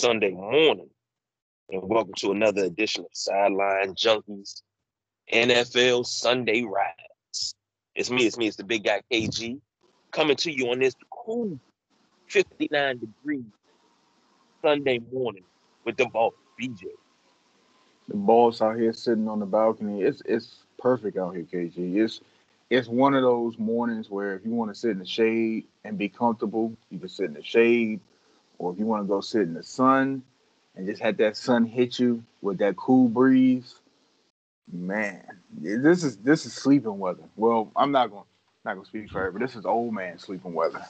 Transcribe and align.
Sunday 0.00 0.30
morning? 0.30 0.88
And 1.68 1.82
welcome 1.82 2.14
to 2.20 2.30
another 2.30 2.64
edition 2.64 3.04
of 3.04 3.10
Sideline 3.12 3.94
Junkies 3.94 4.62
NFL 5.30 6.06
Sunday 6.06 6.62
Rides. 6.62 7.54
It's 7.94 8.10
me, 8.10 8.24
it's 8.24 8.38
me, 8.38 8.46
it's 8.46 8.56
the 8.56 8.64
big 8.64 8.84
guy 8.84 9.02
KG 9.12 9.60
coming 10.10 10.36
to 10.36 10.50
you 10.50 10.70
on 10.70 10.78
this 10.78 10.94
cool 11.10 11.60
59 12.28 12.98
degree 13.00 13.44
Sunday 14.62 15.00
morning 15.12 15.44
with 15.84 15.98
the 15.98 16.06
ball, 16.06 16.32
BJ. 16.58 16.84
The 18.08 18.16
boss 18.16 18.62
out 18.62 18.78
here 18.78 18.94
sitting 18.94 19.28
on 19.28 19.38
the 19.38 19.44
balcony. 19.44 20.00
It's 20.00 20.22
it's 20.24 20.64
perfect 20.78 21.18
out 21.18 21.36
here, 21.36 21.44
KG. 21.44 21.96
It's 21.96 22.22
it's 22.70 22.88
one 22.88 23.12
of 23.12 23.20
those 23.20 23.58
mornings 23.58 24.08
where 24.08 24.34
if 24.34 24.46
you 24.46 24.52
want 24.52 24.72
to 24.72 24.74
sit 24.74 24.92
in 24.92 24.98
the 24.98 25.04
shade 25.04 25.66
and 25.84 25.98
be 25.98 26.08
comfortable, 26.08 26.74
you 26.88 26.98
can 26.98 27.08
sit 27.10 27.26
in 27.26 27.34
the 27.34 27.42
shade 27.42 28.00
or 28.60 28.70
if 28.72 28.78
you 28.78 28.84
want 28.84 29.02
to 29.02 29.08
go 29.08 29.22
sit 29.22 29.40
in 29.40 29.54
the 29.54 29.62
sun 29.62 30.22
and 30.76 30.86
just 30.86 31.00
have 31.00 31.16
that 31.16 31.34
sun 31.34 31.64
hit 31.64 31.98
you 31.98 32.22
with 32.42 32.58
that 32.58 32.76
cool 32.76 33.08
breeze, 33.08 33.76
man, 34.70 35.24
this 35.50 36.04
is 36.04 36.18
this 36.18 36.44
is 36.44 36.52
sleeping 36.52 36.98
weather. 36.98 37.22
Well, 37.36 37.72
I'm 37.74 37.90
not 37.90 38.10
going 38.10 38.24
not 38.66 38.74
gonna 38.74 38.84
speak 38.84 39.10
for 39.10 39.30
but 39.30 39.40
this 39.40 39.56
is 39.56 39.64
old 39.64 39.94
man 39.94 40.18
sleeping 40.18 40.52
weather. 40.52 40.84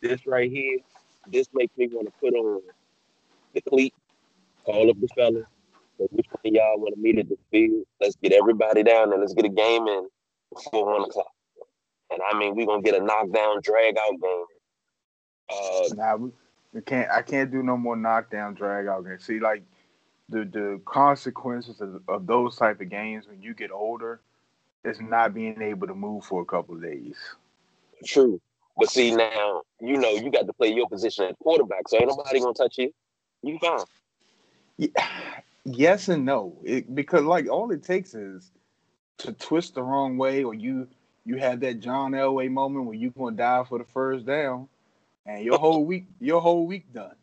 This 0.00 0.24
right 0.28 0.48
here, 0.48 0.78
this 1.26 1.48
makes 1.52 1.76
me 1.76 1.88
want 1.88 2.06
to 2.06 2.12
put 2.20 2.34
on 2.34 2.62
the 3.52 3.60
cleat, 3.62 3.92
call 4.64 4.88
up 4.88 5.00
the 5.00 5.08
fellas. 5.08 5.44
So 5.98 6.06
which 6.12 6.26
one 6.30 6.40
of 6.44 6.52
y'all 6.52 6.78
want 6.78 6.94
to 6.94 7.00
meet 7.00 7.18
at 7.18 7.28
the 7.28 7.38
field? 7.50 7.84
Let's 8.00 8.14
get 8.22 8.32
everybody 8.32 8.84
down 8.84 9.12
and 9.12 9.20
let's 9.20 9.34
get 9.34 9.44
a 9.44 9.48
game 9.48 9.88
in 9.88 10.06
before 10.54 10.86
one 10.86 11.02
o'clock. 11.02 11.32
And 12.12 12.20
I 12.30 12.38
mean, 12.38 12.54
we're 12.54 12.66
gonna 12.66 12.82
get 12.82 12.94
a 12.94 13.04
knockdown, 13.04 13.60
drag 13.62 13.96
out 13.98 14.20
game 14.22 14.44
uh, 15.50 15.94
nah, 15.94 16.16
we, 16.16 16.30
we 16.72 16.80
can't. 16.80 17.10
I 17.10 17.22
can't 17.22 17.50
do 17.50 17.62
no 17.62 17.76
more 17.76 17.96
knockdown 17.96 18.54
drag 18.54 18.86
out 18.86 19.04
games. 19.04 19.24
See, 19.24 19.40
like 19.40 19.62
the 20.28 20.44
the 20.44 20.80
consequences 20.84 21.80
of, 21.80 22.02
of 22.08 22.26
those 22.26 22.56
type 22.56 22.80
of 22.80 22.88
games 22.88 23.26
when 23.28 23.40
you 23.42 23.54
get 23.54 23.70
older 23.70 24.20
is 24.84 25.00
not 25.00 25.34
being 25.34 25.60
able 25.62 25.86
to 25.86 25.94
move 25.94 26.24
for 26.24 26.42
a 26.42 26.44
couple 26.44 26.74
of 26.74 26.82
days. 26.82 27.16
True, 28.04 28.40
but 28.76 28.90
see 28.90 29.10
now, 29.10 29.62
you 29.80 29.96
know, 29.96 30.10
you 30.10 30.30
got 30.30 30.46
to 30.46 30.52
play 30.52 30.68
your 30.68 30.88
position 30.88 31.24
at 31.24 31.38
quarterback, 31.38 31.88
so 31.88 31.96
ain't 31.96 32.08
nobody 32.08 32.40
gonna 32.40 32.54
touch 32.54 32.78
you. 32.78 32.92
You 33.42 33.58
fine. 33.58 33.84
Yeah, 34.76 34.88
yes 35.64 36.08
and 36.08 36.24
no, 36.24 36.56
it, 36.64 36.94
because 36.94 37.22
like 37.22 37.48
all 37.48 37.70
it 37.70 37.82
takes 37.82 38.14
is 38.14 38.50
to 39.18 39.32
twist 39.32 39.74
the 39.74 39.82
wrong 39.82 40.18
way, 40.18 40.44
or 40.44 40.54
you 40.54 40.88
you 41.24 41.36
have 41.36 41.60
that 41.60 41.80
John 41.80 42.12
Elway 42.12 42.50
moment 42.50 42.86
where 42.86 42.94
you 42.94 43.10
gonna 43.10 43.36
die 43.36 43.64
for 43.68 43.78
the 43.78 43.84
first 43.84 44.26
down, 44.26 44.68
and 45.26 45.44
your 45.44 45.58
whole 45.58 45.84
week, 45.84 46.06
your 46.20 46.40
whole 46.40 46.66
week 46.66 46.92
done. 46.92 47.16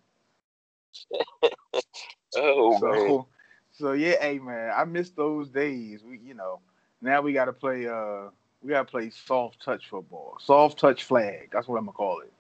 oh 2.36 2.80
so, 2.80 2.88
man. 2.88 3.24
So 3.72 3.92
yeah, 3.94 4.22
hey 4.22 4.40
man, 4.40 4.72
I 4.76 4.84
miss 4.84 5.12
those 5.12 5.50
days. 5.50 6.04
We, 6.04 6.20
you 6.20 6.34
know, 6.34 6.60
now 7.02 7.22
we 7.22 7.34
got 7.34 7.46
to 7.46 7.54
play. 7.54 7.88
Uh, 7.88 8.30
we 8.62 8.70
got 8.70 8.86
to 8.86 8.92
play 8.92 9.10
soft 9.10 9.64
touch 9.64 9.90
football, 9.90 10.38
soft 10.40 10.78
touch 10.78 11.04
flag. 11.04 11.50
That's 11.52 11.68
what 11.68 11.78
I'm 11.78 11.86
gonna 11.86 11.94
call 11.94 12.22
it. 12.22 12.32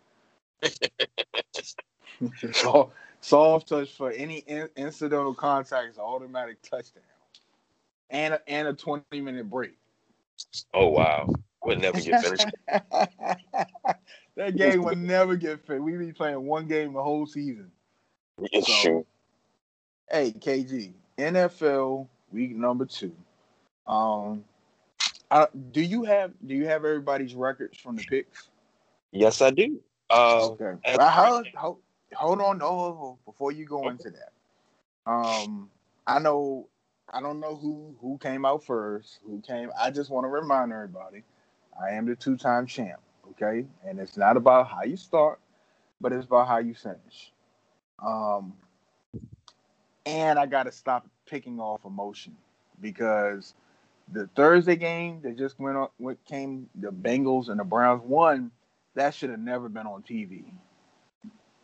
soft, 2.55 2.93
soft 3.21 3.67
touch 3.67 3.91
for 3.91 4.11
any 4.11 4.39
in, 4.39 4.69
incidental 4.75 5.33
contact 5.33 5.89
is 5.89 5.97
automatic 5.97 6.61
touchdown, 6.61 7.03
and 8.09 8.35
a, 8.35 8.49
and 8.49 8.67
a 8.67 8.73
20 8.73 9.03
minute 9.21 9.49
break. 9.49 9.73
Oh 10.73 10.89
wow, 10.89 11.27
would 11.63 11.81
never 11.81 11.99
get 11.99 12.19
finished. 12.19 12.45
That 14.35 14.55
game 14.55 14.83
would 14.83 14.97
never 14.97 15.35
get 15.35 15.65
fit. 15.65 15.81
We 15.81 15.95
be 15.97 16.11
playing 16.11 16.43
one 16.45 16.67
game 16.67 16.93
the 16.93 17.03
whole 17.03 17.25
season. 17.25 17.71
It's 18.51 18.67
so, 18.67 18.81
true. 18.81 19.05
Hey, 20.09 20.31
KG, 20.31 20.93
NFL 21.17 22.07
week 22.31 22.55
number 22.55 22.85
two. 22.85 23.13
Um, 23.85 24.43
I, 25.29 25.47
do 25.71 25.81
you 25.81 26.03
have 26.03 26.31
do 26.45 26.55
you 26.55 26.65
have 26.65 26.85
everybody's 26.85 27.35
records 27.35 27.77
from 27.77 27.95
the 27.95 28.03
picks? 28.03 28.49
Yes, 29.11 29.41
I 29.41 29.51
do. 29.51 29.79
Uh, 30.09 30.49
okay. 30.49 30.77
hold, 30.99 31.47
hold, 31.55 31.77
hold 32.13 32.41
on, 32.41 32.59
oh, 32.61 33.17
before 33.25 33.51
you 33.51 33.65
go 33.65 33.87
into 33.89 34.09
that. 34.11 34.31
Um, 35.05 35.69
I 36.07 36.19
know 36.19 36.67
I 37.11 37.21
don't 37.21 37.39
know 37.39 37.55
who 37.55 37.95
who 38.01 38.17
came 38.17 38.45
out 38.45 38.63
first. 38.63 39.19
Who 39.25 39.41
came? 39.41 39.69
I 39.79 39.91
just 39.91 40.09
want 40.09 40.25
to 40.25 40.29
remind 40.29 40.71
everybody, 40.71 41.23
I 41.79 41.91
am 41.91 42.07
the 42.07 42.15
two 42.15 42.37
time 42.37 42.65
champ 42.65 42.99
okay? 43.31 43.65
And 43.85 43.99
it's 43.99 44.17
not 44.17 44.37
about 44.37 44.67
how 44.69 44.83
you 44.83 44.97
start, 44.97 45.39
but 46.01 46.11
it's 46.11 46.25
about 46.25 46.47
how 46.47 46.57
you 46.57 46.73
finish. 46.73 47.31
Um, 48.03 48.53
and 50.05 50.37
I 50.37 50.45
got 50.45 50.63
to 50.63 50.71
stop 50.71 51.07
picking 51.25 51.59
off 51.59 51.85
emotion 51.85 52.35
because 52.81 53.53
the 54.11 54.27
Thursday 54.35 54.75
game 54.75 55.21
that 55.23 55.37
just 55.37 55.59
went 55.59 55.77
on, 55.77 55.87
what 55.97 56.23
came 56.25 56.69
the 56.75 56.91
Bengals 56.91 57.49
and 57.49 57.59
the 57.59 57.63
Browns 57.63 58.03
won, 58.03 58.51
that 58.95 59.13
should 59.13 59.29
have 59.29 59.39
never 59.39 59.69
been 59.69 59.87
on 59.87 60.03
TV. 60.03 60.43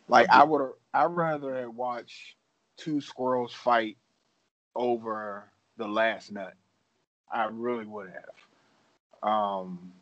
Like 0.08 0.28
I 0.28 0.42
would 0.42 0.72
I'd 0.92 1.04
rather 1.04 1.70
watch 1.70 2.36
two 2.76 3.00
squirrels 3.00 3.54
fight 3.54 3.96
over 4.74 5.44
the 5.76 5.86
last 5.86 6.32
nut. 6.32 6.54
I 7.30 7.48
really 7.52 7.86
would 7.86 8.10
have. 8.10 9.30
Um, 9.30 9.92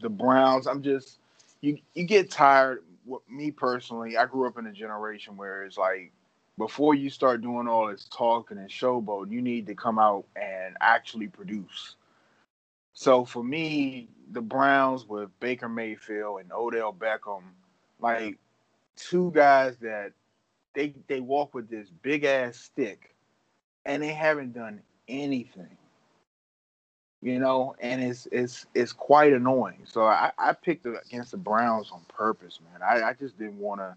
the 0.00 0.08
Browns. 0.08 0.66
I'm 0.66 0.82
just 0.82 1.18
you 1.60 1.78
you 1.94 2.04
get 2.04 2.30
tired. 2.30 2.82
Me 3.28 3.50
personally, 3.50 4.16
I 4.16 4.26
grew 4.26 4.46
up 4.46 4.58
in 4.58 4.66
a 4.66 4.72
generation 4.72 5.36
where 5.36 5.64
it's 5.64 5.78
like 5.78 6.12
before 6.58 6.94
you 6.94 7.10
start 7.10 7.42
doing 7.42 7.68
all 7.68 7.86
this 7.88 8.08
talking 8.10 8.58
and 8.58 8.68
showboat, 8.68 9.30
you 9.30 9.42
need 9.42 9.66
to 9.66 9.74
come 9.74 9.98
out 9.98 10.24
and 10.34 10.76
actually 10.80 11.28
produce. 11.28 11.96
So 12.94 13.24
for 13.24 13.44
me, 13.44 14.08
the 14.32 14.40
Browns 14.40 15.06
with 15.06 15.28
Baker 15.38 15.68
Mayfield 15.68 16.40
and 16.40 16.50
Odell 16.52 16.92
Beckham, 16.92 17.42
like 18.00 18.38
two 18.96 19.30
guys 19.32 19.76
that 19.78 20.12
they 20.74 20.94
they 21.06 21.20
walk 21.20 21.54
with 21.54 21.68
this 21.68 21.88
big 22.02 22.24
ass 22.24 22.56
stick 22.56 23.14
and 23.84 24.02
they 24.02 24.12
haven't 24.12 24.52
done 24.52 24.80
anything 25.08 25.76
you 27.22 27.38
know, 27.38 27.74
and 27.80 28.02
it's 28.02 28.28
it's 28.30 28.66
it's 28.74 28.92
quite 28.92 29.32
annoying. 29.32 29.82
So 29.84 30.04
I, 30.04 30.32
I 30.38 30.52
picked 30.52 30.86
against 30.86 31.32
the 31.32 31.36
Browns 31.36 31.90
on 31.92 32.02
purpose, 32.08 32.60
man. 32.70 32.82
I, 32.82 33.08
I 33.10 33.12
just 33.14 33.38
didn't 33.38 33.58
want 33.58 33.80
to. 33.80 33.96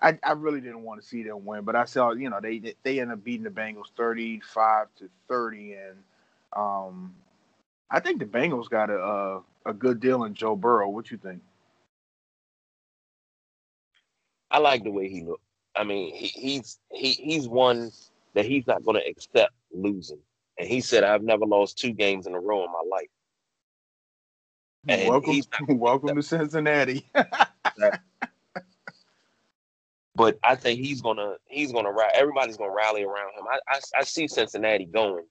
I, 0.00 0.18
I 0.24 0.32
really 0.32 0.60
didn't 0.60 0.82
want 0.82 1.00
to 1.00 1.06
see 1.06 1.22
them 1.22 1.44
win, 1.44 1.62
but 1.62 1.76
I 1.76 1.84
saw 1.84 2.12
you 2.12 2.30
know 2.30 2.40
they 2.40 2.74
they 2.82 3.00
end 3.00 3.12
up 3.12 3.22
beating 3.24 3.44
the 3.44 3.50
Bengals 3.50 3.90
thirty 3.96 4.40
five 4.40 4.88
to 4.98 5.08
thirty, 5.28 5.74
and 5.74 5.96
um, 6.54 7.14
I 7.90 8.00
think 8.00 8.20
the 8.20 8.26
Bengals 8.26 8.68
got 8.68 8.90
a, 8.90 8.98
a 8.98 9.42
a 9.66 9.72
good 9.74 10.00
deal 10.00 10.24
in 10.24 10.34
Joe 10.34 10.56
Burrow. 10.56 10.88
What 10.88 11.10
you 11.10 11.18
think? 11.18 11.42
I 14.50 14.58
like 14.58 14.84
the 14.84 14.90
way 14.90 15.08
he 15.08 15.22
looked. 15.24 15.44
I 15.74 15.84
mean, 15.84 16.14
he, 16.14 16.26
he's 16.26 16.78
he 16.90 17.12
he's 17.12 17.48
one 17.48 17.90
that 18.34 18.44
he's 18.44 18.66
not 18.66 18.84
going 18.84 19.00
to 19.00 19.08
accept 19.08 19.52
losing. 19.72 20.20
And 20.58 20.68
he 20.68 20.80
said, 20.80 21.04
I've 21.04 21.22
never 21.22 21.46
lost 21.46 21.78
two 21.78 21.92
games 21.92 22.26
in 22.26 22.34
a 22.34 22.40
row 22.40 22.64
in 22.64 22.70
my 22.70 22.82
life. 22.90 23.08
And 24.88 25.08
welcome, 25.08 25.40
welcome 25.78 26.16
to 26.16 26.22
Cincinnati. 26.22 27.08
but 30.14 30.38
I 30.42 30.56
think 30.56 30.80
he's 30.80 31.00
gonna 31.00 31.34
he's 31.46 31.72
gonna 31.72 31.90
everybody's 32.14 32.56
gonna 32.56 32.72
rally 32.72 33.04
around 33.04 33.32
him. 33.36 33.44
I, 33.50 33.58
I, 33.68 33.80
I 34.00 34.02
see 34.02 34.26
Cincinnati 34.28 34.84
going 34.86 35.24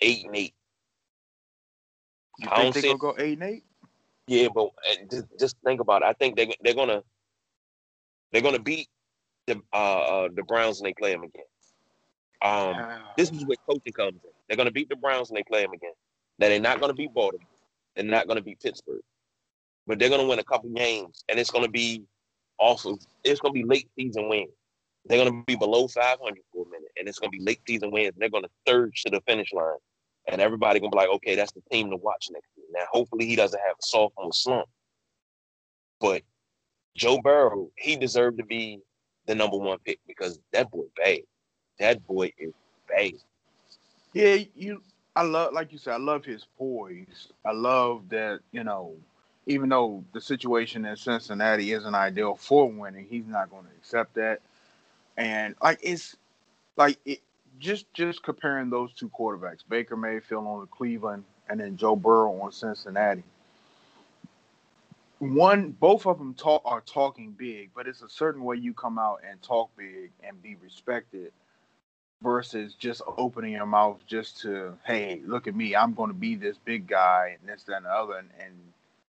eight 0.00 0.24
and 0.24 0.34
eight. 0.34 0.54
You 2.38 2.48
I 2.50 2.62
don't 2.62 2.72
think 2.72 2.86
they're 2.86 2.96
gonna 2.96 3.14
go 3.14 3.22
eight 3.22 3.38
and 3.38 3.50
eight? 3.50 3.64
Yeah, 4.26 4.48
but 4.54 4.70
just, 5.10 5.26
just 5.38 5.56
think 5.64 5.80
about 5.80 6.02
it. 6.02 6.06
I 6.06 6.12
think 6.14 6.36
they 6.36 6.54
they're 6.62 6.74
gonna 6.74 7.02
they're 8.32 8.42
gonna 8.42 8.58
beat 8.58 8.88
the 9.46 9.60
uh, 9.72 9.76
uh 9.76 10.28
the 10.34 10.42
Browns 10.42 10.80
when 10.80 10.88
they 10.88 10.94
play 10.94 11.12
them 11.12 11.24
again. 11.24 11.44
Um, 12.42 12.99
this 13.20 13.30
is 13.30 13.44
where 13.44 13.56
coaching 13.68 13.92
comes 13.92 14.20
in. 14.24 14.30
They're 14.48 14.56
going 14.56 14.68
to 14.68 14.72
beat 14.72 14.88
the 14.88 14.96
Browns 14.96 15.30
when 15.30 15.36
they 15.36 15.42
play 15.42 15.62
them 15.62 15.72
again. 15.72 15.92
Now 16.38 16.48
they're 16.48 16.60
not 16.60 16.80
going 16.80 16.90
to 16.90 16.96
beat 16.96 17.12
Baltimore. 17.12 17.46
They're 17.94 18.04
not 18.04 18.26
going 18.26 18.38
to 18.38 18.42
beat 18.42 18.60
Pittsburgh, 18.60 19.02
but 19.86 19.98
they're 19.98 20.08
going 20.08 20.22
to 20.22 20.26
win 20.26 20.38
a 20.38 20.44
couple 20.44 20.70
games, 20.70 21.24
and 21.28 21.38
it's 21.38 21.50
going 21.50 21.64
to 21.64 21.70
be 21.70 22.04
also 22.58 22.96
it's 23.24 23.40
going 23.40 23.54
to 23.54 23.60
be 23.60 23.68
late 23.68 23.88
season 23.98 24.28
wins. 24.28 24.50
They're 25.04 25.22
going 25.22 25.40
to 25.40 25.44
be 25.44 25.56
below 25.56 25.88
500 25.88 26.18
for 26.52 26.66
a 26.66 26.70
minute, 26.70 26.90
and 26.98 27.08
it's 27.08 27.18
going 27.18 27.30
to 27.32 27.38
be 27.38 27.44
late 27.44 27.60
season 27.66 27.90
wins. 27.90 28.12
And 28.14 28.22
they're 28.22 28.30
going 28.30 28.44
to 28.44 28.50
surge 28.66 29.02
to 29.02 29.10
the 29.10 29.20
finish 29.26 29.52
line, 29.52 29.78
and 30.28 30.40
everybody 30.40 30.80
going 30.80 30.92
to 30.92 30.96
be 30.96 31.00
like, 31.00 31.14
okay, 31.16 31.34
that's 31.34 31.52
the 31.52 31.62
team 31.70 31.90
to 31.90 31.96
watch 31.96 32.28
next 32.30 32.48
year. 32.56 32.66
Now, 32.72 32.84
hopefully, 32.90 33.26
he 33.26 33.36
doesn't 33.36 33.60
have 33.60 33.76
a 33.78 33.86
sophomore 33.86 34.32
slump, 34.32 34.68
but 36.00 36.22
Joe 36.96 37.20
Burrow, 37.22 37.70
he 37.76 37.96
deserved 37.96 38.38
to 38.38 38.44
be 38.44 38.80
the 39.26 39.34
number 39.34 39.58
one 39.58 39.78
pick 39.84 40.00
because 40.06 40.38
that 40.52 40.70
boy 40.70 40.84
bad 40.96 41.20
that 41.80 42.06
boy 42.06 42.30
is 42.38 42.52
bad. 42.90 43.12
Yeah, 44.12 44.44
you. 44.54 44.82
I 45.16 45.22
love, 45.22 45.52
like 45.52 45.72
you 45.72 45.78
said, 45.78 45.94
I 45.94 45.98
love 45.98 46.24
his 46.24 46.46
poise. 46.56 47.28
I 47.44 47.52
love 47.52 48.08
that. 48.10 48.40
You 48.52 48.64
know, 48.64 48.94
even 49.46 49.68
though 49.68 50.04
the 50.12 50.20
situation 50.20 50.84
in 50.84 50.96
Cincinnati 50.96 51.72
isn't 51.72 51.94
ideal 51.94 52.36
for 52.36 52.70
winning, 52.70 53.06
he's 53.08 53.26
not 53.26 53.50
going 53.50 53.64
to 53.64 53.70
accept 53.78 54.14
that. 54.14 54.40
And 55.16 55.54
like 55.62 55.80
it's 55.82 56.16
like 56.76 56.98
it 57.04 57.20
just 57.58 57.92
just 57.94 58.22
comparing 58.22 58.70
those 58.70 58.92
two 58.94 59.10
quarterbacks, 59.10 59.60
Baker 59.68 59.96
Mayfield 59.96 60.46
on 60.46 60.60
the 60.60 60.66
Cleveland 60.66 61.24
and 61.48 61.60
then 61.60 61.76
Joe 61.76 61.96
Burrow 61.96 62.40
on 62.40 62.52
Cincinnati. 62.52 63.24
One, 65.18 65.72
both 65.72 66.06
of 66.06 66.18
them 66.18 66.32
talk 66.32 66.62
are 66.64 66.80
talking 66.80 67.32
big, 67.32 67.70
but 67.74 67.86
it's 67.86 68.00
a 68.02 68.08
certain 68.08 68.42
way 68.42 68.56
you 68.56 68.72
come 68.72 68.98
out 68.98 69.20
and 69.28 69.42
talk 69.42 69.70
big 69.76 70.10
and 70.26 70.42
be 70.42 70.56
respected 70.62 71.32
versus 72.22 72.74
just 72.74 73.02
opening 73.16 73.52
your 73.52 73.66
mouth 73.66 73.98
just 74.06 74.40
to, 74.42 74.76
hey, 74.84 75.22
look 75.24 75.46
at 75.46 75.54
me, 75.54 75.74
I'm 75.74 75.94
going 75.94 76.10
to 76.10 76.14
be 76.14 76.34
this 76.34 76.56
big 76.64 76.86
guy 76.86 77.36
and 77.38 77.48
this, 77.48 77.64
that, 77.64 77.76
and 77.78 77.86
the 77.86 77.90
other, 77.90 78.14
and, 78.18 78.28
and 78.38 78.52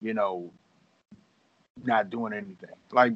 you 0.00 0.14
know, 0.14 0.50
not 1.84 2.10
doing 2.10 2.32
anything. 2.32 2.70
Like, 2.92 3.14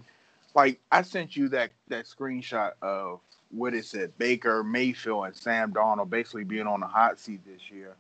like 0.55 0.81
I 0.91 1.03
sent 1.03 1.37
you 1.37 1.49
that 1.51 1.71
that 1.89 2.07
screenshot 2.07 2.73
of 2.83 3.21
what 3.51 3.75
it 3.75 3.85
said 3.85 4.17
Baker 4.19 4.65
Mayfield 4.65 5.27
and 5.27 5.37
Sam 5.37 5.73
Darnold 5.73 6.11
basically 6.11 6.45
being 6.45 6.67
on 6.67 6.81
the 6.81 6.87
hot 6.87 7.19
seat 7.21 7.41
this 7.47 7.71
year, 7.71 7.95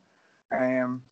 and 0.50 1.02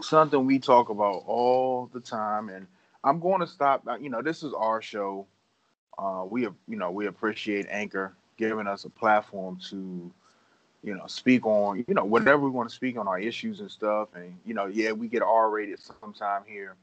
something 0.00 0.46
we 0.46 0.58
talk 0.58 0.88
about 0.88 1.24
all 1.26 1.90
the 1.92 2.00
time. 2.00 2.48
And 2.48 2.66
I'm 3.02 3.18
going 3.18 3.40
to 3.40 3.46
stop. 3.46 3.84
You 4.00 4.10
know, 4.10 4.22
this 4.22 4.42
is 4.42 4.52
our 4.54 4.80
show. 4.80 5.26
Uh, 5.98 6.24
we 6.28 6.42
you 6.42 6.52
know 6.68 6.90
we 6.90 7.06
appreciate 7.06 7.66
Anchor 7.68 8.14
giving 8.40 8.66
us 8.66 8.86
a 8.86 8.90
platform 8.90 9.58
to 9.70 10.12
you 10.82 10.94
know 10.94 11.06
speak 11.06 11.46
on 11.46 11.84
you 11.86 11.94
know 11.94 12.04
whatever 12.04 12.42
we 12.42 12.50
want 12.50 12.68
to 12.68 12.74
speak 12.74 12.98
on 12.98 13.06
our 13.06 13.20
issues 13.20 13.60
and 13.60 13.70
stuff. 13.70 14.08
And 14.16 14.36
you 14.46 14.54
know, 14.54 14.66
yeah, 14.66 14.92
we 14.92 15.08
get 15.08 15.22
R 15.22 15.50
rated 15.50 15.78
sometime 15.80 16.42
here 16.46 16.76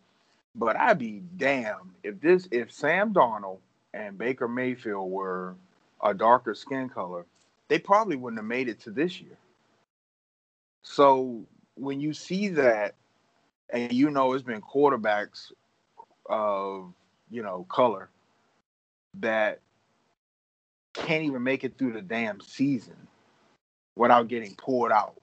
but 0.58 0.76
I'd 0.76 0.98
be 0.98 1.22
damned 1.38 1.92
if 2.04 2.20
this 2.20 2.48
if 2.52 2.72
Sam 2.72 3.14
Darnold 3.14 3.60
and 3.94 4.18
Baker 4.18 4.48
Mayfield 4.48 5.10
were 5.10 5.56
a 6.04 6.14
darker 6.14 6.56
skin 6.56 6.90
color, 6.90 7.26
they 7.68 7.80
probably 7.80 8.16
wouldn't 8.16 8.40
have 8.40 8.48
made 8.48 8.68
it 8.68 8.82
to 8.82 8.92
this 8.92 9.22
year. 9.22 9.38
So 10.84 11.44
when 11.76 12.02
you 12.02 12.14
see 12.14 12.50
that, 12.50 12.96
and 13.70 13.94
you 13.94 14.10
know 14.10 14.34
it's 14.34 14.44
been 14.44 14.62
quarterbacks 14.62 15.52
of 16.30 16.94
you 17.30 17.44
know 17.44 17.66
color 17.70 18.10
that 19.20 19.60
can't 20.98 21.24
even 21.24 21.44
make 21.44 21.64
it 21.64 21.78
through 21.78 21.94
the 21.94 22.02
damn 22.02 22.40
season 22.42 22.96
without 23.96 24.28
getting 24.28 24.56
pulled 24.56 24.92
out. 24.92 25.16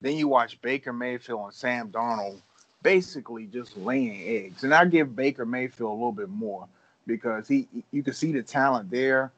Then 0.00 0.16
you 0.16 0.28
watch 0.28 0.60
Baker 0.62 0.92
Mayfield 0.92 1.44
and 1.44 1.54
Sam 1.54 1.90
Darnold 1.90 2.40
basically 2.82 3.46
just 3.46 3.76
laying 3.76 4.22
eggs. 4.22 4.64
And 4.64 4.72
I 4.72 4.84
give 4.84 5.16
Baker 5.16 5.44
Mayfield 5.44 5.90
a 5.90 5.94
little 5.94 6.12
bit 6.12 6.28
more 6.28 6.68
because 7.06 7.48
he 7.48 7.66
you 7.90 8.02
can 8.02 8.14
see 8.14 8.32
the 8.32 8.42
talent 8.42 8.90
there. 8.90 9.32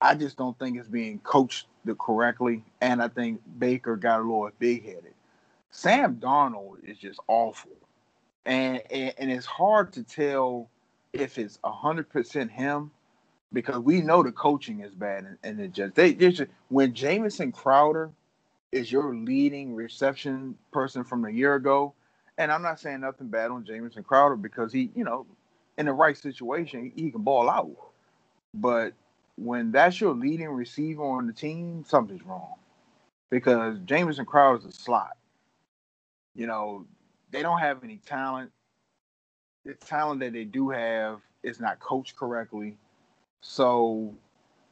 I 0.00 0.14
just 0.14 0.36
don't 0.36 0.58
think 0.58 0.78
it's 0.78 0.88
being 0.88 1.18
coached 1.20 1.66
correctly, 1.98 2.62
and 2.80 3.02
I 3.02 3.08
think 3.08 3.40
Baker 3.58 3.96
got 3.96 4.20
a 4.20 4.22
little 4.22 4.50
big 4.58 4.84
headed. 4.84 5.14
Sam 5.70 6.16
Darnold 6.16 6.84
is 6.84 6.98
just 6.98 7.18
awful, 7.26 7.72
and, 8.44 8.82
and 8.90 9.14
and 9.18 9.30
it's 9.30 9.46
hard 9.46 9.92
to 9.94 10.02
tell 10.02 10.68
if 11.12 11.38
it's 11.38 11.58
hundred 11.64 12.10
percent 12.10 12.50
him 12.50 12.90
because 13.54 13.78
we 13.78 14.02
know 14.02 14.22
the 14.22 14.32
coaching 14.32 14.80
is 14.80 14.94
bad, 14.94 15.24
and, 15.24 15.38
and 15.42 15.60
it 15.60 15.72
just 15.72 15.94
they 15.94 16.12
just 16.12 16.42
when 16.68 16.92
Jamison 16.92 17.52
Crowder 17.52 18.10
is 18.72 18.90
your 18.90 19.14
leading 19.14 19.74
reception 19.74 20.56
person 20.72 21.04
from 21.04 21.24
a 21.24 21.30
year 21.30 21.54
ago, 21.54 21.94
and 22.36 22.50
I'm 22.52 22.62
not 22.62 22.80
saying 22.80 23.00
nothing 23.00 23.28
bad 23.28 23.50
on 23.52 23.64
Jamison 23.64 24.02
Crowder 24.02 24.36
because 24.36 24.72
he, 24.72 24.90
you 24.96 25.04
know, 25.04 25.26
in 25.78 25.86
the 25.86 25.92
right 25.92 26.18
situation, 26.18 26.92
he 26.94 27.10
can 27.10 27.22
ball 27.22 27.48
out. 27.48 27.70
But 28.52 28.94
when 29.36 29.72
that's 29.72 30.00
your 30.00 30.14
leading 30.14 30.48
receiver 30.48 31.04
on 31.04 31.26
the 31.26 31.32
team, 31.32 31.84
something's 31.86 32.24
wrong. 32.24 32.54
Because 33.30 33.78
Jamison 33.84 34.26
Crowder's 34.26 34.64
a 34.64 34.72
slot. 34.72 35.16
You 36.34 36.48
know, 36.48 36.86
they 37.30 37.42
don't 37.42 37.60
have 37.60 37.84
any 37.84 37.98
talent. 38.04 38.50
The 39.64 39.74
talent 39.74 40.20
that 40.20 40.32
they 40.32 40.44
do 40.44 40.70
have 40.70 41.20
is 41.42 41.60
not 41.60 41.78
coached 41.78 42.16
correctly. 42.16 42.76
So, 43.46 44.14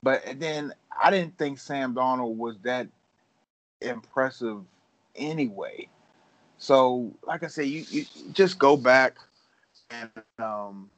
but 0.03 0.25
then 0.41 0.73
I 1.01 1.11
didn't 1.11 1.37
think 1.37 1.59
Sam 1.59 1.95
Darnold 1.95 2.37
was 2.37 2.57
that 2.63 2.89
impressive 3.83 4.63
anyway. 5.15 5.89
So, 6.57 7.13
like 7.23 7.43
I 7.43 7.49
say, 7.49 7.65
you, 7.65 7.85
you 7.91 8.07
just 8.33 8.59
go 8.59 8.77
back 8.79 9.19
and 9.91 10.11
um, 10.39 10.91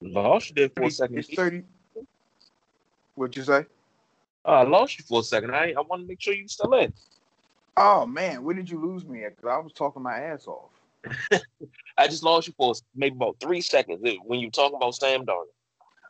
Lost 0.00 0.50
you 0.50 0.54
there 0.54 0.68
for 0.68 0.84
a 0.84 0.90
second. 0.90 1.18
It's 1.18 1.34
30. 1.34 1.64
What'd 3.16 3.36
you 3.36 3.42
say? 3.42 3.66
Uh, 4.44 4.48
I 4.48 4.62
lost 4.62 4.96
you 4.98 5.04
for 5.04 5.20
a 5.20 5.24
second. 5.24 5.50
I 5.52 5.72
I 5.76 5.80
want 5.80 6.02
to 6.02 6.06
make 6.06 6.20
sure 6.20 6.32
you 6.32 6.46
still 6.46 6.72
in. 6.74 6.92
Oh 7.80 8.06
man, 8.06 8.42
where 8.42 8.56
did 8.56 8.68
you 8.68 8.80
lose 8.80 9.06
me 9.06 9.22
at? 9.22 9.36
Because 9.36 9.50
I 9.50 9.58
was 9.58 9.72
talking 9.72 10.02
my 10.02 10.18
ass 10.18 10.48
off. 10.48 10.72
I 11.96 12.08
just 12.08 12.24
lost 12.24 12.48
you 12.48 12.54
for 12.56 12.74
maybe 12.96 13.14
about 13.14 13.36
three 13.40 13.60
seconds 13.60 14.00
eh, 14.04 14.16
when 14.24 14.40
you 14.40 14.50
talk 14.50 14.72
about 14.74 14.96
Sam 14.96 15.24
Darnold. 15.24 15.44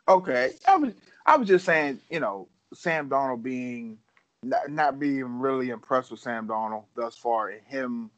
Okay, 0.08 0.52
I 0.66 0.76
was 0.76 0.94
I 1.26 1.36
was 1.36 1.46
just 1.46 1.66
saying, 1.66 2.00
you 2.08 2.20
know, 2.20 2.48
Sam 2.72 3.10
Darnold 3.10 3.42
being 3.42 3.98
not, 4.42 4.70
not 4.70 4.98
being 4.98 5.40
really 5.40 5.68
impressed 5.68 6.10
with 6.10 6.20
Sam 6.20 6.48
Darnold 6.48 6.84
thus 6.96 7.16
far, 7.16 7.50
and 7.50 7.60
him 7.66 8.10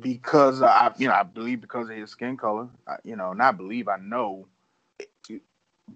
because 0.00 0.60
I, 0.60 0.92
you 0.98 1.06
know, 1.06 1.14
I 1.14 1.22
believe 1.22 1.60
because 1.60 1.88
of 1.88 1.94
his 1.94 2.10
skin 2.10 2.36
color, 2.36 2.68
I, 2.88 2.96
you 3.04 3.14
know, 3.14 3.34
not 3.34 3.56
believe 3.56 3.86
I 3.86 3.98
know. 3.98 4.48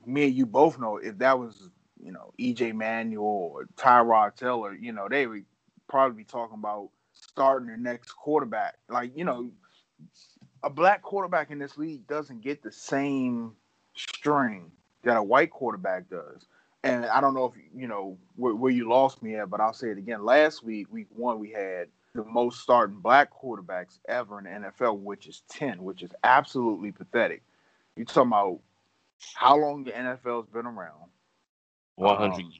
Me 0.07 0.26
and 0.26 0.35
you 0.35 0.47
both 0.47 0.78
know 0.78 0.99
if 0.99 1.19
that 1.19 1.40
was, 1.40 1.71
you 2.00 2.12
know, 2.12 2.33
EJ 2.38 2.73
Manuel 2.73 3.50
or 3.52 3.66
Tyrod 3.76 4.37
Taylor, 4.37 4.73
you 4.75 4.92
know, 4.92 5.09
they 5.09 5.26
would 5.26 5.45
probably 5.93 6.17
be 6.17 6.25
talking 6.25 6.59
about 6.59 6.89
starting 7.13 7.69
the 7.69 7.77
next 7.77 8.13
quarterback. 8.13 8.77
Like, 8.89 9.13
you 9.15 9.25
know, 9.25 9.51
a 10.63 10.71
black 10.71 11.03
quarterback 11.03 11.51
in 11.51 11.59
this 11.59 11.77
league 11.77 12.07
doesn't 12.07 12.41
get 12.41 12.63
the 12.63 12.73
same 12.73 13.53
string 13.95 14.73
that 15.05 15.19
a 15.19 15.23
white 15.23 15.51
quarterback 15.51 16.09
does. 16.09 16.47
And 16.83 17.05
I 17.05 17.21
don't 17.21 17.35
know 17.35 17.45
if 17.45 17.53
you 17.77 17.87
know 17.87 18.17
where, 18.37 18.55
where, 18.55 18.73
you 18.73 18.89
lost 18.89 19.23
me 19.23 19.37
at, 19.37 19.51
but 19.51 19.61
I'll 19.61 19.75
say 19.75 19.91
it 19.91 19.99
again. 19.99 20.25
Last 20.25 20.65
week, 20.65 20.91
week 20.91 21.09
one, 21.15 21.39
we 21.39 21.51
had 21.51 21.89
the 22.15 22.25
most 22.25 22.61
starting 22.61 22.99
black 22.99 23.31
quarterbacks 23.31 23.99
ever 24.09 24.39
in 24.39 24.45
the 24.45 24.71
NFL, 24.71 24.99
which 24.99 25.27
is 25.27 25.43
ten, 25.49 25.85
which 25.85 26.03
is 26.03 26.11
absolutely 26.25 26.91
pathetic. 26.91 27.43
You 27.97 28.05
talking 28.05 28.29
about 28.29 28.59
how 29.35 29.57
long 29.57 29.85
the 29.85 29.93
NFL's 29.93 30.49
been 30.49 30.67
around? 30.67 31.11
One 31.97 32.17
hundred. 32.17 32.41
Um, 32.41 32.53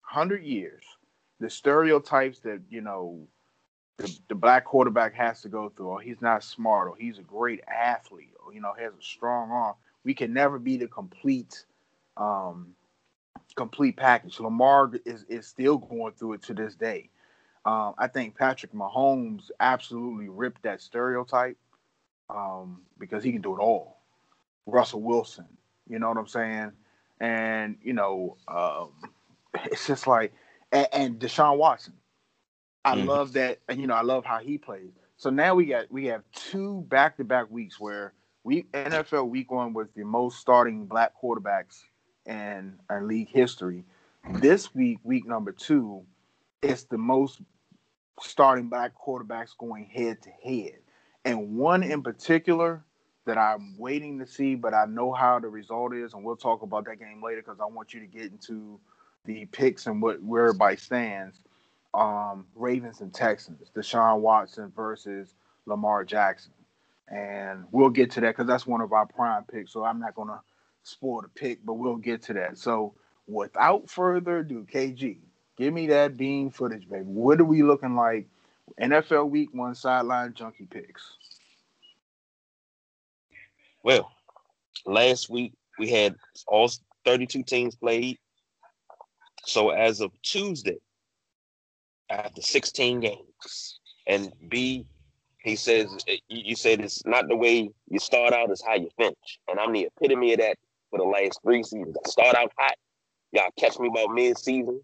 hundred 0.00 0.44
years. 0.44 0.84
The 1.40 1.50
stereotypes 1.50 2.40
that 2.40 2.60
you 2.70 2.80
know 2.80 3.26
the, 3.96 4.18
the 4.28 4.34
black 4.34 4.64
quarterback 4.64 5.14
has 5.14 5.42
to 5.42 5.48
go 5.48 5.68
through. 5.68 5.92
Oh, 5.92 5.98
he's 5.98 6.20
not 6.20 6.42
smart. 6.42 6.88
Or 6.88 6.96
he's 6.96 7.18
a 7.18 7.22
great 7.22 7.60
athlete. 7.68 8.34
Or 8.44 8.52
you 8.52 8.60
know, 8.60 8.72
has 8.78 8.92
a 8.92 9.02
strong 9.02 9.50
arm. 9.50 9.74
We 10.04 10.14
can 10.14 10.32
never 10.32 10.58
be 10.58 10.76
the 10.76 10.88
complete 10.88 11.64
um, 12.16 12.74
complete 13.56 13.96
package. 13.96 14.40
Lamar 14.40 14.90
is, 15.04 15.24
is 15.28 15.46
still 15.46 15.78
going 15.78 16.12
through 16.14 16.34
it 16.34 16.42
to 16.42 16.54
this 16.54 16.74
day. 16.74 17.10
Um, 17.64 17.94
I 17.98 18.06
think 18.06 18.36
Patrick 18.36 18.72
Mahomes 18.72 19.50
absolutely 19.60 20.28
ripped 20.28 20.62
that 20.62 20.80
stereotype 20.80 21.58
um, 22.30 22.82
because 22.98 23.22
he 23.24 23.32
can 23.32 23.42
do 23.42 23.54
it 23.54 23.60
all. 23.60 23.98
Russell 24.66 25.02
Wilson, 25.02 25.46
you 25.88 25.98
know 25.98 26.08
what 26.08 26.18
I'm 26.18 26.26
saying? 26.26 26.72
And, 27.20 27.76
you 27.82 27.94
know, 27.94 28.36
um, 28.48 28.90
it's 29.66 29.86
just 29.86 30.06
like, 30.06 30.32
and, 30.72 30.88
and 30.92 31.18
Deshaun 31.18 31.58
Watson. 31.58 31.94
I 32.84 32.96
mm. 32.96 33.06
love 33.06 33.32
that. 33.34 33.60
And, 33.68 33.80
you 33.80 33.86
know, 33.86 33.94
I 33.94 34.02
love 34.02 34.24
how 34.24 34.38
he 34.38 34.58
plays. 34.58 34.90
So 35.16 35.30
now 35.30 35.54
we 35.54 35.66
got, 35.66 35.90
we 35.90 36.06
have 36.06 36.22
two 36.32 36.84
back 36.88 37.16
to 37.16 37.24
back 37.24 37.50
weeks 37.50 37.78
where 37.80 38.12
we 38.44 38.62
NFL 38.72 39.28
week 39.28 39.50
one 39.50 39.72
was 39.72 39.88
the 39.94 40.04
most 40.04 40.38
starting 40.38 40.86
black 40.86 41.12
quarterbacks 41.22 41.82
in 42.24 42.74
our 42.88 43.02
league 43.04 43.28
history. 43.28 43.84
This 44.34 44.74
week, 44.74 44.98
week 45.02 45.26
number 45.26 45.52
two, 45.52 46.04
it's 46.62 46.84
the 46.84 46.98
most 46.98 47.40
starting 48.20 48.68
black 48.68 48.92
quarterbacks 48.96 49.56
going 49.58 49.86
head 49.86 50.22
to 50.22 50.30
head. 50.42 50.78
And 51.24 51.56
one 51.56 51.82
in 51.82 52.02
particular 52.02 52.84
that 53.26 53.36
I'm 53.36 53.76
waiting 53.78 54.18
to 54.20 54.26
see, 54.26 54.54
but 54.54 54.72
I 54.72 54.86
know 54.86 55.12
how 55.12 55.38
the 55.38 55.48
result 55.48 55.94
is, 55.94 56.14
and 56.14 56.24
we'll 56.24 56.36
talk 56.36 56.62
about 56.62 56.86
that 56.86 56.98
game 56.98 57.22
later 57.22 57.42
because 57.42 57.60
I 57.60 57.66
want 57.66 57.92
you 57.92 58.00
to 58.00 58.06
get 58.06 58.30
into 58.30 58.80
the 59.28 59.46
picks 59.46 59.86
and 59.86 60.02
what 60.02 60.20
where 60.22 60.46
everybody 60.46 60.76
stands. 60.76 61.40
Um, 61.94 62.46
Ravens 62.54 63.00
and 63.00 63.14
Texans, 63.14 63.70
Deshaun 63.74 64.18
Watson 64.20 64.72
versus 64.74 65.34
Lamar 65.66 66.04
Jackson. 66.04 66.52
And 67.08 67.64
we'll 67.70 67.88
get 67.90 68.10
to 68.12 68.20
that 68.20 68.36
because 68.36 68.46
that's 68.46 68.66
one 68.66 68.80
of 68.80 68.92
our 68.92 69.06
prime 69.06 69.44
picks. 69.44 69.72
So 69.72 69.84
I'm 69.84 70.00
not 70.00 70.14
to 70.28 70.40
spoil 70.82 71.22
the 71.22 71.28
pick, 71.28 71.64
but 71.64 71.74
we'll 71.74 71.96
get 71.96 72.22
to 72.22 72.34
that. 72.34 72.58
So 72.58 72.94
without 73.26 73.88
further 73.88 74.38
ado, 74.38 74.66
KG, 74.70 75.18
Give 75.58 75.74
me 75.74 75.88
that 75.88 76.16
bean 76.16 76.50
footage, 76.50 76.88
baby. 76.88 77.02
What 77.04 77.40
are 77.40 77.44
we 77.44 77.64
looking 77.64 77.96
like? 77.96 78.28
NFL 78.80 79.28
Week 79.28 79.48
One 79.52 79.74
sideline 79.74 80.32
junkie 80.32 80.66
picks. 80.70 81.16
Well, 83.82 84.12
last 84.86 85.28
week 85.28 85.54
we 85.76 85.90
had 85.90 86.14
all 86.46 86.70
32 87.04 87.42
teams 87.42 87.74
played. 87.74 88.18
So 89.48 89.70
as 89.70 90.02
of 90.02 90.10
Tuesday, 90.20 90.76
after 92.10 92.42
16 92.42 93.00
games, 93.00 93.80
and 94.06 94.30
B, 94.50 94.84
he 95.42 95.56
says, 95.56 95.88
eh, 96.06 96.18
you 96.28 96.54
said 96.54 96.82
it's 96.82 97.02
not 97.06 97.28
the 97.28 97.36
way 97.36 97.70
you 97.88 97.98
start 97.98 98.34
out, 98.34 98.50
it's 98.50 98.62
how 98.62 98.74
you 98.74 98.90
finish. 98.98 99.38
And 99.48 99.58
I'm 99.58 99.72
the 99.72 99.88
epitome 99.96 100.34
of 100.34 100.40
that 100.40 100.58
for 100.90 100.98
the 100.98 101.06
last 101.06 101.40
three 101.42 101.62
seasons. 101.62 101.96
I 102.04 102.10
start 102.10 102.36
out 102.36 102.52
hot, 102.58 102.74
y'all 103.32 103.48
catch 103.58 103.78
me 103.78 103.88
about 103.88 104.12
mid-season, 104.12 104.82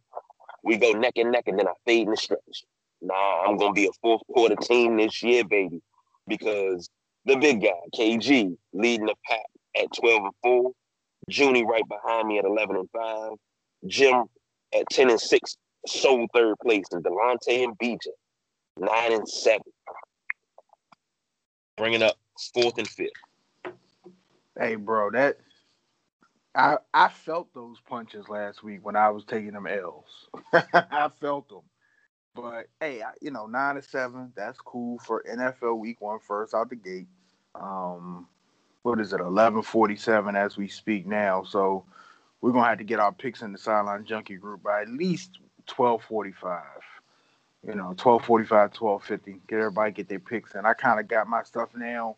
we 0.62 0.78
go 0.78 0.92
neck 0.92 1.12
and 1.16 1.30
neck, 1.30 1.44
and 1.46 1.58
then 1.58 1.68
I 1.68 1.72
fade 1.84 2.06
in 2.06 2.12
the 2.12 2.16
stretch. 2.16 2.64
Nah, 3.02 3.42
I'm 3.42 3.58
gonna 3.58 3.74
be 3.74 3.84
a 3.84 3.92
fourth 4.00 4.22
quarter 4.32 4.56
team 4.56 4.96
this 4.96 5.22
year, 5.22 5.44
baby, 5.44 5.82
because 6.26 6.88
the 7.26 7.36
big 7.36 7.60
guy, 7.60 7.68
KG, 7.94 8.56
leading 8.72 9.06
the 9.06 9.14
pack 9.28 9.44
at 9.78 9.92
12 9.94 10.24
and 10.24 10.34
4, 10.42 10.72
Junie 11.28 11.66
right 11.66 11.86
behind 11.86 12.28
me 12.28 12.38
at 12.38 12.46
11 12.46 12.76
and 12.76 12.88
5, 12.90 13.32
Jim 13.86 14.24
at 14.78 14.88
10 14.90 15.10
and 15.10 15.20
6, 15.20 15.56
sole 15.86 16.26
third 16.34 16.56
place, 16.62 16.84
and 16.92 17.04
Delonte 17.04 17.64
and 17.64 17.78
BJ, 17.78 17.98
9 18.78 19.12
and 19.12 19.28
7. 19.28 19.60
Bringing 21.76 22.02
up 22.02 22.16
fourth 22.52 22.78
and 22.78 22.88
fifth. 22.88 23.10
Hey, 24.58 24.76
bro, 24.76 25.10
that 25.10 25.38
I 26.54 26.76
I 26.92 27.08
felt 27.08 27.52
those 27.52 27.80
punches 27.80 28.28
last 28.28 28.62
week 28.62 28.84
when 28.84 28.94
I 28.94 29.10
was 29.10 29.24
taking 29.24 29.52
them 29.52 29.66
L's. 29.66 30.28
I 30.52 31.10
felt 31.20 31.48
them. 31.48 31.62
But 32.34 32.66
hey, 32.80 33.02
I, 33.02 33.10
you 33.20 33.30
know, 33.30 33.46
nine 33.46 33.76
to 33.76 33.82
seven, 33.82 34.32
that's 34.36 34.58
cool 34.58 34.98
for 35.00 35.24
NFL 35.28 35.78
Week 35.78 36.00
One, 36.00 36.18
first 36.20 36.54
out 36.54 36.70
the 36.70 36.76
gate. 36.76 37.08
Um, 37.54 38.28
what 38.82 39.00
is 39.00 39.12
it, 39.12 39.20
eleven 39.20 39.62
forty 39.62 39.96
seven 39.96 40.36
as 40.36 40.56
we 40.56 40.68
speak 40.68 41.06
now? 41.06 41.42
So 41.42 41.84
we're 42.44 42.52
gonna 42.52 42.68
have 42.68 42.76
to 42.76 42.84
get 42.84 43.00
our 43.00 43.10
picks 43.10 43.40
in 43.40 43.52
the 43.52 43.58
sideline 43.58 44.04
junkie 44.04 44.36
group 44.36 44.62
by 44.62 44.82
at 44.82 44.88
least 44.90 45.38
twelve 45.66 46.02
forty 46.02 46.32
five. 46.32 46.82
You 47.66 47.74
know, 47.74 47.94
1245, 47.96 48.72
1250. 48.78 49.40
Get 49.48 49.58
everybody 49.58 49.92
get 49.92 50.10
their 50.10 50.18
picks 50.18 50.54
in. 50.54 50.66
I 50.66 50.74
kind 50.74 51.00
of 51.00 51.08
got 51.08 51.26
my 51.26 51.42
stuff 51.42 51.70
now. 51.74 52.16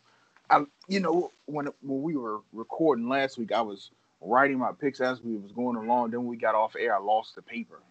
I, 0.49 0.65
you 0.89 0.99
know, 0.99 1.31
when 1.45 1.69
when 1.81 2.01
we 2.01 2.17
were 2.17 2.41
recording 2.51 3.07
last 3.07 3.37
week, 3.37 3.53
I 3.53 3.61
was 3.61 3.91
writing 4.19 4.59
my 4.59 4.73
picks 4.73 4.99
as 4.99 5.23
we 5.23 5.37
was 5.37 5.53
going 5.53 5.77
along. 5.77 6.11
Then 6.11 6.25
we 6.25 6.35
got 6.35 6.55
off 6.55 6.75
air. 6.77 6.93
I 6.93 6.99
lost 6.99 7.35
the 7.35 7.41
paper. 7.41 7.81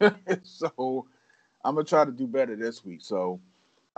so 0.42 1.06
I'm 1.64 1.76
gonna 1.76 1.84
try 1.84 2.04
to 2.04 2.10
do 2.10 2.26
better 2.26 2.56
this 2.56 2.84
week. 2.84 3.02
So, 3.02 3.38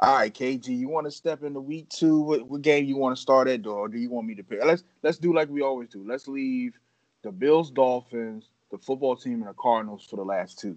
all 0.00 0.16
right, 0.16 0.34
KG, 0.34 0.68
you 0.68 0.90
want 0.90 1.06
to 1.06 1.10
step 1.10 1.42
into 1.42 1.62
week 1.62 1.88
two? 1.88 2.20
What, 2.20 2.46
what 2.46 2.60
game 2.60 2.84
you 2.84 2.98
want 2.98 3.16
to 3.16 3.22
start 3.22 3.48
at, 3.48 3.66
or 3.66 3.88
do 3.88 3.96
you 3.96 4.10
want 4.10 4.26
me 4.26 4.34
to 4.34 4.42
pick? 4.42 4.62
Let's 4.62 4.84
let's 5.02 5.16
do 5.16 5.32
like 5.32 5.48
we 5.48 5.62
always 5.62 5.88
do. 5.88 6.04
Let's 6.06 6.28
leave 6.28 6.78
the 7.22 7.30
Bills, 7.30 7.70
Dolphins, 7.70 8.48
the 8.70 8.78
football 8.78 9.16
team, 9.16 9.40
and 9.40 9.48
the 9.48 9.54
Cardinals 9.54 10.04
for 10.04 10.16
the 10.16 10.24
last 10.24 10.58
two. 10.58 10.76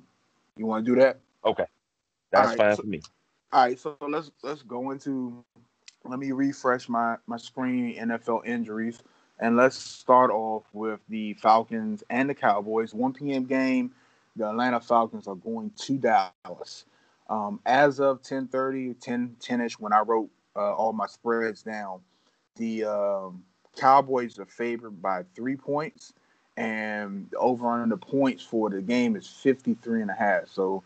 You 0.58 0.66
want 0.66 0.86
to 0.86 0.96
do 0.96 1.00
that? 1.02 1.20
Okay, 1.46 1.66
that's 2.32 2.50
right, 2.50 2.58
fine 2.58 2.76
so, 2.76 2.82
for 2.82 2.88
me. 2.88 3.02
All 3.52 3.62
right, 3.62 3.80
so 3.80 3.98
let's 4.02 4.32
let's 4.44 4.62
go 4.64 4.92
into. 4.92 5.44
Let 6.06 6.20
me 6.20 6.32
refresh 6.32 6.90
my 6.90 7.18
my 7.28 7.38
screen. 7.38 7.96
NFL 7.98 8.46
injuries. 8.46 9.02
And 9.40 9.58
let's 9.58 9.76
start 9.76 10.32
off 10.32 10.64
with 10.74 11.00
the 11.10 11.34
Falcons 11.34 12.04
and 12.10 12.30
the 12.30 12.36
Cowboys. 12.36 12.94
1 12.94 13.14
p.m. 13.14 13.46
game. 13.46 13.92
The 14.36 14.50
Atlanta 14.50 14.80
Falcons 14.80 15.28
are 15.28 15.36
going 15.36 15.72
to 15.82 15.98
Dallas. 15.98 16.86
Um, 17.30 17.60
as 17.66 18.00
of 18.00 18.22
10:30, 18.22 19.00
10 19.00 19.36
10ish, 19.40 19.74
when 19.74 19.94
I 19.94 20.02
wrote 20.02 20.30
uh, 20.56 20.74
all 20.74 20.94
my 20.94 21.08
spreads 21.08 21.64
down, 21.64 22.00
the 22.56 22.86
um, 22.86 23.44
Cowboys 23.76 24.40
are 24.40 24.46
favored 24.46 25.02
by 25.02 25.24
three 25.36 25.56
points, 25.56 26.14
and 26.58 27.34
over 27.38 27.68
on 27.68 27.90
the 27.90 27.98
points 27.98 28.44
for 28.44 28.70
the 28.70 28.82
game 28.82 29.16
is 29.16 29.28
53 29.28 30.02
and 30.02 30.12
a 30.12 30.14
half. 30.14 30.48
So, 30.48 30.84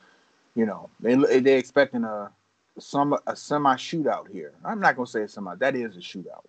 you 0.55 0.65
know, 0.65 0.89
they 0.99 1.15
they're 1.39 1.57
expecting 1.57 2.03
a 2.03 2.31
some 2.79 3.17
a 3.27 3.35
semi 3.35 3.75
shootout 3.75 4.29
here. 4.29 4.53
I'm 4.63 4.79
not 4.79 4.95
gonna 4.95 5.07
say 5.07 5.23
a 5.23 5.27
semi. 5.27 5.55
That 5.55 5.75
is 5.75 5.97
a 5.97 5.99
shootout. 5.99 6.45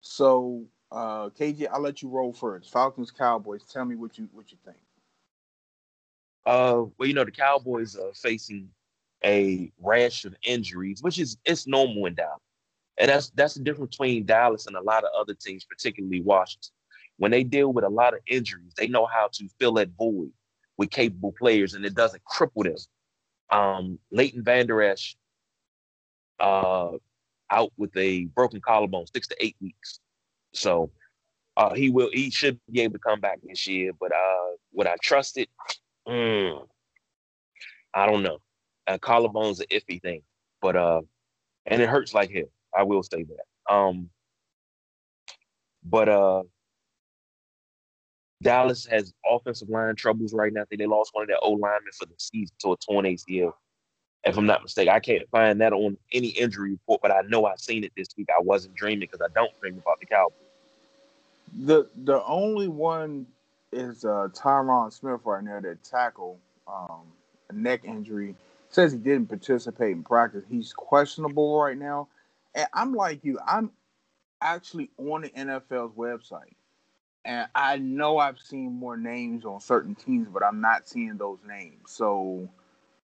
So 0.00 0.64
uh, 0.90 1.30
KG, 1.30 1.66
I'll 1.70 1.80
let 1.80 2.02
you 2.02 2.08
roll 2.08 2.32
first. 2.32 2.70
Falcons, 2.70 3.10
Cowboys. 3.10 3.64
Tell 3.64 3.84
me 3.84 3.96
what 3.96 4.18
you 4.18 4.28
what 4.32 4.50
you 4.50 4.58
think. 4.64 4.76
Uh, 6.46 6.84
well, 6.98 7.08
you 7.08 7.14
know 7.14 7.24
the 7.24 7.30
Cowboys 7.30 7.96
are 7.96 8.12
facing 8.14 8.68
a 9.24 9.72
rash 9.80 10.24
of 10.24 10.34
injuries, 10.44 11.02
which 11.02 11.18
is 11.18 11.36
it's 11.44 11.66
normal 11.66 12.06
in 12.06 12.14
Dallas, 12.14 12.40
and 12.98 13.08
that's 13.08 13.30
that's 13.30 13.54
the 13.54 13.62
difference 13.62 13.96
between 13.96 14.24
Dallas 14.24 14.66
and 14.66 14.76
a 14.76 14.82
lot 14.82 15.04
of 15.04 15.10
other 15.18 15.34
teams, 15.34 15.64
particularly 15.64 16.20
Washington. 16.20 16.72
When 17.16 17.30
they 17.30 17.44
deal 17.44 17.72
with 17.72 17.84
a 17.84 17.88
lot 17.88 18.14
of 18.14 18.20
injuries, 18.26 18.72
they 18.76 18.88
know 18.88 19.06
how 19.06 19.28
to 19.32 19.48
fill 19.60 19.74
that 19.74 19.90
void 19.96 20.30
with 20.76 20.90
capable 20.90 21.32
players, 21.38 21.74
and 21.74 21.84
it 21.84 21.94
doesn't 21.94 22.22
cripple 22.24 22.64
them. 22.64 22.76
Um, 23.50 23.98
Leighton 24.10 24.42
Vander 24.42 24.82
Esch, 24.82 25.16
uh, 26.40 26.90
out 27.50 27.72
with 27.76 27.96
a 27.96 28.24
broken 28.26 28.60
collarbone, 28.60 29.06
six 29.06 29.28
to 29.28 29.36
eight 29.44 29.56
weeks. 29.60 30.00
So 30.52 30.90
uh, 31.56 31.74
he 31.74 31.90
will 31.90 32.10
he 32.12 32.30
should 32.30 32.58
be 32.70 32.80
able 32.80 32.94
to 32.94 32.98
come 32.98 33.20
back 33.20 33.38
this 33.42 33.66
year. 33.66 33.92
But 33.98 34.12
uh, 34.12 34.56
would 34.72 34.86
I 34.86 34.96
trust 35.02 35.38
it? 35.38 35.48
Mm, 36.08 36.66
I 37.94 38.06
don't 38.06 38.22
know. 38.22 38.38
Uh, 38.86 38.98
collarbone's 38.98 39.60
an 39.60 39.66
iffy 39.70 40.02
thing, 40.02 40.22
but 40.60 40.76
uh, 40.76 41.02
and 41.66 41.80
it 41.80 41.88
hurts 41.88 42.12
like 42.12 42.30
hell. 42.30 42.50
I 42.76 42.82
will 42.82 43.02
say 43.02 43.24
that. 43.24 43.72
Um, 43.72 44.10
but 45.84 46.08
uh, 46.08 46.42
Dallas 48.44 48.86
has 48.86 49.12
offensive 49.28 49.68
line 49.68 49.96
troubles 49.96 50.34
right 50.34 50.52
now. 50.52 50.62
I 50.62 50.64
think 50.66 50.80
they 50.80 50.86
lost 50.86 51.10
one 51.14 51.22
of 51.22 51.28
their 51.28 51.42
O 51.42 51.52
linemen 51.52 51.92
for 51.98 52.06
the 52.06 52.14
season 52.18 52.54
to 52.60 52.72
a 52.72 52.76
torn 52.76 53.06
ACL. 53.06 53.52
If 54.24 54.38
I'm 54.38 54.46
not 54.46 54.62
mistaken, 54.62 54.94
I 54.94 55.00
can't 55.00 55.28
find 55.30 55.60
that 55.60 55.72
on 55.72 55.96
any 56.12 56.28
injury 56.28 56.72
report, 56.72 57.02
but 57.02 57.10
I 57.10 57.22
know 57.28 57.46
I've 57.46 57.58
seen 57.60 57.84
it 57.84 57.92
this 57.96 58.08
week. 58.16 58.28
I 58.30 58.40
wasn't 58.40 58.74
dreaming 58.74 59.08
because 59.10 59.20
I 59.20 59.32
don't 59.34 59.58
dream 59.60 59.78
about 59.78 60.00
the 60.00 60.06
Cowboys. 60.06 60.38
The 61.66 61.88
the 62.04 62.22
only 62.24 62.68
one 62.68 63.26
is 63.72 64.04
uh, 64.04 64.28
Tyron 64.32 64.92
Smith 64.92 65.20
right 65.24 65.42
now 65.42 65.60
that 65.60 65.82
tackle 65.84 66.38
um, 66.66 67.02
a 67.50 67.52
neck 67.52 67.84
injury. 67.84 68.34
Says 68.70 68.92
he 68.92 68.98
didn't 68.98 69.28
participate 69.28 69.92
in 69.92 70.02
practice. 70.02 70.44
He's 70.50 70.72
questionable 70.72 71.60
right 71.60 71.78
now. 71.78 72.08
And 72.54 72.66
I'm 72.72 72.92
like 72.92 73.24
you, 73.24 73.38
I'm 73.46 73.70
actually 74.40 74.90
on 74.98 75.22
the 75.22 75.30
NFL's 75.30 75.94
website. 75.96 76.54
And 77.24 77.46
I 77.54 77.78
know 77.78 78.18
I've 78.18 78.38
seen 78.38 78.72
more 78.78 78.96
names 78.96 79.44
on 79.44 79.60
certain 79.60 79.94
teams, 79.94 80.28
but 80.30 80.44
I'm 80.44 80.60
not 80.60 80.86
seeing 80.86 81.16
those 81.16 81.38
names. 81.46 81.80
So 81.86 82.48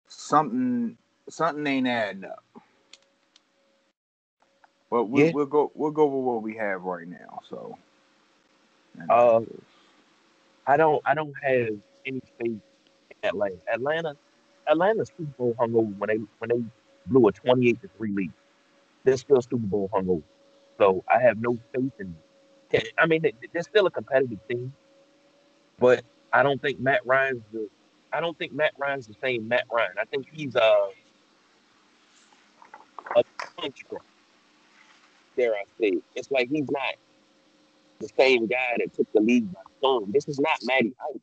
something 0.07 0.97
something 1.27 1.65
ain't 1.65 1.87
adding 1.87 2.25
up. 2.25 2.43
But 4.91 5.05
we'll, 5.05 5.25
yeah. 5.25 5.31
we'll 5.33 5.45
go 5.47 5.71
we'll 5.73 5.91
go 5.91 6.05
with 6.05 6.25
what 6.25 6.43
we 6.43 6.55
have 6.57 6.83
right 6.83 7.07
now. 7.07 7.41
So 7.49 7.77
uh, 9.09 9.41
I 10.67 10.77
don't 10.77 11.01
I 11.05 11.15
don't 11.15 11.33
have 11.43 11.69
any 12.05 12.21
faith 12.39 12.41
in 12.41 12.59
Atlanta. 13.23 13.57
Atlanta 13.73 14.15
Atlanta's 14.67 15.11
Super 15.17 15.31
Bowl 15.37 15.55
hungover 15.59 15.97
when 15.97 16.09
they 16.09 16.19
when 16.39 16.49
they 16.49 16.63
blew 17.07 17.27
a 17.27 17.31
twenty 17.31 17.69
eight 17.69 17.81
to 17.81 17.89
three 17.97 18.11
lead. 18.13 18.31
They're 19.03 19.17
still 19.17 19.41
Super 19.41 19.57
Bowl 19.57 19.89
hungover. 19.93 20.23
So 20.77 21.03
I 21.07 21.19
have 21.19 21.39
no 21.39 21.57
faith 21.73 21.91
in 21.99 22.15
them. 22.79 22.91
I 22.97 23.05
mean, 23.05 23.25
they're 23.53 23.63
still 23.63 23.85
a 23.87 23.91
competitive 23.91 24.39
team, 24.47 24.73
but 25.79 26.03
I 26.31 26.43
don't 26.43 26.61
think 26.61 26.79
Matt 26.79 27.05
Ryan's 27.05 27.43
the. 27.51 27.69
I 28.11 28.21
don't 28.21 28.37
think 28.37 28.53
Matt 28.53 28.73
Ryan's 28.77 29.07
the 29.07 29.15
same 29.21 29.47
Matt 29.47 29.65
Ryan. 29.71 29.93
I 29.99 30.05
think 30.05 30.27
he's 30.31 30.55
uh, 30.55 30.87
a 33.15 33.23
punch 33.57 33.83
Dare 35.37 35.53
I 35.53 35.63
say? 35.79 35.97
It's 36.15 36.31
like 36.31 36.49
he's 36.49 36.69
not 36.69 36.95
the 37.99 38.09
same 38.17 38.47
guy 38.47 38.77
that 38.77 38.93
took 38.93 39.11
the 39.13 39.19
league 39.19 39.51
by 39.53 39.59
storm. 39.79 40.11
This 40.13 40.27
is 40.27 40.39
not 40.39 40.57
Matty 40.63 40.93
Ice. 41.11 41.19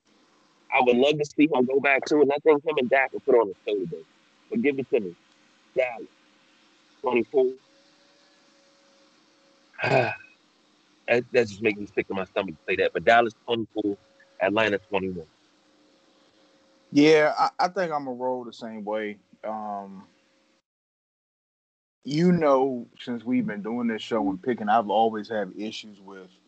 I 0.75 0.80
would 0.80 0.97
love 0.97 1.18
to 1.18 1.25
see 1.25 1.49
him 1.52 1.64
go 1.66 1.80
back 1.80 2.04
to 2.06 2.18
it, 2.18 2.23
and 2.23 2.32
I 2.32 2.37
think 2.38 2.64
him 2.64 2.75
and 2.78 2.90
Dak 2.90 3.12
will 3.12 3.21
put 3.21 3.35
on 3.35 3.49
a 3.50 3.54
show 3.71 3.78
today. 3.78 4.04
But 4.50 4.62
give 4.62 4.78
it 4.78 4.88
to 4.90 5.00
me. 5.00 5.14
Dallas, 5.76 6.06
24. 7.02 7.52
that, 11.12 11.25
that 11.33 11.49
just 11.49 11.62
makes 11.62 11.78
me 11.78 11.87
sick 11.95 12.09
to 12.09 12.14
my 12.14 12.25
stomach 12.25 12.54
to 12.54 12.73
say 12.73 12.76
that. 12.76 12.92
But 12.92 13.04
Dallas, 13.04 13.35
24. 13.47 13.97
Atlanta, 14.40 14.78
21. 14.78 15.25
Yeah, 16.90 17.33
I, 17.38 17.49
I 17.59 17.69
think 17.69 17.92
I'm 17.92 18.04
to 18.04 18.11
roll 18.11 18.45
the 18.45 18.52
same 18.52 18.85
way. 18.85 19.19
Um, 19.45 20.04
you 22.04 22.33
know, 22.33 22.87
since 23.00 23.25
we've 23.25 23.47
been 23.47 23.62
doing 23.62 23.87
this 23.87 24.02
show 24.02 24.28
and 24.28 24.42
picking, 24.42 24.69
I've 24.69 24.90
always 24.90 25.28
had 25.28 25.52
issues 25.57 26.00
with– 26.00 26.28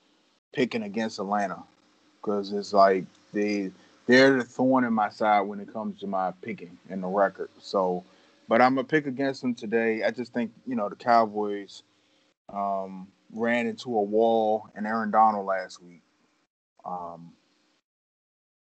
picking 0.54 0.85
against 0.85 1.18
Atlanta 1.18 1.62
because 2.21 2.52
it's 2.52 2.73
like 2.73 3.04
they 3.33 3.71
they're 4.06 4.38
the 4.38 4.44
thorn 4.44 4.85
in 4.85 4.92
my 4.92 5.11
side 5.11 5.42
when 5.42 5.61
it 5.61 5.73
comes 5.73 6.00
to 6.00 6.06
my 6.06 6.33
picking 6.42 6.78
in 6.88 7.00
the 7.00 7.09
record. 7.09 7.50
So, 7.61 8.04
but 8.49 8.62
I'm 8.62 8.76
gonna 8.76 8.87
pick 8.87 9.06
against 9.06 9.42
them 9.42 9.54
today. 9.54 10.02
I 10.04 10.11
just 10.11 10.33
think 10.33 10.52
you 10.66 10.76
know 10.76 10.88
the 10.88 10.97
Cowboys 10.97 11.83
um, 12.52 13.09
ran 13.34 13.66
into 13.66 13.96
a 13.96 14.02
wall 14.02 14.68
in 14.76 14.86
Aaron 14.86 15.10
Donald 15.10 15.46
last 15.46 15.82
week. 15.82 16.02
Um, 16.84 17.32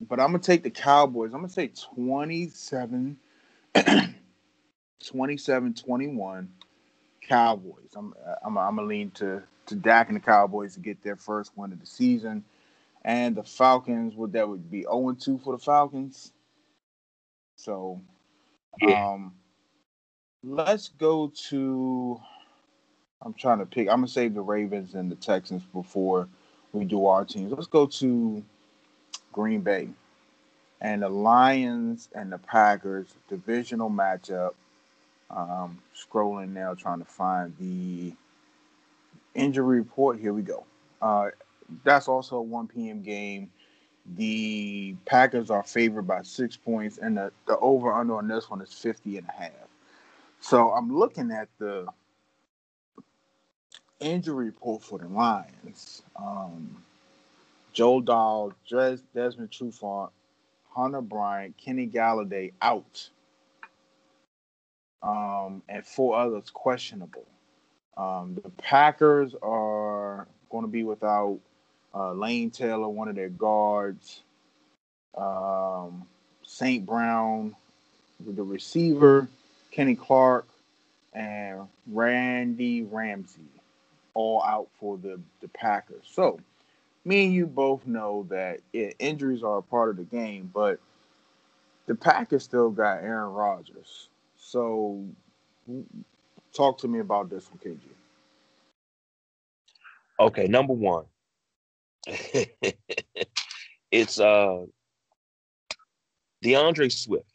but 0.02 0.20
I'm 0.20 0.28
gonna 0.28 0.40
take 0.40 0.64
the 0.64 0.70
Cowboys. 0.70 1.34
I'm 1.34 1.40
gonna 1.40 1.50
say 1.50 1.72
27, 1.96 3.18
27, 5.06 5.74
21 5.74 6.50
Cowboys. 7.22 7.90
I'm 7.96 8.14
I'm 8.44 8.58
I'm 8.58 8.76
gonna 8.76 8.88
lean 8.88 9.12
to 9.12 9.44
to 9.68 9.76
Dak 9.76 10.10
and 10.10 10.18
the 10.18 10.22
Cowboys 10.22 10.76
to 10.76 10.80
get 10.80 11.02
their 11.04 11.16
first 11.16 11.52
win 11.56 11.72
of 11.72 11.80
the 11.80 11.86
season 11.86 12.44
and 13.06 13.36
the 13.36 13.44
Falcons 13.44 14.16
would 14.16 14.34
that 14.34 14.50
would 14.50 14.70
be 14.70 14.82
0 14.82 15.16
2 15.18 15.38
for 15.38 15.54
the 15.54 15.64
Falcons. 15.64 16.34
So 17.56 18.02
yeah. 18.82 19.14
um 19.14 19.34
let's 20.44 20.90
go 20.90 21.32
to 21.50 22.20
I'm 23.22 23.34
trying 23.34 23.60
to 23.60 23.66
pick 23.66 23.88
I'm 23.90 23.98
gonna 23.98 24.08
save 24.08 24.34
the 24.34 24.42
Ravens 24.42 24.94
and 24.94 25.12
the 25.12 25.16
Texans 25.16 25.64
before 25.74 26.28
we 26.74 26.86
do 26.86 27.06
our 27.06 27.26
teams. 27.26 27.52
Let's 27.52 27.68
go 27.68 27.86
to 27.88 28.44
Green 29.32 29.62
Bay 29.62 29.90
and 30.82 31.02
the 31.02 31.10
Lions 31.10 32.10
and 32.14 32.32
the 32.32 32.38
Packers 32.38 33.16
divisional 33.28 33.90
matchup. 33.90 34.54
Um, 35.32 35.82
scrolling 35.96 36.50
now, 36.50 36.76
trying 36.76 37.00
to 37.00 37.06
find 37.06 37.54
the 37.60 38.14
injury 39.34 39.80
report. 39.80 40.20
Here 40.20 40.34
we 40.34 40.44
go. 40.44 40.66
Uh, 41.02 41.30
that's 41.84 42.08
also 42.08 42.38
a 42.38 42.42
1 42.42 42.68
p.m. 42.68 43.02
game. 43.02 43.50
The 44.16 44.96
Packers 45.06 45.50
are 45.50 45.64
favored 45.64 46.04
by 46.04 46.22
six 46.22 46.56
points, 46.56 47.00
and 47.00 47.18
the, 47.18 47.32
the 47.48 47.58
over 47.58 47.92
under 47.92 48.18
on 48.18 48.28
this 48.28 48.50
one 48.50 48.62
is 48.62 48.72
50 48.72 49.18
and 49.18 49.28
a 49.28 49.32
half. 49.32 49.52
So 50.42 50.72
I'm 50.72 50.96
looking 50.96 51.32
at 51.32 51.50
the 51.58 51.88
injury 54.06 54.46
report 54.46 54.84
for 54.84 55.00
the 55.00 55.08
Lions. 55.08 56.04
Um, 56.16 56.84
Joe 57.74 58.00
Dahl, 58.00 58.54
Des, 58.70 58.98
Desmond 59.14 59.52
Trufant, 59.52 60.12
Hunter 60.70 61.02
Bryant, 61.02 61.58
Kenny 61.58 61.88
Golladay 61.88 62.54
out, 62.62 63.10
um, 65.02 65.62
and 65.68 65.86
four 65.86 66.18
others 66.18 66.50
questionable. 66.52 67.26
Um, 67.98 68.40
the 68.42 68.50
Packers 68.50 69.36
are 69.42 70.28
going 70.50 70.64
to 70.64 70.72
be 70.72 70.84
without 70.84 71.40
uh, 71.94 72.14
Lane 72.14 72.52
Taylor, 72.52 72.90
one 72.90 73.08
of 73.08 73.16
their 73.16 73.30
guards, 73.30 74.22
um, 75.18 76.06
St. 76.44 76.86
Brown, 76.86 77.56
the 78.26 78.44
receiver, 78.44 79.28
Kenny 79.72 79.96
Clark, 79.96 80.48
and 81.14 81.62
Randy 81.88 82.84
Ramsey, 82.84 83.48
all 84.16 84.42
out 84.44 84.70
for 84.80 84.98
the, 84.98 85.20
the 85.42 85.48
Packers. 85.50 86.04
So, 86.12 86.40
me 87.04 87.26
and 87.26 87.34
you 87.34 87.46
both 87.46 87.86
know 87.86 88.26
that 88.30 88.62
yeah, 88.74 88.90
injuries 88.98 89.44
are 89.44 89.60
a 89.60 89.62
part 89.62 89.92
of 89.92 89.98
the 89.98 90.04
game, 90.04 90.50
but 90.52 90.80
the 91.86 91.94
Packers 91.94 92.44
still 92.44 92.72
got 92.72 93.04
Aaron 93.04 93.32
Rodgers. 93.32 94.10
So, 94.38 95.06
talk 96.54 96.80
to 96.80 96.88
me 96.88 97.00
about 97.00 97.30
this 97.30 97.48
one, 97.52 97.60
KG. 97.64 97.80
Okay, 100.20 100.48
number 100.48 100.74
one, 100.74 101.06
it's 103.92 104.20
uh 104.20 104.66
D'Andre 106.42 106.90
Swift. 106.90 107.30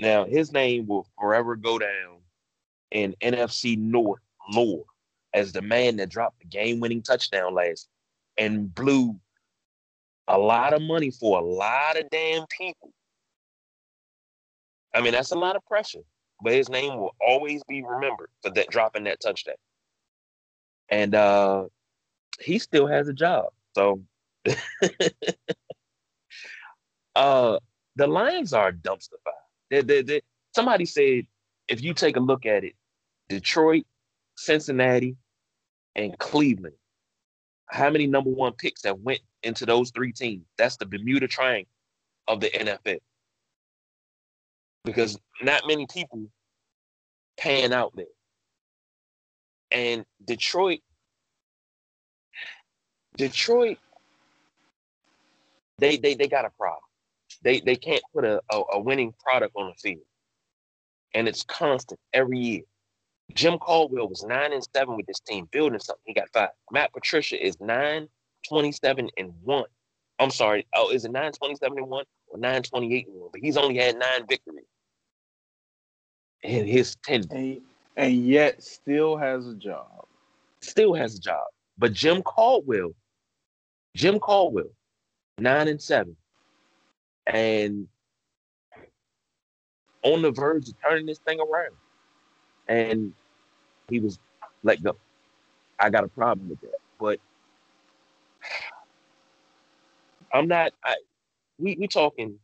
Now 0.00 0.24
his 0.24 0.52
name 0.52 0.86
will 0.86 1.06
forever 1.18 1.56
go 1.56 1.78
down 1.78 2.22
in 2.90 3.14
NFC 3.22 3.76
North 3.78 4.22
lore 4.50 4.86
as 5.36 5.52
the 5.52 5.60
man 5.60 5.96
that 5.96 6.08
dropped 6.08 6.40
the 6.40 6.46
game-winning 6.46 7.02
touchdown 7.02 7.54
last 7.54 7.88
and 8.38 8.74
blew 8.74 9.14
a 10.28 10.38
lot 10.38 10.72
of 10.72 10.80
money 10.80 11.10
for 11.10 11.38
a 11.38 11.44
lot 11.44 11.98
of 11.98 12.08
damn 12.10 12.46
people. 12.58 12.90
I 14.94 15.02
mean, 15.02 15.12
that's 15.12 15.32
a 15.32 15.38
lot 15.38 15.54
of 15.54 15.64
pressure, 15.66 16.00
but 16.42 16.54
his 16.54 16.70
name 16.70 16.96
will 16.96 17.14
always 17.20 17.62
be 17.68 17.84
remembered 17.84 18.30
for 18.42 18.50
that 18.50 18.70
dropping 18.70 19.04
that 19.04 19.20
touchdown. 19.20 19.56
And 20.88 21.14
uh 21.14 21.66
he 22.40 22.58
still 22.58 22.86
has 22.86 23.08
a 23.08 23.12
job. 23.12 23.46
So 23.74 24.00
uh, 27.14 27.58
the 27.96 28.06
Lions 28.06 28.52
are 28.52 28.72
dumpster 28.72 29.18
fire. 29.24 29.34
They, 29.70 29.82
they, 29.82 30.02
they, 30.02 30.22
somebody 30.54 30.84
said 30.86 31.26
if 31.68 31.82
you 31.82 31.94
take 31.94 32.16
a 32.16 32.20
look 32.20 32.46
at 32.46 32.64
it, 32.64 32.74
Detroit, 33.28 33.84
Cincinnati, 34.36 35.16
and 35.96 36.16
Cleveland, 36.18 36.76
how 37.68 37.90
many 37.90 38.06
number 38.06 38.30
one 38.30 38.52
picks 38.52 38.82
that 38.82 39.00
went 39.00 39.20
into 39.42 39.66
those 39.66 39.90
three 39.90 40.12
teams? 40.12 40.44
That's 40.56 40.76
the 40.76 40.86
Bermuda 40.86 41.26
Triangle 41.26 41.68
of 42.28 42.40
the 42.40 42.48
NFL. 42.48 42.98
Because 44.84 45.18
not 45.42 45.62
many 45.66 45.86
people 45.92 46.26
pan 47.36 47.72
out 47.72 47.92
there. 47.96 48.06
And 49.72 50.04
Detroit, 50.24 50.80
Detroit 53.16 53.78
they 55.78 55.96
they 55.96 56.14
they 56.14 56.28
got 56.28 56.44
a 56.44 56.50
problem. 56.50 56.80
They 57.42 57.60
they 57.60 57.76
can't 57.76 58.02
put 58.14 58.24
a, 58.24 58.40
a, 58.50 58.62
a 58.74 58.80
winning 58.80 59.12
product 59.22 59.54
on 59.56 59.68
the 59.68 59.74
field. 59.74 60.04
And 61.14 61.26
it's 61.26 61.42
constant 61.42 61.98
every 62.12 62.38
year. 62.38 62.62
Jim 63.34 63.58
Caldwell 63.58 64.08
was 64.08 64.24
nine 64.24 64.52
and 64.52 64.66
seven 64.74 64.96
with 64.96 65.06
this 65.06 65.20
team, 65.20 65.48
building 65.50 65.78
something. 65.78 66.02
He 66.06 66.14
got 66.14 66.28
five. 66.32 66.50
Matt 66.70 66.92
Patricia 66.92 67.44
is 67.44 67.60
nine, 67.60 68.08
27 68.48 69.10
and 69.16 69.32
one. 69.42 69.66
I'm 70.18 70.30
sorry. 70.30 70.66
Oh, 70.74 70.90
is 70.90 71.04
it 71.04 71.10
nine 71.10 71.32
twenty-seven 71.32 71.76
and 71.76 71.88
1 71.88 72.04
or 72.28 72.38
nine 72.38 72.62
twenty-eight 72.62 73.06
and 73.08 73.20
1? 73.20 73.28
But 73.32 73.40
he's 73.42 73.56
only 73.56 73.76
had 73.76 73.98
nine 73.98 74.26
victories 74.26 74.64
in 76.42 76.66
his 76.66 76.96
10. 77.04 77.24
And, 77.30 77.60
and 77.96 78.26
yet 78.26 78.62
still 78.62 79.16
has 79.18 79.46
a 79.46 79.54
job. 79.54 80.06
Still 80.62 80.94
has 80.94 81.16
a 81.16 81.20
job. 81.20 81.44
But 81.76 81.92
Jim 81.92 82.22
Caldwell, 82.22 82.92
Jim 83.94 84.18
Caldwell 84.18 84.70
nine 85.38 85.68
and 85.68 85.80
seven, 85.80 86.16
and 87.26 87.86
on 90.02 90.22
the 90.22 90.30
verge 90.30 90.68
of 90.68 90.74
turning 90.82 91.06
this 91.06 91.18
thing 91.18 91.40
around. 91.40 91.74
And 92.68 93.12
he 93.88 94.00
was 94.00 94.18
let 94.62 94.82
go. 94.82 94.96
I 95.78 95.90
got 95.90 96.04
a 96.04 96.08
problem 96.08 96.48
with 96.48 96.60
that, 96.62 96.78
but 96.98 97.20
I'm 100.32 100.48
not. 100.48 100.72
I 100.84 100.96
we 101.58 101.76
we 101.78 101.86
talking 101.86 102.38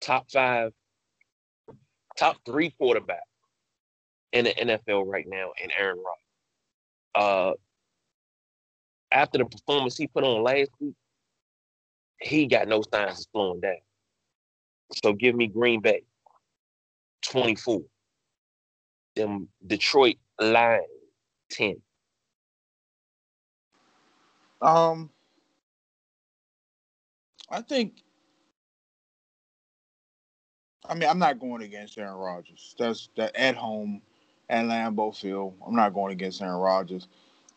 top 0.00 0.30
five, 0.30 0.72
top 2.16 2.36
three 2.44 2.70
quarterback 2.70 3.22
in 4.32 4.44
the 4.44 4.50
NFL 4.50 5.06
right 5.06 5.26
now, 5.28 5.52
in 5.62 5.70
Aaron 5.76 5.98
Rodgers. 5.98 6.18
Uh, 7.14 7.52
after 9.10 9.38
the 9.38 9.44
performance 9.44 9.96
he 9.96 10.06
put 10.06 10.24
on 10.24 10.42
last 10.42 10.70
week, 10.80 10.94
he 12.20 12.46
got 12.46 12.68
no 12.68 12.82
signs 12.92 13.18
of 13.18 13.26
slowing 13.32 13.60
down. 13.60 13.76
So 15.02 15.12
give 15.12 15.34
me 15.34 15.46
Green 15.46 15.80
Bay, 15.80 16.02
24. 17.22 17.80
Them 19.14 19.48
Detroit 19.66 20.16
line 20.40 20.80
10. 21.50 21.76
Um, 24.60 25.10
I 27.50 27.60
think. 27.60 27.94
I 30.88 30.94
mean, 30.94 31.08
I'm 31.08 31.18
not 31.18 31.38
going 31.38 31.62
against 31.62 31.96
Aaron 31.98 32.14
Rodgers. 32.14 32.74
That's 32.78 33.08
that 33.16 33.36
at 33.36 33.54
home 33.54 34.02
at 34.48 34.64
Lambeau 34.64 35.14
Field. 35.16 35.54
I'm 35.66 35.76
not 35.76 35.94
going 35.94 36.12
against 36.12 36.42
Aaron 36.42 36.60
Rodgers. 36.60 37.06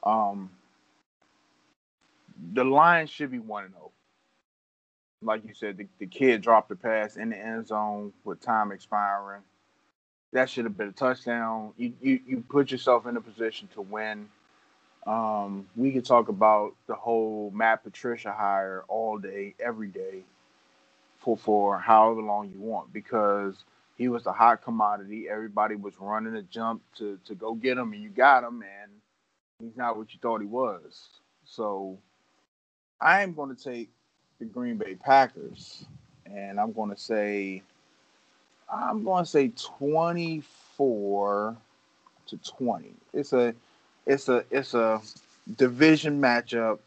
Um, 0.04 0.52
the 2.54 2.64
Lions 2.64 3.10
should 3.10 3.32
be 3.32 3.40
one 3.40 3.66
and 3.66 3.74
zero. 3.74 3.86
Oh 3.86 3.92
like 5.26 5.44
you 5.46 5.54
said, 5.54 5.78
the, 5.78 5.88
the 6.00 6.06
kid 6.06 6.42
dropped 6.42 6.70
the 6.70 6.76
pass 6.76 7.18
in 7.18 7.30
the 7.30 7.38
end 7.38 7.68
zone 7.68 8.14
with 8.24 8.42
time 8.42 8.72
expiring. 8.72 9.42
That 10.36 10.50
should 10.50 10.66
have 10.66 10.78
been 10.78 10.90
a 10.90 10.92
touchdown. 10.92 11.72
You 11.78 11.94
you, 12.02 12.20
you 12.28 12.44
put 12.50 12.70
yourself 12.70 13.08
in 13.08 13.16
a 13.16 13.22
position 13.22 13.70
to 13.74 13.82
win. 13.82 14.28
Um, 15.08 15.68
we 15.78 15.92
could 15.94 16.04
talk 16.04 16.28
about 16.28 16.76
the 16.88 16.96
whole 16.96 17.52
Matt 17.56 17.84
Patricia 17.84 18.34
hire 18.34 18.84
all 18.90 19.18
day, 19.18 19.56
every 19.60 19.88
day, 19.88 20.24
for 21.20 21.38
for 21.38 21.80
however 21.80 22.22
long 22.22 22.52
you 22.54 22.60
want, 22.60 22.92
because 22.92 23.64
he 23.98 24.10
was 24.10 24.26
a 24.26 24.34
hot 24.34 24.62
commodity. 24.62 25.30
Everybody 25.30 25.76
was 25.76 25.94
running 26.02 26.36
a 26.36 26.42
jump 26.42 26.82
to 26.98 27.18
to 27.24 27.34
go 27.34 27.54
get 27.54 27.78
him, 27.78 27.94
and 27.94 28.04
you 28.04 28.10
got 28.10 28.44
him, 28.44 28.62
and 28.62 28.92
he's 29.62 29.78
not 29.78 29.96
what 29.98 30.14
you 30.14 30.20
thought 30.22 30.42
he 30.42 30.48
was. 30.48 31.08
So 31.46 31.98
I 33.00 33.24
am 33.24 33.34
going 33.34 33.56
to 33.56 33.64
take 33.64 33.90
the 34.40 34.46
Green 34.46 34.76
Bay 34.76 34.96
Packers 34.96 35.86
and 36.26 36.60
I'm 36.60 36.74
going 36.74 36.90
to 36.90 36.98
say, 36.98 37.62
I'm 38.72 39.04
going 39.04 39.24
to 39.24 39.30
say 39.30 39.52
24 39.56 41.58
to 42.28 42.38
20. 42.38 42.94
It's 43.14 43.34
a, 43.34 43.54
it's 44.06 44.30
a, 44.30 44.46
it's 44.52 44.74
a 44.74 45.02
division 45.58 46.22
matchup. 46.22 46.80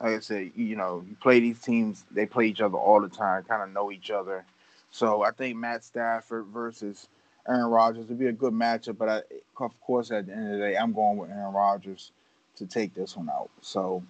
Like 0.00 0.16
I 0.16 0.20
said, 0.20 0.50
you 0.56 0.76
know, 0.76 1.04
you 1.08 1.16
play 1.20 1.40
these 1.40 1.60
teams, 1.60 2.04
they 2.10 2.26
play 2.26 2.46
each 2.46 2.60
other 2.60 2.78
all 2.78 3.00
the 3.00 3.08
time, 3.08 3.44
kind 3.44 3.62
of 3.62 3.70
know 3.70 3.92
each 3.92 4.10
other. 4.10 4.44
So 4.90 5.22
I 5.22 5.30
think 5.30 5.56
Matt 5.56 5.84
Stafford 5.84 6.46
versus 6.46 7.08
Aaron 7.48 7.66
Rodgers 7.66 8.06
would 8.08 8.18
be 8.18 8.26
a 8.26 8.32
good 8.32 8.52
matchup. 8.52 8.98
But 8.98 9.08
I, 9.08 9.22
of 9.62 9.80
course, 9.80 10.10
at 10.10 10.26
the 10.26 10.32
end 10.32 10.46
of 10.46 10.52
the 10.52 10.58
day, 10.58 10.76
I'm 10.76 10.92
going 10.92 11.18
with 11.18 11.30
Aaron 11.30 11.52
Rodgers 11.52 12.12
to 12.56 12.66
take 12.66 12.94
this 12.94 13.16
one 13.16 13.30
out. 13.30 13.50
So, 13.60 14.02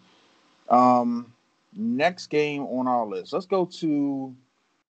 um, 0.69 1.33
next 1.77 2.29
game 2.29 2.63
on 2.65 2.87
our 2.87 3.07
list, 3.07 3.33
let's 3.33 3.47
go 3.47 3.67
to 3.67 4.35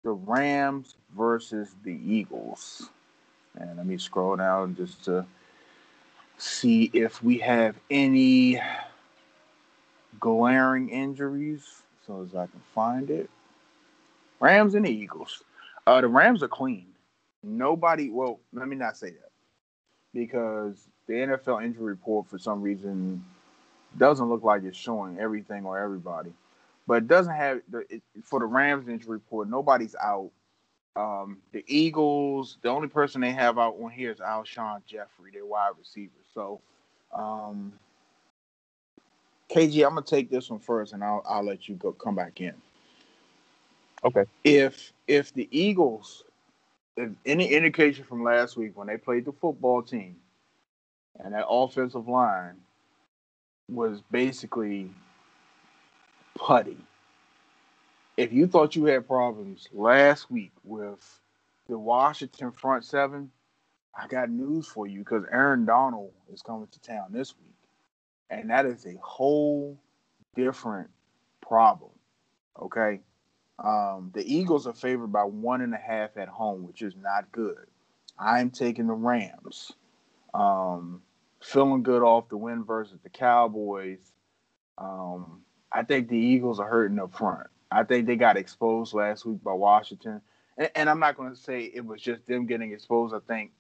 the 0.03 0.11
Rams 0.11 0.95
versus 1.17 1.75
the 1.85 1.99
Eagles. 2.05 2.91
And 3.59 3.77
let 3.77 3.87
me 3.87 3.99
scroll 3.99 4.37
down 4.37 4.77
just 4.77 5.05
to 5.05 5.27
see 6.37 6.91
if 6.93 7.23
we 7.23 7.39
have 7.39 7.77
any 7.91 8.61
glaring 10.21 10.89
injuries 10.89 11.83
so 12.07 12.23
as 12.23 12.35
I 12.35 12.47
can 12.47 12.61
find 12.75 13.11
it. 13.11 13.29
Rams 14.41 14.75
and 14.75 14.87
the 14.87 14.91
Eagles. 14.91 15.43
Uh, 15.87 16.01
the 16.01 16.09
Rams 16.09 16.43
are 16.43 16.49
clean. 16.49 16.87
Nobody, 17.43 18.11
well, 18.11 18.41
let 18.53 18.69
me 18.69 18.77
not 18.77 18.97
say 18.97 19.11
that 19.11 19.31
because 20.15 20.89
the 21.07 21.15
NFL 21.15 21.65
injury 21.65 21.85
report 21.85 22.29
for 22.29 22.39
some 22.39 22.63
reason 22.63 23.25
doesn't 23.97 24.29
look 24.29 24.43
like 24.43 24.65
it's 24.65 24.77
showing 24.77 25.19
everything 25.19 25.65
or 25.65 25.79
everybody. 25.79 26.33
But 26.89 27.03
it 27.03 27.07
doesn't 27.07 27.35
have 27.35 27.61
the 27.69 27.85
it, 27.91 28.03
for 28.25 28.41
the 28.41 28.47
Rams 28.47 28.89
injury 28.89 29.13
report. 29.13 29.51
Nobody's 29.51 29.95
out. 30.03 30.31
Um, 30.97 31.37
the 31.53 31.63
Eagles, 31.69 32.57
the 32.63 32.71
only 32.71 32.89
person 32.89 33.21
they 33.21 33.31
have 33.31 33.59
out 33.59 33.77
on 33.79 33.91
here 33.91 34.11
is 34.11 34.21
Alshon 34.21 34.81
Jeffery, 34.87 35.31
their 35.33 35.45
wide 35.45 35.73
receiver. 35.79 36.11
So, 36.33 36.63
um, 37.13 37.75
KG, 39.51 39.85
I'm 39.85 39.91
gonna 39.91 40.03
take 40.03 40.31
this 40.31 40.49
one 40.49 40.61
first, 40.61 40.95
and 40.95 41.05
I'll 41.05 41.23
I'll 41.29 41.45
let 41.45 41.69
you 41.69 41.75
go 41.75 41.93
come 41.93 42.15
back 42.15 42.41
in. 42.41 42.55
Okay. 44.03 44.25
If 44.43 44.95
if 45.07 45.35
the 45.35 45.47
Eagles, 45.51 46.25
if 46.97 47.11
any 47.27 47.53
indication 47.53 48.05
from 48.05 48.25
last 48.25 48.57
week 48.57 48.73
when 48.79 48.87
they 48.87 48.97
played 48.97 49.27
the 49.27 49.33
football 49.33 49.83
team, 49.83 50.17
and 51.21 51.35
that 51.35 51.47
offensive 51.47 52.09
line 52.09 52.57
was 53.69 54.01
basically 54.11 54.91
putty. 56.39 56.77
If 58.17 58.33
you 58.33 58.47
thought 58.47 58.77
you 58.77 58.87
had 58.87 59.07
problems 59.07 59.69
last 59.73 60.31
week 60.31 60.53
with 60.65 61.21
the 61.69 61.79
Washington 61.79 62.53
front 62.53 62.85
seven, 62.85 63.31
I 63.97 64.07
got 64.07 64.31
news 64.31 64.67
for 64.67 64.87
you 64.87 65.01
because 65.01 65.25
Aaron 65.31 65.67
Donald 65.67 66.13
is 66.33 66.43
coming 66.43 66.69
to 66.71 66.81
town 66.81 67.07
this 67.11 67.35
week. 67.37 67.55
And 68.31 68.51
that 68.51 68.67
is 68.67 68.87
a 68.87 68.97
whole 69.03 69.79
different 70.37 70.91
problem. 71.41 71.91
Okay. 72.61 73.01
Um, 73.59 74.11
the 74.15 74.23
Eagles 74.23 74.67
are 74.67 74.73
favored 74.73 75.13
by 75.13 75.25
one 75.25 75.61
and 75.63 75.75
a 75.75 75.79
half 75.79 76.17
at 76.17 76.29
home, 76.29 76.65
which 76.65 76.83
is 76.83 76.95
not 77.01 77.33
good. 77.33 77.67
I'm 78.19 78.51
taking 78.51 78.87
the 78.87 78.95
Rams. 78.95 79.73
Um, 80.35 81.03
feeling 81.41 81.83
good 81.83 82.03
off 82.03 82.29
the 82.29 82.37
win 82.37 82.65
versus 82.65 82.99
the 83.03 83.09
Cowboys. 83.09 83.99
Um, 84.77 85.43
I 85.73 85.83
think 85.83 86.09
the 86.09 86.17
Eagles 86.17 86.61
are 86.61 86.69
hurting 86.69 86.99
up 86.99 87.15
front. 87.15 87.47
I 87.71 87.85
think 87.85 88.07
they 88.07 88.17
got 88.17 88.37
exposed 88.37 88.95
last 88.95 89.27
week 89.27 89.43
by 89.43 89.53
Washington. 89.53 90.21
And, 90.57 90.71
and 90.75 90.91
I'm 90.91 91.01
not 91.01 91.17
going 91.17 91.31
to 91.31 91.41
say 91.41 91.63
it 91.63 91.85
was 91.85 92.01
just 92.01 92.27
them 92.27 92.47
getting 92.47 92.73
exposed. 92.73 93.15
I 93.15 93.21
think 93.27 93.53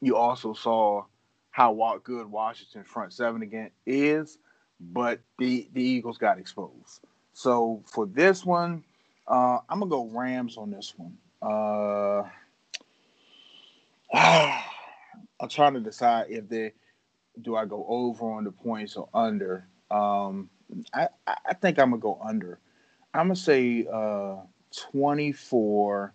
you 0.00 0.16
also 0.16 0.52
saw 0.52 1.04
how 1.50 2.00
good 2.04 2.30
Washington 2.30 2.84
front 2.84 3.12
seven 3.12 3.42
again 3.42 3.70
is, 3.84 4.38
but 4.80 5.20
the, 5.38 5.68
the 5.72 5.82
Eagles 5.82 6.18
got 6.18 6.38
exposed. 6.38 7.00
So 7.32 7.82
for 7.86 8.06
this 8.06 8.44
one, 8.44 8.84
uh, 9.26 9.58
I'm 9.68 9.80
gonna 9.80 9.90
go 9.90 10.08
Rams 10.08 10.56
on 10.56 10.70
this 10.70 10.94
one. 10.96 11.16
Uh, 11.42 12.28
I'm 15.40 15.48
trying 15.48 15.74
to 15.74 15.80
decide 15.80 16.26
if 16.30 16.48
they 16.48 16.72
do 17.42 17.56
I 17.56 17.64
go 17.64 17.84
over 17.88 18.32
on 18.32 18.44
the 18.44 18.50
points 18.50 18.96
or 18.96 19.08
under. 19.14 19.66
Um, 19.90 20.50
I 20.94 21.08
I 21.26 21.54
think 21.54 21.78
I'm 21.78 21.90
gonna 21.90 22.00
go 22.00 22.18
under. 22.22 22.58
I'm 23.14 23.26
gonna 23.28 23.36
say 23.36 23.86
uh, 23.92 24.36
24 24.76 26.14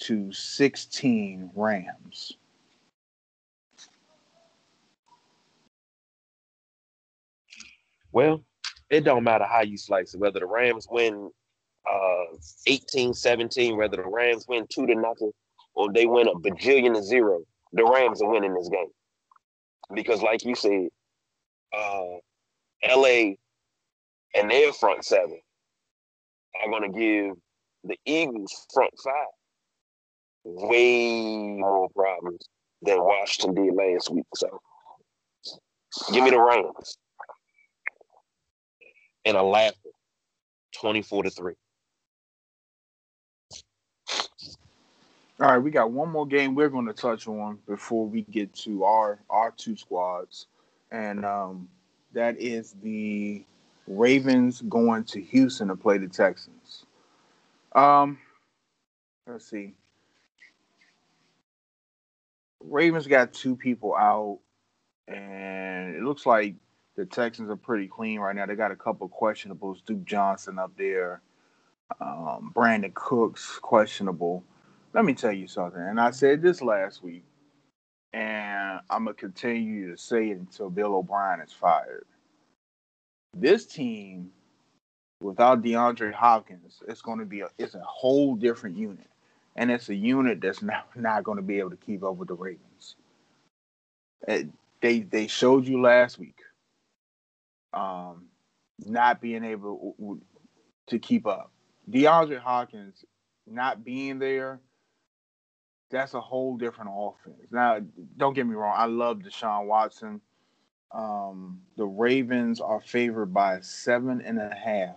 to 0.00 0.32
16 0.32 1.50
Rams. 1.54 2.32
Well, 8.12 8.44
it 8.90 9.02
don't 9.04 9.24
matter 9.24 9.44
how 9.44 9.62
you 9.62 9.76
slice 9.76 10.14
it, 10.14 10.20
whether 10.20 10.40
the 10.40 10.46
Rams 10.46 10.86
win 10.90 11.30
uh 11.90 12.36
18 12.66 13.14
17, 13.14 13.76
whether 13.76 13.96
the 13.98 14.08
Rams 14.08 14.46
win 14.48 14.66
two 14.68 14.86
to 14.86 14.94
nothing 14.94 15.32
or 15.74 15.92
they 15.92 16.06
win 16.06 16.28
a 16.28 16.34
bajillion 16.34 16.94
to 16.94 17.02
zero, 17.02 17.42
the 17.72 17.84
Rams 17.84 18.22
are 18.22 18.30
winning 18.30 18.54
this 18.54 18.68
game. 18.68 18.90
Because 19.94 20.22
like 20.22 20.44
you 20.44 20.54
said, 20.54 20.88
uh 21.72 22.18
LA 22.84 23.34
and 24.34 24.50
their 24.50 24.72
front 24.72 25.04
seven 25.04 25.40
are 26.62 26.70
gonna 26.70 26.88
give 26.88 27.34
the 27.84 27.98
Eagles 28.04 28.66
front 28.72 28.92
five 29.02 29.26
way 30.44 31.56
more 31.58 31.88
problems 31.90 32.48
than 32.82 33.02
Washington 33.02 33.54
did 33.64 33.74
last 33.74 34.10
week. 34.10 34.26
So 34.34 34.60
give 36.12 36.24
me 36.24 36.30
the 36.30 36.40
Rams. 36.40 36.96
And 39.24 39.36
a 39.36 39.42
laughter. 39.42 39.90
24 40.72 41.24
to 41.24 41.30
3. 41.30 41.54
All 45.40 45.46
right, 45.48 45.58
we 45.58 45.70
got 45.70 45.90
one 45.90 46.10
more 46.10 46.26
game 46.26 46.54
we're 46.54 46.68
going 46.68 46.86
to 46.86 46.92
touch 46.92 47.26
on 47.26 47.58
before 47.66 48.06
we 48.06 48.22
get 48.22 48.52
to 48.56 48.84
our 48.84 49.18
our 49.30 49.52
two 49.52 49.74
squads, 49.74 50.46
and 50.90 51.24
um, 51.24 51.66
that 52.12 52.38
is 52.38 52.74
the 52.82 53.42
Ravens 53.90 54.62
going 54.62 55.04
to 55.04 55.20
Houston 55.20 55.68
to 55.68 55.76
play 55.76 55.98
the 55.98 56.08
Texans. 56.08 56.84
Um, 57.74 58.18
let's 59.26 59.48
see. 59.48 59.74
Ravens 62.62 63.06
got 63.06 63.32
two 63.32 63.56
people 63.56 63.94
out, 63.94 64.38
and 65.08 65.94
it 65.96 66.02
looks 66.02 66.26
like 66.26 66.54
the 66.96 67.06
Texans 67.06 67.50
are 67.50 67.56
pretty 67.56 67.88
clean 67.88 68.20
right 68.20 68.36
now. 68.36 68.46
They 68.46 68.54
got 68.54 68.70
a 68.70 68.76
couple 68.76 69.08
questionables. 69.08 69.84
Duke 69.84 70.04
Johnson 70.04 70.58
up 70.58 70.72
there, 70.76 71.22
um, 72.00 72.52
Brandin 72.54 72.94
Cooks 72.94 73.58
questionable 73.58 74.44
let 74.92 75.04
me 75.04 75.14
tell 75.14 75.32
you 75.32 75.46
something. 75.46 75.80
And 75.80 76.00
I 76.00 76.10
said 76.10 76.42
this 76.42 76.62
last 76.62 77.02
week, 77.02 77.24
and 78.12 78.80
I'm 78.90 79.04
gonna 79.04 79.14
continue 79.14 79.90
to 79.90 79.96
say 79.96 80.30
it 80.30 80.38
until 80.38 80.70
Bill 80.70 80.96
O'Brien 80.96 81.40
is 81.40 81.52
fired. 81.52 82.06
This 83.34 83.66
team, 83.66 84.30
without 85.20 85.62
DeAndre 85.62 86.12
Hopkins, 86.12 86.82
it's 86.88 87.02
going 87.02 87.18
to 87.20 87.24
be 87.24 87.40
a 87.40 87.48
it's 87.58 87.74
a 87.74 87.80
whole 87.80 88.34
different 88.34 88.76
unit, 88.76 89.08
and 89.56 89.70
it's 89.70 89.88
a 89.88 89.94
unit 89.94 90.40
that's 90.40 90.62
not 90.62 90.88
not 90.96 91.24
going 91.24 91.36
to 91.36 91.42
be 91.42 91.58
able 91.58 91.70
to 91.70 91.76
keep 91.76 92.02
up 92.02 92.16
with 92.16 92.28
the 92.28 92.34
Ravens. 92.34 92.96
It, 94.26 94.48
they 94.82 95.00
they 95.00 95.26
showed 95.26 95.66
you 95.66 95.80
last 95.80 96.18
week, 96.18 96.38
um, 97.72 98.26
not 98.84 99.20
being 99.20 99.44
able 99.44 100.18
to 100.88 100.98
keep 100.98 101.26
up. 101.26 101.52
DeAndre 101.90 102.38
Hopkins 102.38 103.04
not 103.46 103.84
being 103.84 104.18
there 104.18 104.60
that's 105.90 106.14
a 106.14 106.20
whole 106.20 106.56
different 106.56 106.90
offense. 106.94 107.48
Now, 107.50 107.80
don't 108.16 108.34
get 108.34 108.46
me 108.46 108.54
wrong, 108.54 108.74
I 108.76 108.86
love 108.86 109.18
Deshaun 109.18 109.66
Watson. 109.66 110.20
Um, 110.92 111.60
the 111.76 111.86
Ravens 111.86 112.60
are 112.60 112.80
favored 112.80 113.32
by 113.32 113.60
seven 113.60 114.20
and 114.20 114.38
a 114.38 114.54
half 114.54 114.96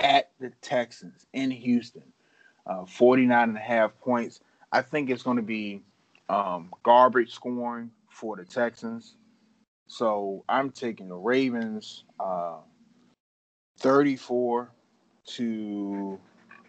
at 0.00 0.30
the 0.40 0.50
Texans 0.60 1.26
in 1.32 1.50
Houston, 1.50 2.02
uh, 2.66 2.84
49 2.84 3.48
and 3.48 3.56
a 3.56 3.60
half 3.60 3.98
points. 4.00 4.40
I 4.72 4.82
think 4.82 5.10
it's 5.10 5.22
going 5.22 5.36
to 5.36 5.42
be 5.42 5.82
um, 6.28 6.70
garbage 6.82 7.32
scoring 7.32 7.90
for 8.08 8.36
the 8.36 8.44
Texans. 8.44 9.16
So 9.86 10.44
I'm 10.48 10.70
taking 10.70 11.08
the 11.08 11.16
Ravens 11.16 12.04
uh, 12.20 12.58
34 13.78 14.70
to 15.26 16.18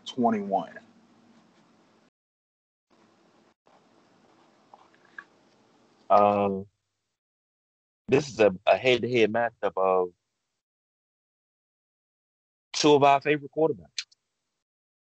21. 0.06 0.70
Um, 6.10 6.66
this 8.12 8.28
is 8.28 8.40
a, 8.42 8.54
a 8.68 8.76
head-to-head 8.76 9.32
matchup 9.32 9.72
of 9.78 10.10
two 12.74 12.94
of 12.94 13.04
our 13.04 13.22
favorite 13.22 13.52
quarterbacks, 13.58 14.06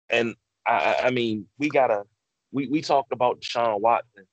and 0.09 0.35
I, 0.65 0.95
I 1.03 1.11
mean, 1.11 1.47
we 1.57 1.69
gotta. 1.69 2.03
We 2.51 2.67
we 2.67 2.81
talked 2.81 3.11
about 3.11 3.43
Sean 3.43 3.81
Watson 3.81 4.25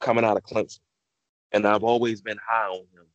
coming 0.00 0.24
out 0.24 0.36
of 0.36 0.42
Clemson, 0.44 0.80
and 1.52 1.66
I've 1.66 1.82
always 1.82 2.20
been 2.20 2.38
high 2.46 2.68
on 2.68 2.80
him 2.92 3.06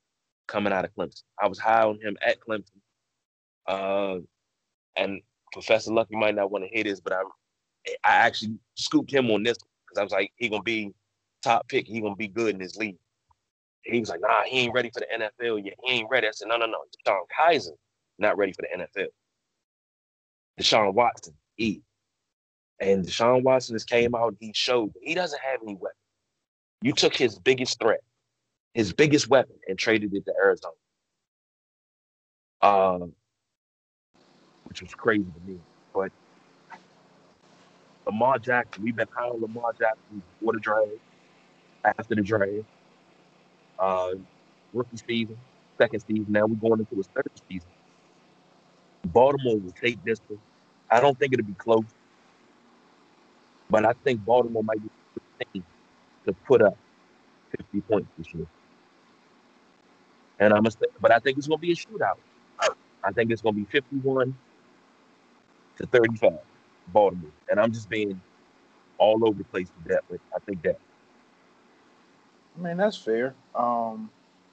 coming 0.47 0.73
out 0.73 0.85
of 0.85 0.95
Clemson. 0.95 1.23
I 1.41 1.47
was 1.47 1.59
high 1.59 1.83
on 1.83 1.99
him 2.01 2.17
at 2.25 2.39
Clemson, 2.39 2.81
uh, 3.67 4.17
and 4.95 5.21
Professor 5.51 5.93
Lucky 5.93 6.15
might 6.15 6.33
not 6.33 6.49
want 6.49 6.63
to 6.63 6.69
hear 6.69 6.83
this, 6.83 6.99
but 6.99 7.13
I 7.13 7.21
I 8.03 8.15
actually 8.15 8.55
scooped 8.75 9.13
him 9.13 9.29
on 9.29 9.43
this 9.43 9.57
because 9.87 9.99
I 9.99 10.03
was 10.03 10.11
like, 10.11 10.31
he 10.35 10.49
gonna 10.49 10.63
be 10.63 10.93
top 11.43 11.67
pick. 11.67 11.85
He 11.85 12.01
gonna 12.01 12.15
be 12.15 12.27
good 12.27 12.55
in 12.55 12.59
this 12.59 12.75
league. 12.75 12.97
He 13.83 13.99
was 13.99 14.09
like, 14.09 14.21
nah, 14.21 14.43
he 14.45 14.59
ain't 14.59 14.73
ready 14.73 14.89
for 14.93 15.01
the 15.01 15.07
NFL 15.25 15.63
yet. 15.65 15.75
He 15.83 15.93
ain't 15.93 16.09
ready. 16.09 16.27
I 16.27 16.31
said, 16.31 16.47
no, 16.47 16.57
no, 16.57 16.65
no. 16.65 16.77
Sean 17.05 17.21
Kaiser 17.37 17.73
not 18.19 18.37
ready 18.37 18.53
for 18.53 18.63
the 18.63 18.83
NFL. 18.83 19.07
Deshaun 20.59 20.93
Watson, 20.93 21.33
he. 21.55 21.81
And 22.79 23.05
Deshaun 23.05 23.43
Watson 23.43 23.75
just 23.75 23.89
came 23.89 24.15
out, 24.15 24.35
he 24.39 24.51
showed 24.53 24.93
he 25.01 25.13
doesn't 25.13 25.41
have 25.41 25.61
any 25.63 25.75
weapon. 25.75 25.97
You 26.81 26.93
took 26.93 27.15
his 27.15 27.39
biggest 27.39 27.79
threat, 27.79 28.01
his 28.73 28.93
biggest 28.93 29.29
weapon, 29.29 29.55
and 29.67 29.77
traded 29.77 30.13
it 30.13 30.25
to 30.25 30.33
Arizona. 30.37 30.73
Um, 32.61 33.13
which 34.65 34.81
was 34.81 34.93
crazy 34.93 35.23
to 35.23 35.51
me. 35.51 35.59
But 35.93 36.11
Lamar 38.05 38.39
Jackson, 38.39 38.83
we've 38.83 38.95
been 38.95 39.07
on 39.17 39.41
Lamar 39.41 39.73
Jackson 39.73 40.21
before 40.39 40.53
the 40.53 40.59
draft, 40.59 40.89
after 41.85 42.15
the 42.15 42.21
draft, 42.21 42.65
uh, 43.83 44.15
rookie 44.73 44.97
season, 45.07 45.37
second 45.77 45.99
season. 46.07 46.27
Now 46.29 46.45
we're 46.45 46.55
going 46.55 46.79
into 46.79 46.95
his 46.95 47.07
third 47.07 47.29
season. 47.49 47.69
Baltimore 49.07 49.57
will 49.57 49.71
take 49.71 50.03
this 50.05 50.19
one. 50.27 50.39
I 50.89 51.01
don't 51.01 51.17
think 51.19 51.33
it'll 51.33 51.45
be 51.45 51.53
close, 51.53 51.83
but 53.69 53.85
I 53.85 53.93
think 54.03 54.23
Baltimore 54.23 54.63
might 54.63 54.81
be 54.81 54.89
the 55.39 55.45
team 55.45 55.65
to 56.25 56.33
put 56.47 56.61
up 56.61 56.77
50 57.57 57.81
points 57.81 58.09
this 58.17 58.33
year. 58.33 58.47
And 60.39 60.53
I'm, 60.53 60.63
but 61.01 61.11
I 61.11 61.19
think 61.19 61.37
it's 61.37 61.47
going 61.47 61.59
to 61.59 61.61
be 61.61 61.71
a 61.71 61.75
shootout. 61.75 62.17
I 63.03 63.11
think 63.11 63.31
it's 63.31 63.41
going 63.41 63.55
to 63.55 63.61
be 63.61 63.67
51 63.69 64.35
to 65.77 65.85
35, 65.87 66.31
Baltimore. 66.87 67.31
And 67.49 67.59
I'm 67.59 67.73
just 67.73 67.89
being 67.89 68.19
all 68.97 69.27
over 69.27 69.37
the 69.37 69.43
place 69.43 69.67
with 69.77 69.91
that, 69.91 70.03
but 70.09 70.19
I 70.33 70.39
think 70.45 70.61
that. 70.63 70.79
I 72.57 72.61
mean, 72.61 72.77
that's 72.77 72.97
fair. 72.97 73.33
Um, 73.55 74.09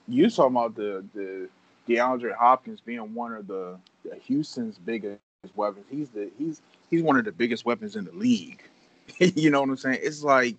you 0.09 0.29
talking 0.31 0.57
about 0.57 0.75
the 0.75 1.05
the 1.15 1.49
DeAndre 1.89 2.35
Hopkins 2.35 2.81
being 2.81 3.15
one 3.15 3.33
of 3.33 3.47
the, 3.47 3.79
the 4.05 4.17
Houston's 4.17 4.79
biggest 4.79 5.21
weapons. 5.55 5.87
He's 5.91 6.11
the 6.11 6.31
he's 6.39 6.63
he's 6.91 7.03
one 7.03 7.17
of 7.17 7.25
the 7.25 7.33
biggest 7.33 7.65
weapons 7.65 7.97
in 7.97 8.05
the 8.05 8.13
league. 8.13 8.63
you 9.19 9.51
know 9.51 9.61
what 9.61 9.69
I'm 9.69 9.77
saying? 9.77 9.99
It's 10.03 10.23
like 10.23 10.57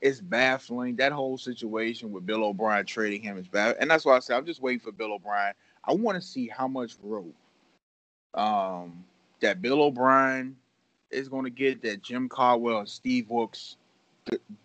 it's 0.00 0.20
baffling. 0.20 0.96
That 0.96 1.12
whole 1.12 1.38
situation 1.38 2.12
with 2.12 2.26
Bill 2.26 2.44
O'Brien 2.44 2.86
trading 2.86 3.22
him 3.22 3.36
is 3.38 3.48
bad. 3.48 3.76
And 3.80 3.90
that's 3.90 4.04
why 4.04 4.16
I 4.16 4.20
said 4.20 4.36
I'm 4.36 4.46
just 4.46 4.62
waiting 4.62 4.80
for 4.80 4.92
Bill 4.92 5.12
O'Brien. 5.12 5.54
I 5.84 5.92
want 5.94 6.20
to 6.20 6.26
see 6.26 6.48
how 6.48 6.68
much 6.68 6.96
rope 7.02 7.34
um, 8.34 9.04
that 9.40 9.60
Bill 9.60 9.82
O'Brien 9.82 10.56
is 11.10 11.28
going 11.28 11.44
to 11.44 11.50
get 11.50 11.82
that 11.82 12.02
Jim 12.02 12.28
Caldwell 12.28 12.86
Steve 12.86 13.28
Wilks 13.30 13.76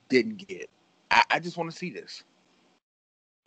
didn't 0.09 0.37
get. 0.37 0.69
I, 1.15 1.23
I 1.31 1.39
just 1.39 1.55
want 1.57 1.71
to 1.71 1.75
see 1.75 1.89
this 1.89 2.23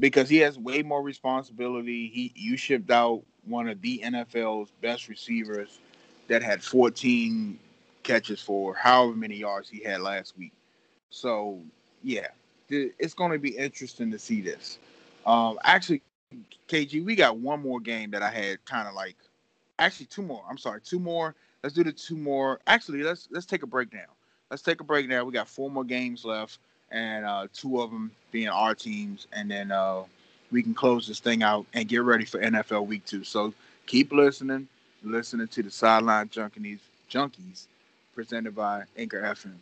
because 0.00 0.28
he 0.28 0.38
has 0.38 0.58
way 0.58 0.82
more 0.82 1.02
responsibility. 1.02 2.08
He 2.08 2.32
you 2.34 2.56
shipped 2.56 2.90
out 2.90 3.22
one 3.44 3.68
of 3.68 3.80
the 3.82 4.00
NFL's 4.04 4.72
best 4.80 5.08
receivers 5.08 5.78
that 6.28 6.42
had 6.42 6.62
14 6.62 7.58
catches 8.02 8.40
for 8.40 8.74
however 8.74 9.14
many 9.14 9.36
yards 9.36 9.68
he 9.68 9.84
had 9.84 10.00
last 10.00 10.36
week. 10.38 10.52
So 11.10 11.60
yeah, 12.02 12.28
it's 12.70 13.14
going 13.14 13.32
to 13.32 13.38
be 13.38 13.50
interesting 13.50 14.10
to 14.12 14.18
see 14.18 14.40
this. 14.40 14.78
Um, 15.26 15.58
actually, 15.62 16.02
KG, 16.68 17.04
we 17.04 17.16
got 17.16 17.36
one 17.36 17.60
more 17.60 17.80
game 17.80 18.10
that 18.12 18.22
I 18.22 18.30
had 18.30 18.64
kind 18.64 18.88
of 18.88 18.94
like, 18.94 19.16
actually 19.78 20.06
two 20.06 20.22
more. 20.22 20.42
I'm 20.48 20.58
sorry, 20.58 20.80
two 20.80 20.98
more. 20.98 21.34
Let's 21.62 21.74
do 21.74 21.84
the 21.84 21.92
two 21.92 22.16
more. 22.16 22.60
Actually, 22.66 23.02
let's 23.02 23.28
let's 23.30 23.46
take 23.46 23.62
a 23.62 23.66
break 23.66 23.92
now. 23.92 24.06
Let's 24.50 24.62
take 24.62 24.80
a 24.80 24.84
break 24.84 25.06
now. 25.06 25.24
We 25.24 25.32
got 25.32 25.48
four 25.48 25.70
more 25.70 25.84
games 25.84 26.24
left 26.24 26.58
and 26.90 27.24
uh, 27.24 27.46
two 27.52 27.80
of 27.80 27.90
them 27.90 28.10
being 28.32 28.48
our 28.48 28.74
teams, 28.74 29.26
and 29.32 29.50
then 29.50 29.70
uh, 29.70 30.02
we 30.50 30.62
can 30.62 30.74
close 30.74 31.06
this 31.06 31.20
thing 31.20 31.42
out 31.42 31.66
and 31.74 31.88
get 31.88 32.02
ready 32.02 32.24
for 32.24 32.40
NFL 32.40 32.86
Week 32.86 33.04
Two. 33.04 33.24
So 33.24 33.52
keep 33.86 34.12
listening, 34.12 34.68
listening 35.02 35.48
to 35.48 35.62
the 35.62 35.70
Sideline 35.70 36.28
Junkies, 36.28 36.80
Junkies, 37.10 37.66
presented 38.14 38.54
by 38.54 38.84
Anchor 38.96 39.22
FM. 39.22 39.54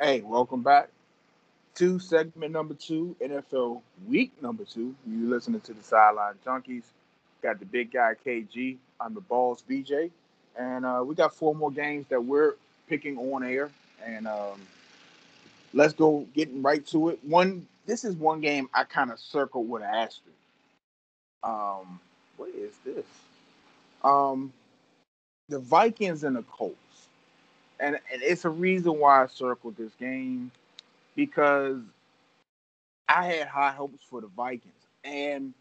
Hey, 0.00 0.20
welcome 0.20 0.62
back 0.62 0.90
to 1.74 1.98
segment 1.98 2.52
number 2.52 2.74
two, 2.74 3.16
NFL 3.20 3.82
Week 4.08 4.30
number 4.40 4.64
two. 4.64 4.94
You 5.06 5.28
listening 5.28 5.60
to 5.62 5.74
the 5.74 5.82
Sideline 5.82 6.34
Junkies 6.46 6.84
Got 7.42 7.60
the 7.60 7.66
big 7.66 7.92
guy 7.92 8.14
KG. 8.24 8.76
I'm 9.00 9.14
the 9.14 9.20
Balls 9.20 9.62
BJ, 9.68 10.10
and 10.58 10.84
uh, 10.84 11.02
we 11.06 11.14
got 11.14 11.34
four 11.34 11.54
more 11.54 11.70
games 11.70 12.06
that 12.08 12.22
we're 12.24 12.54
picking 12.88 13.16
on 13.16 13.44
air. 13.44 13.70
And 14.04 14.26
um, 14.26 14.60
let's 15.72 15.92
go 15.92 16.26
getting 16.34 16.62
right 16.62 16.84
to 16.88 17.10
it. 17.10 17.20
One, 17.22 17.66
this 17.86 18.04
is 18.04 18.16
one 18.16 18.40
game 18.40 18.68
I 18.74 18.84
kind 18.84 19.10
of 19.10 19.20
circled 19.20 19.68
with 19.68 19.82
an 19.82 19.88
asterisk. 19.88 20.36
Um, 21.44 22.00
what 22.36 22.50
is 22.50 22.74
this? 22.84 23.06
Um, 24.02 24.52
the 25.48 25.60
Vikings 25.60 26.24
and 26.24 26.36
the 26.36 26.42
Colts, 26.42 26.76
and 27.78 27.94
and 28.12 28.22
it's 28.22 28.44
a 28.44 28.50
reason 28.50 28.98
why 28.98 29.22
I 29.22 29.26
circled 29.26 29.76
this 29.76 29.92
game 29.98 30.50
because 31.14 31.78
I 33.08 33.24
had 33.24 33.48
high 33.48 33.72
hopes 33.72 34.02
for 34.02 34.20
the 34.20 34.28
Vikings 34.28 34.74
and 35.04 35.54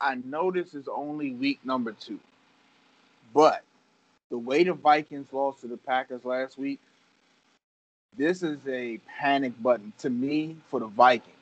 I 0.00 0.16
know 0.16 0.50
this 0.50 0.74
is 0.74 0.88
only 0.88 1.32
week 1.32 1.60
number 1.64 1.92
two, 1.92 2.20
but 3.32 3.62
the 4.30 4.38
way 4.38 4.64
the 4.64 4.74
Vikings 4.74 5.32
lost 5.32 5.60
to 5.60 5.68
the 5.68 5.76
Packers 5.76 6.24
last 6.24 6.58
week, 6.58 6.80
this 8.16 8.42
is 8.42 8.58
a 8.68 8.98
panic 9.20 9.52
button 9.62 9.92
to 9.98 10.10
me 10.10 10.56
for 10.68 10.80
the 10.80 10.86
Vikings. 10.86 11.32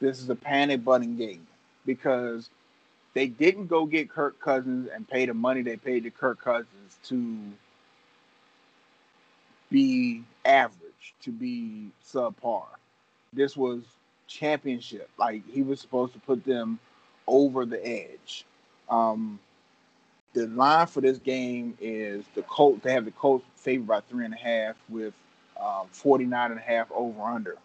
This 0.00 0.20
is 0.20 0.30
a 0.30 0.34
panic 0.34 0.84
button 0.84 1.16
game 1.16 1.46
because 1.84 2.50
they 3.14 3.26
didn't 3.26 3.66
go 3.66 3.86
get 3.86 4.10
Kirk 4.10 4.40
Cousins 4.40 4.88
and 4.94 5.08
pay 5.08 5.26
the 5.26 5.34
money 5.34 5.62
they 5.62 5.76
paid 5.76 6.04
to 6.04 6.10
Kirk 6.10 6.40
Cousins 6.40 6.98
to 7.04 7.36
be 9.70 10.22
average, 10.44 11.14
to 11.22 11.30
be 11.30 11.90
subpar. 12.06 12.64
This 13.32 13.56
was 13.56 13.82
championship. 14.26 15.08
Like 15.18 15.42
he 15.50 15.62
was 15.62 15.80
supposed 15.80 16.12
to 16.14 16.20
put 16.20 16.44
them 16.44 16.78
over 17.28 17.64
the 17.66 17.86
edge. 17.86 18.44
Um, 18.88 19.38
the 20.32 20.46
line 20.48 20.86
for 20.86 21.00
this 21.00 21.18
game 21.18 21.76
is 21.80 22.24
the 22.34 22.42
Colts. 22.42 22.82
They 22.82 22.92
have 22.92 23.04
the 23.04 23.10
Colts 23.12 23.44
favored 23.56 23.86
by 23.86 24.00
three 24.00 24.24
and 24.24 24.34
a 24.34 24.38
half 24.38 24.76
with 24.88 25.14
um, 25.60 25.86
49 25.90 26.50
and 26.52 26.60
a 26.60 26.62
half 26.62 26.90
over 26.92 27.22
under. 27.22 27.56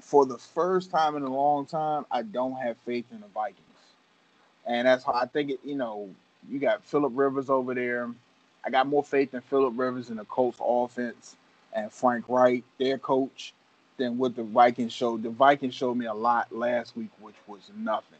For 0.00 0.24
the 0.24 0.38
first 0.38 0.90
time 0.90 1.16
in 1.16 1.22
a 1.22 1.32
long 1.32 1.66
time, 1.66 2.06
I 2.10 2.22
don't 2.22 2.56
have 2.56 2.76
faith 2.86 3.06
in 3.10 3.20
the 3.20 3.26
Vikings. 3.28 3.62
And 4.66 4.86
that's 4.86 5.04
how 5.04 5.12
I 5.14 5.26
think 5.26 5.50
it, 5.50 5.60
you 5.64 5.74
know, 5.74 6.08
you 6.48 6.58
got 6.58 6.84
Philip 6.84 7.12
Rivers 7.14 7.50
over 7.50 7.74
there. 7.74 8.10
I 8.64 8.70
got 8.70 8.86
more 8.86 9.02
faith 9.02 9.34
in 9.34 9.40
Philip 9.40 9.74
Rivers 9.76 10.10
in 10.10 10.16
the 10.16 10.24
Colts 10.26 10.58
offense 10.62 11.36
and 11.72 11.90
Frank 11.90 12.26
Reich, 12.28 12.62
their 12.78 12.98
coach, 12.98 13.54
than 13.96 14.18
what 14.18 14.36
the 14.36 14.44
Vikings 14.44 14.92
showed. 14.92 15.22
The 15.22 15.30
Vikings 15.30 15.74
showed 15.74 15.96
me 15.96 16.06
a 16.06 16.14
lot 16.14 16.52
last 16.52 16.96
week, 16.96 17.10
which 17.20 17.34
was 17.46 17.70
nothing 17.76 18.18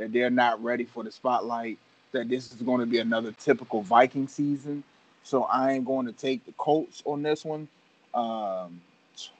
that 0.00 0.12
they're 0.12 0.30
not 0.30 0.60
ready 0.64 0.84
for 0.84 1.04
the 1.04 1.12
spotlight, 1.12 1.78
that 2.12 2.30
this 2.30 2.52
is 2.52 2.62
going 2.62 2.80
to 2.80 2.86
be 2.86 2.98
another 2.98 3.30
typical 3.32 3.82
Viking 3.82 4.26
season. 4.26 4.82
So 5.22 5.44
I 5.44 5.74
am 5.74 5.84
going 5.84 6.06
to 6.06 6.12
take 6.12 6.44
the 6.46 6.52
Colts 6.52 7.02
on 7.04 7.22
this 7.22 7.44
one. 7.44 7.68
Um, 8.14 8.80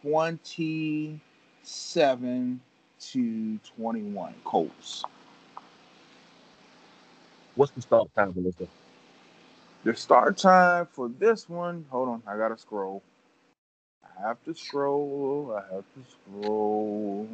27 0.02 2.60
to 3.00 3.58
21 3.76 4.34
Colts. 4.44 5.02
What's 7.56 7.72
the 7.72 7.82
start 7.82 8.08
time 8.14 8.32
for 8.34 8.40
this 8.40 8.54
one? 8.58 8.68
The 9.82 9.96
start 9.96 10.36
time 10.36 10.86
for 10.92 11.08
this 11.08 11.48
one, 11.48 11.86
hold 11.88 12.10
on, 12.10 12.22
I 12.26 12.36
gotta 12.36 12.58
scroll. 12.58 13.02
I 14.04 14.28
have 14.28 14.42
to 14.44 14.54
scroll. 14.54 15.58
I 15.58 15.74
have 15.74 15.84
to 15.94 16.10
scroll. 16.10 17.26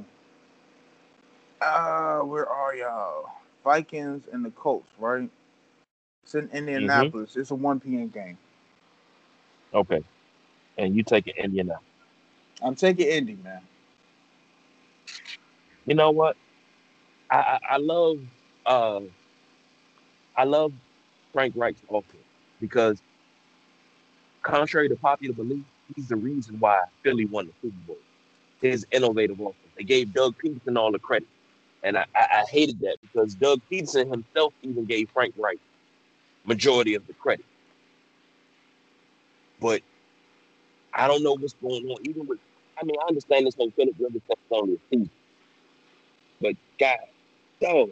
Uh, 1.61 2.21
where 2.21 2.49
are 2.49 2.75
y'all? 2.75 3.31
Vikings 3.65 4.25
and 4.33 4.45
the 4.45 4.51
Colts, 4.51 4.89
right? 4.99 5.29
It's 6.25 6.35
in 6.35 6.49
Indianapolis. 6.53 7.31
Mm-hmm. 7.33 7.41
It's 7.41 7.51
a 7.51 7.55
1 7.55 7.81
p.m. 7.81 8.09
game. 8.09 8.39
Okay. 9.75 10.03
And 10.79 10.95
you 10.95 11.03
take 11.03 11.27
it 11.27 11.37
Indiana. 11.37 11.79
I'm 12.63 12.75
taking 12.75 13.09
Indy, 13.09 13.39
man. 13.43 13.61
You 15.87 15.95
know 15.95 16.11
what? 16.11 16.37
I, 17.31 17.37
I, 17.37 17.59
I 17.73 17.77
love 17.79 18.19
uh, 18.67 19.01
I 20.37 20.45
love 20.45 20.73
Frank 21.33 21.55
Reich's 21.57 21.83
offense 21.91 22.23
because, 22.61 23.01
contrary 24.43 24.89
to 24.89 24.97
popular 24.97 25.35
belief, 25.35 25.65
he's 25.95 26.09
the 26.09 26.17
reason 26.17 26.59
why 26.59 26.83
Philly 27.03 27.27
won 27.27 27.47
the 27.47 27.53
Super 27.63 27.87
Bowl. 27.87 27.99
His 28.61 28.87
innovative 28.91 29.39
offense. 29.41 29.57
They 29.77 29.85
gave 29.85 30.13
Doug 30.13 30.35
Pederson 30.43 30.77
all 30.77 30.91
the 30.91 30.99
credit, 30.99 31.29
and 31.83 31.97
I, 31.97 32.07
I, 32.15 32.45
hated 32.51 32.81
that 32.81 32.97
because 33.01 33.35
Doug 33.35 33.61
Pederson 33.71 34.11
himself 34.11 34.53
even 34.63 34.85
gave 34.85 35.11
Frank 35.11 35.35
Reich 35.37 35.59
majority 36.45 36.95
of 36.95 37.07
the 37.07 37.13
credit. 37.13 37.45
But 39.61 39.83
I 40.93 41.07
don't 41.07 41.23
know 41.23 41.37
what's 41.39 41.55
going 41.55 41.87
on. 41.87 41.99
Even 42.05 42.27
with, 42.27 42.39
I 42.81 42.85
mean, 42.85 42.97
I 43.03 43.09
understand 43.09 43.47
this 43.47 43.55
whole 43.55 43.71
Philip 43.71 43.95
Rivers 43.99 44.23
a 44.31 44.67
season, 44.91 45.11
but 46.41 46.55
God, 46.79 46.97
so 47.63 47.91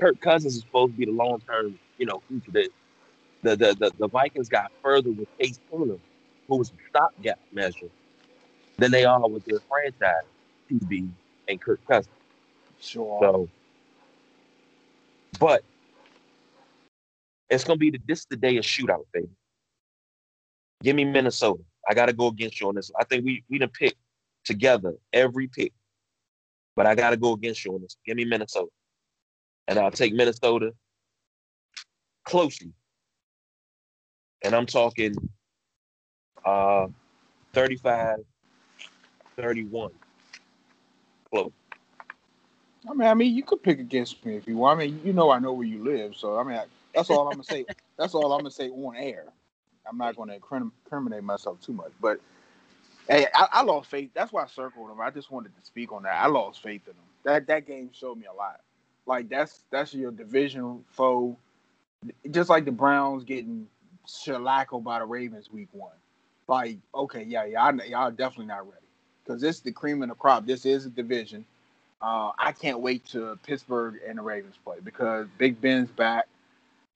Kirk 0.00 0.20
Cousins 0.20 0.56
is 0.56 0.62
supposed 0.62 0.92
to 0.92 0.98
be 0.98 1.06
the 1.06 1.12
long 1.12 1.40
term, 1.40 1.78
you 1.98 2.06
know, 2.06 2.22
future. 2.28 2.50
The, 2.52 2.68
the 3.42 3.56
the 3.56 3.74
the 3.74 3.92
the 3.98 4.08
Vikings 4.08 4.48
got 4.48 4.70
further 4.82 5.10
with 5.10 5.28
Case 5.38 5.58
Keenum, 5.70 5.98
who 6.48 6.56
was 6.56 6.70
a 6.70 6.88
stopgap 6.88 7.38
measure, 7.52 7.88
than 8.78 8.90
they 8.90 9.04
are 9.04 9.28
with 9.28 9.44
their 9.44 9.60
franchise 9.68 10.24
QB 10.70 11.10
and 11.52 11.60
Kirk 11.60 11.80
Cousins. 11.86 12.14
Sure. 12.80 13.18
So, 13.22 13.48
but 15.38 15.62
it's 17.48 17.64
gonna 17.64 17.78
be 17.78 17.90
the 17.90 18.00
this 18.06 18.24
the 18.24 18.36
day 18.36 18.56
of 18.56 18.64
shootout, 18.64 19.04
baby. 19.12 19.28
Give 20.82 20.96
me 20.96 21.04
Minnesota. 21.04 21.62
I 21.88 21.94
gotta 21.94 22.12
go 22.12 22.26
against 22.26 22.60
you 22.60 22.68
on 22.68 22.74
this. 22.74 22.90
I 22.98 23.04
think 23.04 23.24
we 23.24 23.44
we 23.48 23.58
done 23.58 23.68
pick 23.68 23.94
together 24.44 24.94
every 25.12 25.46
pick, 25.46 25.72
but 26.74 26.86
I 26.86 26.94
gotta 26.94 27.16
go 27.16 27.32
against 27.32 27.64
you 27.64 27.74
on 27.74 27.82
this. 27.82 27.96
Give 28.04 28.16
me 28.16 28.24
Minnesota, 28.24 28.70
and 29.68 29.78
I'll 29.78 29.90
take 29.90 30.12
Minnesota 30.12 30.72
closely. 32.24 32.72
And 34.44 34.54
I'm 34.54 34.66
talking 34.66 35.14
uh 36.44 36.88
35 37.52 38.18
31. 39.36 39.90
Close. 41.32 41.50
I 42.88 42.94
mean, 42.94 43.08
I 43.08 43.14
mean, 43.14 43.34
you 43.34 43.42
could 43.42 43.62
pick 43.62 43.78
against 43.78 44.24
me 44.26 44.36
if 44.36 44.46
you 44.46 44.56
want. 44.56 44.80
I 44.80 44.86
mean, 44.86 45.00
you 45.04 45.12
know, 45.12 45.30
I 45.30 45.38
know 45.38 45.52
where 45.52 45.66
you 45.66 45.82
live, 45.82 46.14
so 46.16 46.38
I 46.38 46.42
mean, 46.42 46.56
I, 46.56 46.64
that's 46.94 47.08
all 47.10 47.26
I'm 47.26 47.34
gonna 47.34 47.44
say. 47.44 47.66
That's 47.98 48.14
all 48.14 48.32
I'm 48.32 48.40
gonna 48.40 48.50
say 48.50 48.70
on 48.70 48.96
air. 48.96 49.26
I'm 49.88 49.98
not 49.98 50.16
gonna 50.16 50.32
incriminate 50.32 51.22
myself 51.22 51.60
too 51.60 51.74
much, 51.74 51.92
but 52.00 52.18
hey, 53.06 53.26
I, 53.34 53.46
I, 53.52 53.62
lost 53.62 53.90
faith. 53.90 54.10
That's 54.14 54.32
why 54.32 54.42
I 54.42 54.46
circled 54.46 54.90
him. 54.90 55.00
I 55.00 55.10
just 55.10 55.30
wanted 55.30 55.54
to 55.56 55.64
speak 55.64 55.92
on 55.92 56.02
that. 56.04 56.14
I 56.14 56.26
lost 56.26 56.62
faith 56.62 56.80
in 56.86 56.94
him. 56.94 57.04
That 57.24 57.46
that 57.46 57.66
game 57.66 57.90
showed 57.92 58.18
me 58.18 58.24
a 58.26 58.32
lot. 58.34 58.60
Like 59.06 59.28
that's 59.28 59.62
that's 59.70 59.94
your 59.94 60.10
division 60.10 60.84
foe, 60.88 61.36
just 62.30 62.48
like 62.48 62.64
the 62.64 62.72
Browns 62.72 63.24
getting 63.24 63.68
shellackled 64.08 64.82
by 64.82 64.98
the 64.98 65.04
Ravens 65.04 65.52
week 65.52 65.68
one. 65.72 65.92
Like, 66.48 66.78
okay, 66.94 67.22
yeah, 67.22 67.44
yeah, 67.44 67.70
y'all 67.86 68.10
definitely 68.10 68.46
not 68.46 68.66
ready 68.66 68.81
because 69.24 69.40
this 69.40 69.56
is 69.56 69.62
the 69.62 69.72
cream 69.72 70.02
of 70.02 70.08
the 70.08 70.14
crop. 70.14 70.46
This 70.46 70.66
is 70.66 70.86
a 70.86 70.90
division. 70.90 71.44
Uh, 72.00 72.32
I 72.38 72.52
can't 72.52 72.80
wait 72.80 73.06
to 73.10 73.38
Pittsburgh 73.46 74.00
and 74.06 74.18
the 74.18 74.22
Ravens 74.22 74.56
play 74.64 74.76
because 74.82 75.26
Big 75.38 75.60
Ben's 75.60 75.90
back. 75.90 76.26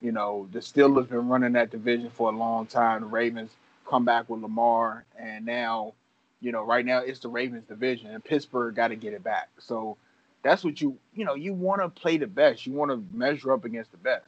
You 0.00 0.12
know, 0.12 0.48
the 0.52 0.58
Steelers 0.58 1.08
been 1.08 1.28
running 1.28 1.52
that 1.52 1.70
division 1.70 2.10
for 2.10 2.30
a 2.30 2.36
long 2.36 2.66
time. 2.66 3.02
The 3.02 3.06
Ravens 3.06 3.50
come 3.88 4.04
back 4.04 4.28
with 4.28 4.42
Lamar, 4.42 5.04
and 5.18 5.46
now, 5.46 5.94
you 6.40 6.52
know, 6.52 6.62
right 6.64 6.84
now 6.84 6.98
it's 6.98 7.20
the 7.20 7.28
Ravens 7.28 7.64
division, 7.66 8.10
and 8.10 8.22
Pittsburgh 8.22 8.74
got 8.74 8.88
to 8.88 8.96
get 8.96 9.14
it 9.14 9.22
back. 9.22 9.48
So 9.58 9.96
that's 10.42 10.64
what 10.64 10.80
you, 10.80 10.98
you 11.14 11.24
know, 11.24 11.34
you 11.34 11.54
want 11.54 11.80
to 11.80 11.88
play 11.88 12.18
the 12.18 12.26
best. 12.26 12.66
You 12.66 12.72
want 12.72 12.90
to 12.90 13.02
measure 13.16 13.52
up 13.52 13.64
against 13.64 13.92
the 13.92 13.96
best. 13.98 14.26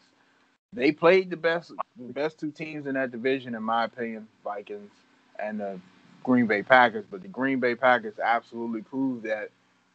They 0.73 0.93
played 0.93 1.31
the 1.31 1.37
best, 1.37 1.73
the 1.97 2.13
best 2.13 2.39
two 2.39 2.51
teams 2.51 2.87
in 2.87 2.95
that 2.95 3.11
division, 3.11 3.55
in 3.55 3.63
my 3.63 3.85
opinion, 3.85 4.29
Vikings 4.45 4.91
and 5.39 5.61
the 5.61 5.81
Green 6.29 6.47
Bay 6.47 6.63
Packers. 6.63 7.07
But 7.11 7.23
the 7.23 7.29
Green 7.29 7.59
Bay 7.59 7.75
Packers 7.75 8.19
absolutely 8.23 8.83
proved 8.83 9.25
that 9.25 9.49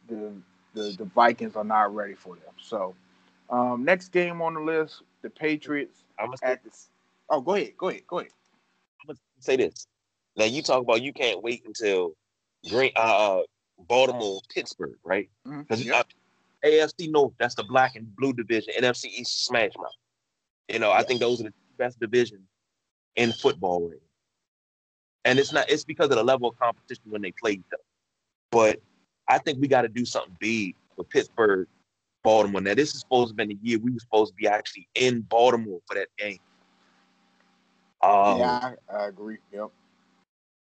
the 0.08 0.32
the, 0.74 0.94
the 0.98 1.04
Vikings 1.04 1.54
are 1.54 1.62
not 1.64 1.94
ready 1.94 2.14
for 2.14 2.34
them. 2.34 2.52
So, 2.60 2.96
um, 3.48 3.84
next 3.84 4.08
game 4.08 4.42
on 4.42 4.54
the 4.54 4.60
list, 4.60 5.02
the 5.22 5.30
Patriots 5.30 6.02
I'm 6.18 6.26
gonna 6.26 6.38
at 6.42 6.64
this. 6.64 6.88
Oh, 7.30 7.40
go 7.40 7.54
ahead, 7.54 7.74
go 7.78 7.88
ahead, 7.88 8.02
go 8.08 8.18
ahead. 8.18 8.32
I'm 9.00 9.06
gonna 9.06 9.18
say 9.38 9.56
this. 9.56 9.86
Now 10.36 10.46
you 10.46 10.60
talk 10.62 10.82
about 10.82 11.02
you 11.02 11.12
can't 11.12 11.40
wait 11.40 11.62
until 11.64 12.14
Green, 12.68 12.90
uh, 12.96 13.38
uh 13.38 13.42
Baltimore, 13.86 14.40
Pittsburgh, 14.52 14.98
right? 15.04 15.30
Because 15.44 15.80
mm-hmm. 15.80 15.90
yep. 15.90 16.08
AFC 16.64 17.10
North, 17.12 17.34
that's 17.38 17.54
the 17.54 17.62
black 17.62 17.94
and 17.94 18.14
blue 18.16 18.32
division. 18.32 18.72
NFC 18.76 19.06
East, 19.06 19.44
smash 19.44 19.72
mouth. 19.76 19.86
You 20.68 20.80
know, 20.80 20.90
I 20.90 21.04
think 21.04 21.20
those 21.20 21.40
are 21.40 21.44
the 21.44 21.52
best 21.78 22.00
divisions 22.00 22.48
in 23.14 23.32
football 23.32 23.88
right 23.88 24.00
And 25.24 25.38
it's 25.38 25.52
not. 25.52 25.70
It's 25.70 25.84
because 25.84 26.10
of 26.10 26.16
the 26.16 26.22
level 26.22 26.48
of 26.48 26.58
competition 26.58 27.04
when 27.06 27.22
they 27.22 27.32
play 27.32 27.52
each 27.52 27.62
other. 27.72 27.82
But 28.50 28.80
I 29.28 29.38
think 29.38 29.60
we 29.60 29.68
got 29.68 29.82
to 29.82 29.88
do 29.88 30.04
something 30.04 30.36
big 30.38 30.76
for 30.96 31.04
Pittsburgh, 31.04 31.66
Baltimore. 32.22 32.60
Now, 32.60 32.74
this 32.74 32.94
is 32.94 33.00
supposed 33.00 33.30
to 33.30 33.34
be 33.34 33.54
the 33.54 33.58
year 33.62 33.78
we 33.78 33.90
were 33.90 33.98
supposed 33.98 34.32
to 34.32 34.36
be 34.36 34.46
actually 34.46 34.88
in 34.94 35.22
Baltimore 35.22 35.80
for 35.86 35.94
that 35.94 36.08
game. 36.18 36.38
Um, 38.02 38.38
yeah, 38.38 38.74
I, 38.90 38.96
I, 38.96 39.06
agree. 39.06 39.38
Yep. 39.52 39.70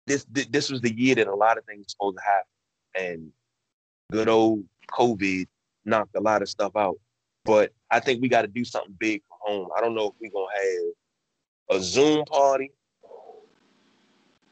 This 0.07 0.25
this 0.49 0.69
was 0.69 0.81
the 0.81 0.93
year 0.93 1.15
that 1.15 1.27
a 1.27 1.35
lot 1.35 1.57
of 1.57 1.65
things 1.65 1.79
were 1.79 1.89
supposed 1.89 2.17
to 2.17 2.23
happen, 2.23 3.13
and 3.13 3.31
good 4.11 4.27
old 4.27 4.65
COVID 4.91 5.47
knocked 5.85 6.15
a 6.15 6.21
lot 6.21 6.41
of 6.41 6.49
stuff 6.49 6.75
out. 6.75 6.97
But 7.45 7.71
I 7.89 8.01
think 8.01 8.21
we 8.21 8.27
got 8.27 8.41
to 8.41 8.47
do 8.47 8.65
something 8.65 8.95
big 8.99 9.21
from 9.27 9.37
home. 9.41 9.69
I 9.77 9.81
don't 9.81 9.95
know 9.95 10.07
if 10.07 10.13
we're 10.19 10.31
gonna 10.31 10.47
have 11.69 11.79
a 11.79 11.83
Zoom 11.83 12.25
party 12.25 12.71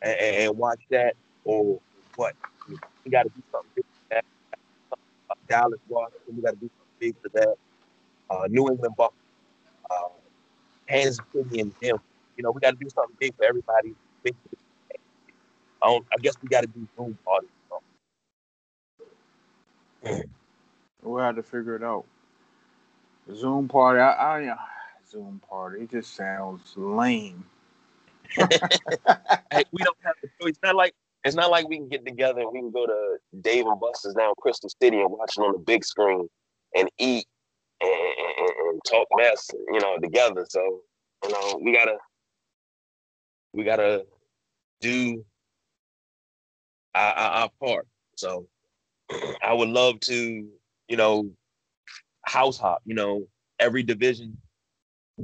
and, 0.01 0.19
and 0.19 0.57
watch 0.57 0.81
that 0.89 1.15
or 1.43 1.79
what. 2.15 2.33
We 3.03 3.11
got 3.11 3.23
to 3.23 3.29
do 3.29 3.41
something 3.51 3.71
big 3.75 3.85
Dallas, 5.47 5.79
Washington. 5.87 6.35
We 6.35 6.41
got 6.41 6.51
to 6.51 6.57
do 6.57 6.69
something 6.77 6.95
big 6.99 7.15
for 7.21 7.29
that. 7.29 7.55
Uh, 8.29 8.47
New 8.49 8.69
England 8.69 8.93
Buffalo, 8.97 9.13
uh, 9.89 10.09
Kansas 10.87 11.19
City, 11.33 11.61
and 11.61 11.73
them. 11.81 11.97
You 12.35 12.43
know, 12.43 12.51
we 12.51 12.59
got 12.59 12.71
to 12.71 12.77
do 12.77 12.89
something 12.89 13.15
big 13.19 13.35
for 13.35 13.45
everybody. 13.45 13.95
I, 15.81 15.87
I 15.87 16.17
guess 16.21 16.35
we 16.41 16.49
got 16.49 16.61
to 16.61 16.67
do 16.67 16.87
Zoom 16.97 17.17
parties. 17.25 17.49
We'll 21.01 21.23
have 21.23 21.35
to 21.35 21.43
figure 21.43 21.75
it 21.75 21.83
out. 21.83 22.05
Zoom 23.33 23.67
party. 23.67 23.99
I, 23.99 24.11
I 24.11 24.47
uh, 24.47 24.55
Zoom 25.09 25.41
party. 25.49 25.83
It 25.83 25.91
just 25.91 26.15
sounds 26.15 26.73
lame. 26.75 27.45
hey, 29.51 29.63
we 29.71 29.83
don't 29.83 29.97
have 30.03 30.15
choice. 30.41 30.51
It's 30.51 30.59
not 30.63 30.75
like 30.75 30.93
it's 31.23 31.35
not 31.35 31.51
like 31.51 31.67
we 31.67 31.77
can 31.77 31.89
get 31.89 32.05
together 32.05 32.41
and 32.41 32.51
we 32.51 32.59
can 32.59 32.71
go 32.71 32.85
to 32.85 33.17
Dave 33.41 33.65
and 33.65 33.79
Buster's 33.79 34.13
down 34.13 34.33
Crystal 34.39 34.69
City 34.81 34.99
and 34.99 35.11
watch 35.11 35.33
it 35.37 35.41
on 35.41 35.51
the 35.51 35.59
big 35.59 35.83
screen 35.83 36.27
and 36.75 36.89
eat 36.99 37.25
and, 37.81 37.91
and, 37.91 38.49
and 38.49 38.81
talk 38.87 39.07
mess, 39.17 39.49
you 39.71 39.79
know, 39.79 39.97
together. 39.97 40.45
So, 40.49 40.81
you 41.23 41.29
know, 41.29 41.59
we 41.61 41.73
gotta 41.73 41.97
we 43.53 43.63
gotta 43.63 44.05
do 44.81 45.25
our, 46.95 47.13
our, 47.13 47.49
part. 47.61 47.87
So 48.15 48.47
I 49.43 49.53
would 49.53 49.69
love 49.69 49.99
to, 50.01 50.47
you 50.87 50.97
know, 50.97 51.29
house 52.25 52.57
hop, 52.57 52.81
you 52.85 52.95
know, 52.95 53.27
every 53.59 53.83
division 53.83 54.37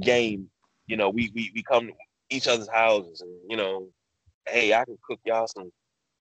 game, 0.00 0.48
you 0.86 0.96
know, 0.96 1.10
we 1.10 1.30
we 1.34 1.50
we 1.54 1.62
come 1.62 1.90
each 2.34 2.48
other's 2.48 2.68
houses 2.68 3.20
and, 3.20 3.30
you 3.48 3.56
know, 3.56 3.88
hey, 4.46 4.74
I 4.74 4.84
can 4.84 4.98
cook 5.06 5.20
y'all 5.24 5.46
some 5.46 5.70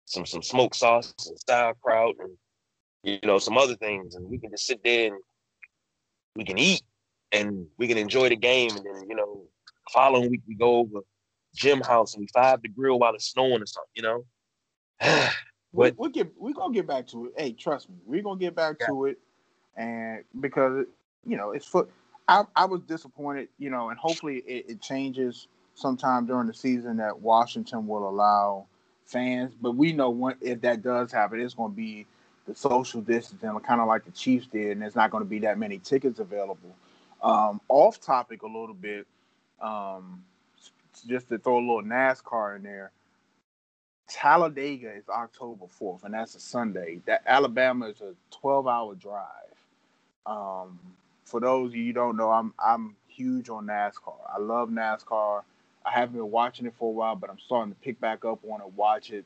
some 0.06 0.26
some 0.26 0.42
smoked 0.42 0.76
sauce 0.76 1.14
and 1.28 1.38
sauerkraut 1.48 2.16
and 2.20 2.32
you 3.04 3.20
know 3.24 3.40
some 3.40 3.58
other 3.58 3.76
things, 3.76 4.16
and 4.16 4.30
we 4.30 4.38
can 4.38 4.52
just 4.52 4.66
sit 4.66 4.84
there 4.84 5.14
and 5.14 5.24
we 6.36 6.44
can 6.44 6.58
eat 6.58 6.84
and 7.32 7.68
we 7.78 7.88
can 7.88 7.98
enjoy 7.98 8.30
the 8.30 8.36
game, 8.36 8.72
and 8.72 8.86
then 8.86 9.10
you 9.10 9.16
know 9.16 9.44
following 9.92 10.30
week 10.30 10.42
we 10.48 10.56
go 10.56 10.78
over 10.78 11.00
gym 11.56 11.82
house 11.82 12.14
and 12.14 12.22
we 12.22 12.28
five 12.34 12.62
the 12.62 12.70
grill 12.70 12.98
while 13.00 13.14
it's 13.14 13.26
snowing 13.26 13.62
or 13.62 13.66
something, 13.66 13.92
you 13.96 14.02
know. 14.02 14.26
but 15.00 15.30
we, 15.74 15.92
will 15.98 16.10
get 16.10 16.32
we're 16.38 16.54
gonna 16.54 16.74
get 16.74 16.88
back 16.88 17.08
to 17.08 17.28
it. 17.28 17.34
Hey, 17.38 17.52
trust 17.54 17.90
me, 17.90 17.96
we're 18.06 18.24
gonna 18.24 18.40
get 18.40 18.56
back 18.56 18.78
yeah. 18.80 18.88
to 18.88 19.06
it, 19.06 19.20
and 19.76 20.24
because 20.40 20.86
you 21.26 21.38
know 21.38 21.52
it's 21.52 21.66
foot. 21.66 21.90
I, 22.26 22.46
I 22.56 22.64
was 22.64 22.80
disappointed, 22.84 23.50
you 23.58 23.70
know, 23.70 23.90
and 23.90 24.00
hopefully 24.00 24.38
it, 24.48 24.66
it 24.70 24.82
changes 24.82 25.50
sometime 25.76 26.26
during 26.26 26.48
the 26.48 26.54
season 26.54 26.98
that 26.98 27.20
Washington 27.20 27.88
will 27.88 28.08
allow 28.08 28.66
fans. 29.06 29.54
But 29.60 29.72
we 29.72 29.94
know 29.94 30.10
when, 30.10 30.36
if 30.42 30.62
that 30.62 30.82
does 30.82 31.12
happen, 31.12 31.40
it's 31.40 31.54
going 31.54 31.72
to 31.72 31.76
be 31.76 32.06
the 32.46 32.56
social 32.56 33.02
distancing, 33.02 33.50
kind 33.62 33.82
of 33.82 33.88
like 33.88 34.06
the 34.06 34.12
Chiefs 34.12 34.48
did, 34.48 34.72
and 34.72 34.82
there's 34.82 34.96
not 34.96 35.12
going 35.12 35.24
to 35.24 35.30
be 35.30 35.40
that 35.40 35.58
many 35.58 35.80
tickets 35.80 36.20
available. 36.20 36.76
Um, 37.22 37.62
off 37.70 38.02
topic 38.02 38.44
a 38.44 38.48
little 38.48 38.74
bit, 38.74 39.08
um, 39.62 40.24
just 41.08 41.30
to 41.30 41.38
throw 41.38 41.58
a 41.58 41.60
little 41.60 41.84
NASCAR 41.84 42.58
in 42.58 42.64
there. 42.64 42.92
Talladega 44.10 44.94
is 44.94 45.08
October 45.10 45.66
4th, 45.66 46.04
and 46.04 46.14
that's 46.14 46.36
a 46.36 46.40
Sunday. 46.40 47.00
That 47.06 47.24
Alabama 47.26 47.88
is 47.88 48.02
a 48.02 48.14
12 48.32 48.68
hour 48.68 48.96
drive. 48.96 49.26
Um, 50.26 50.80
for 51.26 51.40
those 51.40 51.72
of 51.72 51.76
you 51.76 51.94
don't 51.94 52.18
know, 52.18 52.30
I'm 52.30 52.54
I'm 52.64 52.96
huge 53.08 53.50
on 53.50 53.66
NASCAR. 53.68 54.16
I 54.34 54.40
love 54.40 54.70
NASCAR. 54.70 55.44
I 55.86 55.92
haven't 55.92 56.16
been 56.16 56.32
watching 56.32 56.66
it 56.66 56.74
for 56.78 56.90
a 56.90 56.92
while, 56.92 57.16
but 57.16 57.30
I'm 57.30 57.40
starting 57.40 57.74
to 57.74 57.80
pick 57.80 58.00
back 58.00 58.26
up. 58.26 58.44
Want 58.44 58.64
to 58.64 58.68
watch 58.68 59.12
it, 59.12 59.26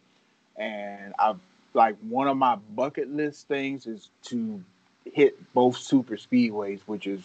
and 0.55 1.13
I've 1.19 1.39
like 1.73 1.95
one 2.01 2.27
of 2.27 2.37
my 2.37 2.55
bucket 2.55 3.09
list 3.09 3.47
things 3.47 3.85
is 3.85 4.09
to 4.23 4.63
hit 5.05 5.35
both 5.53 5.77
super 5.77 6.15
speedways, 6.17 6.81
which 6.85 7.07
is 7.07 7.21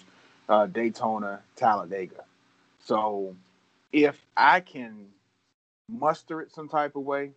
uh, 0.49 0.67
Daytona, 0.67 1.41
Talladega. 1.57 2.25
So 2.85 3.35
if 3.93 4.21
I 4.37 4.61
can 4.61 5.07
muster 5.89 6.41
it 6.41 6.53
some 6.53 6.69
type 6.69 6.97
of 6.97 7.03
way, 7.03 7.33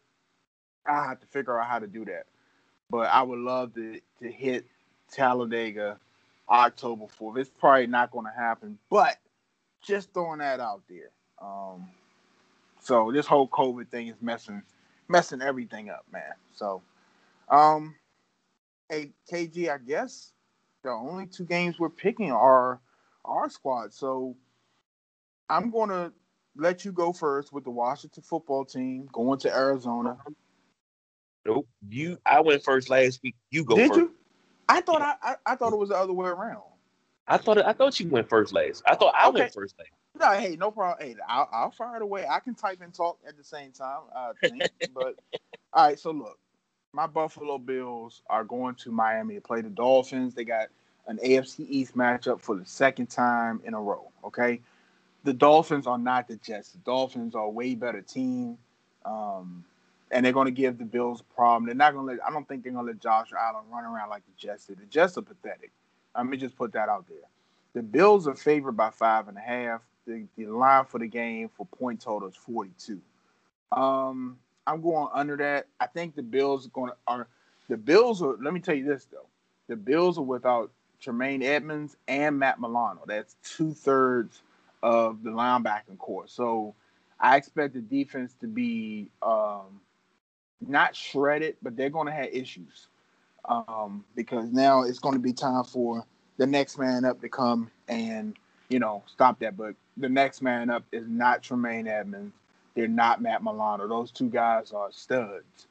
I 0.86 1.06
have 1.06 1.20
to 1.22 1.28
figure 1.28 1.60
out 1.60 1.68
how 1.68 1.80
to 1.80 1.88
do 1.88 2.06
that. 2.06 2.26
But 2.90 3.08
I 3.08 3.24
would 3.24 3.40
love 3.40 3.74
to 3.76 4.00
to 4.22 4.32
hit 4.32 4.66
Talladega 5.12 6.00
October 6.50 7.06
4th. 7.20 7.38
It's 7.38 7.50
probably 7.50 7.88
not 7.88 8.12
going 8.12 8.26
to 8.26 8.32
happen, 8.32 8.78
but 8.90 9.18
just 9.82 10.14
throwing 10.14 10.40
that 10.40 10.60
out 10.60 10.82
there. 10.90 11.10
Um, 11.42 11.90
so 12.82 13.12
this 13.12 13.26
whole 13.26 13.48
COVID 13.48 13.90
thing 13.90 14.08
is 14.08 14.16
messing 14.22 14.62
messing 15.08 15.42
everything 15.42 15.90
up, 15.90 16.06
man. 16.12 16.34
So, 16.54 16.82
um, 17.50 17.96
hey 18.90 19.12
KG, 19.32 19.70
I 19.70 19.78
guess 19.78 20.32
the 20.84 20.90
only 20.92 21.26
two 21.26 21.46
games 21.46 21.80
we're 21.80 21.90
picking 21.90 22.32
are 22.32 22.80
our 23.24 23.50
squad. 23.50 23.94
So 23.94 24.36
I'm 25.50 25.72
going 25.72 25.90
to 25.90 26.12
let 26.56 26.86
you 26.86 26.92
go 26.92 27.12
first 27.12 27.52
with 27.52 27.64
the 27.64 27.72
Washington 27.72 28.24
football 28.24 28.66
team 28.66 29.10
going 29.12 29.40
to 29.40 29.54
Arizona. 29.54 30.18
Nope. 31.46 31.68
You 31.90 32.18
I 32.26 32.42
went 32.42 32.64
first 32.64 32.90
last 32.90 33.20
week. 33.24 33.36
You 33.52 33.64
go 33.64 33.76
Did 33.76 33.90
first. 33.90 34.00
you? 34.00 34.12
I 34.68 34.82
thought 34.82 35.02
I, 35.02 35.16
I, 35.22 35.36
I 35.46 35.56
thought 35.56 35.74
it 35.74 35.78
was 35.78 35.90
the 35.90 35.98
other 35.98 36.14
way 36.14 36.30
around. 36.30 36.64
I 37.28 37.38
thought 37.38 37.58
I 37.64 37.74
thought 37.74 38.00
you 38.00 38.08
went 38.10 38.30
first 38.30 38.54
last. 38.54 38.84
I 38.88 38.96
thought 38.96 39.14
I 39.18 39.28
Okay. 39.30 39.42
went 39.42 39.54
first 39.54 39.76
last. 39.78 39.90
No, 40.20 40.32
hey, 40.32 40.56
no 40.56 40.72
problem. 40.72 41.08
Hey, 41.08 41.16
I'll, 41.28 41.50
I'll 41.52 41.72
fire 41.72 41.98
it 41.98 42.02
away. 42.02 42.26
I 42.30 42.40
can 42.40 42.56
type 42.56 42.80
and 42.82 42.94
talk 42.94 43.20
at 43.28 43.38
the 43.38 43.44
same 43.44 43.72
time. 43.72 44.02
I 44.16 44.32
think. 44.42 44.68
but 44.94 45.16
all 45.74 45.88
right, 45.88 46.00
so 46.00 46.12
look, 46.12 46.40
my 46.94 47.08
Buffalo 47.08 47.58
Bills 47.58 48.22
are 48.30 48.44
going 48.44 48.76
to 48.76 48.92
Miami 48.92 49.36
to 49.36 49.42
play 49.42 49.62
the 49.62 49.70
Dolphins. 49.70 50.34
They 50.34 50.46
got 50.46 50.70
an 51.08 51.20
AFC 51.24 51.66
East 51.70 51.98
matchup 51.98 52.42
for 52.42 52.56
the 52.56 52.66
second 52.66 53.08
time 53.08 53.62
in 53.66 53.74
a 53.74 53.82
row. 53.82 54.12
Okay, 54.24 54.62
the 55.24 55.34
Dolphins 55.34 55.88
are 55.88 55.98
not 55.98 56.28
the 56.28 56.38
Jets. 56.38 56.70
The 56.72 56.80
Dolphins 56.80 57.36
are 57.36 57.44
a 57.44 57.50
way 57.50 57.76
better 57.76 58.02
team, 58.02 58.58
um, 59.06 59.66
and 60.12 60.26
they're 60.26 60.34
going 60.34 60.46
to 60.46 60.52
give 60.52 60.78
the 60.78 60.86
Bills 60.86 61.22
a 61.22 61.36
problem. 61.36 61.66
They're 61.66 61.76
not 61.76 61.94
going 61.94 62.08
to 62.08 62.14
let. 62.14 62.26
I 62.26 62.32
don't 62.32 62.48
think 62.48 62.64
they're 62.64 62.72
going 62.72 62.86
to 62.86 62.92
let 62.94 63.02
Josh 63.02 63.30
Allen 63.38 63.66
run 63.72 63.84
around 63.84 64.10
like 64.10 64.24
the 64.26 64.34
Jets 64.38 64.66
did. 64.66 64.80
The 64.80 64.86
Jets 64.86 65.18
are 65.18 65.24
pathetic. 65.24 65.72
Let 66.16 66.28
me 66.28 66.38
just 66.38 66.56
put 66.56 66.72
that 66.74 66.90
out 66.90 67.08
there. 67.10 67.18
The 67.74 67.84
Bills 67.84 68.28
are 68.28 68.36
favored 68.36 68.78
by 68.78 68.92
five 68.92 69.28
and 69.28 69.38
a 69.38 69.42
half. 69.42 69.82
The, 70.06 70.26
the 70.38 70.46
line 70.48 70.86
for 70.86 71.00
the 71.00 71.08
game 71.08 71.50
for 71.50 71.66
point 71.66 72.02
total 72.02 72.30
is 72.30 72.36
42. 72.36 73.02
Um, 73.72 74.38
I'm 74.68 74.82
going 74.82 75.10
under 75.14 75.38
that. 75.38 75.68
I 75.80 75.88
think 75.88 76.16
the 76.16 76.24
Bills 76.24 76.68
are 76.68 76.70
going 76.70 76.92
to 76.92 76.98
are 77.08 77.28
the 77.70 77.78
Bills 77.78 78.22
are. 78.22 78.36
Let 78.42 78.54
me 78.54 78.60
tell 78.60 78.76
you 78.76 78.86
this 78.86 79.06
though, 79.12 79.28
the 79.68 79.76
Bills 79.76 80.18
are 80.18 80.24
without 80.24 80.72
Tremaine 81.00 81.44
Edmunds 81.44 81.98
and 82.08 82.40
Matt 82.40 82.60
Milano. 82.60 83.02
That's 83.06 83.36
two 83.44 83.74
thirds 83.74 84.42
of 84.84 85.24
the 85.24 85.32
linebacking 85.32 85.98
core. 85.98 86.28
So 86.28 86.76
I 87.20 87.38
expect 87.38 87.74
the 87.74 87.82
defense 87.82 88.36
to 88.42 88.48
be 88.48 89.10
um, 89.22 89.82
not 90.62 90.96
shredded, 90.96 91.58
but 91.62 91.76
they're 91.76 91.90
going 91.90 92.08
to 92.08 92.14
have 92.14 92.30
issues 92.32 92.88
um, 93.48 94.04
because 94.16 94.52
now 94.52 94.84
it's 94.84 95.00
going 95.00 95.14
to 95.16 95.20
be 95.20 95.34
time 95.34 95.64
for 95.64 96.06
the 96.38 96.48
next 96.48 96.78
man 96.78 97.06
up 97.06 97.22
to 97.22 97.30
come 97.30 97.72
and 97.88 98.36
you 98.70 98.80
know 98.80 99.04
stop 99.08 99.40
that. 99.40 99.56
But 99.56 99.76
the 99.98 100.10
next 100.10 100.42
man 100.42 100.70
up 100.70 100.84
is 100.92 101.08
not 101.08 101.44
Tremaine 101.44 101.88
Edmunds. 101.88 102.34
They're 102.76 102.88
not 102.88 103.22
Matt 103.22 103.44
Milano. 103.44 103.88
Those 103.88 104.12
two 104.12 104.30
guys 104.30 104.72
are 104.74 104.92
studs. 104.92 105.68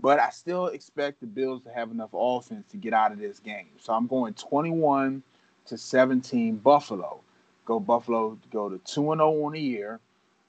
But 0.00 0.20
I 0.20 0.30
still 0.30 0.66
expect 0.66 1.20
the 1.20 1.26
Bills 1.26 1.62
to 1.62 1.70
have 1.70 1.90
enough 1.90 2.10
offense 2.12 2.70
to 2.70 2.76
get 2.76 2.92
out 2.92 3.12
of 3.12 3.18
this 3.18 3.38
game. 3.38 3.68
So 3.78 3.92
I'm 3.92 4.06
going 4.06 4.34
21 4.34 5.22
to 5.66 5.78
17 5.78 6.56
Buffalo. 6.56 7.20
Go 7.64 7.80
Buffalo 7.80 8.38
go 8.52 8.68
to 8.68 8.78
2 8.78 9.12
and 9.12 9.20
0 9.20 9.44
on 9.44 9.52
the 9.52 9.60
year. 9.60 9.98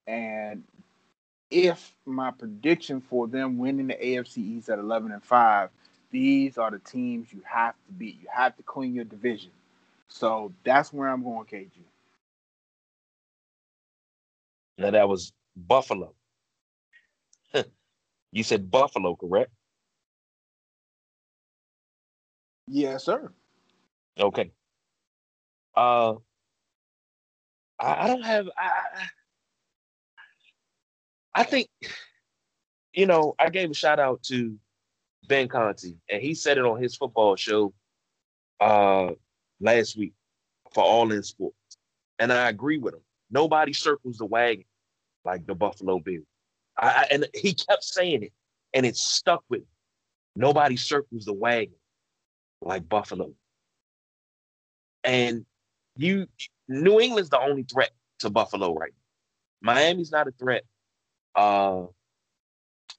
And 0.05 0.63
if 1.49 1.95
my 2.05 2.31
prediction 2.31 3.01
for 3.01 3.27
them 3.27 3.57
winning 3.57 3.87
the 3.87 3.95
AFC 3.95 4.37
East 4.37 4.69
at 4.69 4.79
11 4.79 5.11
and 5.11 5.23
5, 5.23 5.69
these 6.11 6.57
are 6.57 6.71
the 6.71 6.79
teams 6.79 7.33
you 7.33 7.41
have 7.45 7.73
to 7.73 7.93
beat. 7.93 8.19
You 8.21 8.27
have 8.31 8.55
to 8.57 8.63
clean 8.63 8.93
your 8.93 9.05
division. 9.05 9.51
So 10.09 10.51
that's 10.63 10.93
where 10.93 11.09
I'm 11.09 11.23
going, 11.23 11.45
KG. 11.45 11.69
Now 14.77 14.91
that 14.91 15.09
was 15.09 15.33
Buffalo. 15.55 16.13
you 18.31 18.43
said 18.43 18.69
Buffalo, 18.69 19.15
correct? 19.15 19.51
Yes, 22.67 23.05
sir. 23.05 23.31
Okay. 24.19 24.51
Uh, 25.75 26.15
I, 27.79 28.03
I 28.03 28.07
don't 28.07 28.23
have. 28.23 28.47
I, 28.57 28.71
I- 31.33 31.43
think, 31.43 31.69
you 32.93 33.05
know, 33.05 33.35
I 33.37 33.49
gave 33.49 33.69
a 33.69 33.75
shout 33.75 33.99
out 33.99 34.23
to 34.23 34.57
Ben 35.27 35.47
Conti, 35.47 35.97
and 36.09 36.21
he 36.21 36.33
said 36.33 36.57
it 36.57 36.65
on 36.65 36.81
his 36.81 36.95
football 36.95 37.35
show 37.35 37.73
uh 38.59 39.11
last 39.59 39.95
week 39.97 40.13
for 40.73 40.83
All 40.83 41.11
In 41.11 41.21
Sports, 41.21 41.77
and 42.17 42.33
I 42.33 42.49
agree 42.49 42.79
with 42.79 42.95
him. 42.95 43.01
Nobody 43.29 43.71
circles 43.73 44.17
the 44.17 44.25
wagon 44.25 44.65
like 45.27 45.45
the 45.45 45.53
Buffalo 45.53 45.99
Bills. 45.99 46.25
I, 46.79 46.87
I 46.87 47.07
and 47.11 47.27
he 47.35 47.53
kept 47.53 47.83
saying 47.83 48.23
it, 48.23 48.33
and 48.73 48.85
it 48.85 48.95
stuck 48.95 49.43
with 49.49 49.59
me. 49.59 49.67
Nobody 50.35 50.77
circles 50.77 51.25
the 51.25 51.33
wagon 51.33 51.75
like 52.61 52.87
Buffalo. 52.87 53.33
And 55.03 55.45
you, 55.95 56.27
New 56.67 56.99
England's 56.99 57.29
the 57.29 57.39
only 57.39 57.63
threat 57.63 57.91
to 58.19 58.29
Buffalo 58.29 58.73
right 58.73 58.93
now. 59.61 59.73
Miami's 59.73 60.11
not 60.11 60.27
a 60.27 60.31
threat. 60.31 60.63
Uh, 61.35 61.83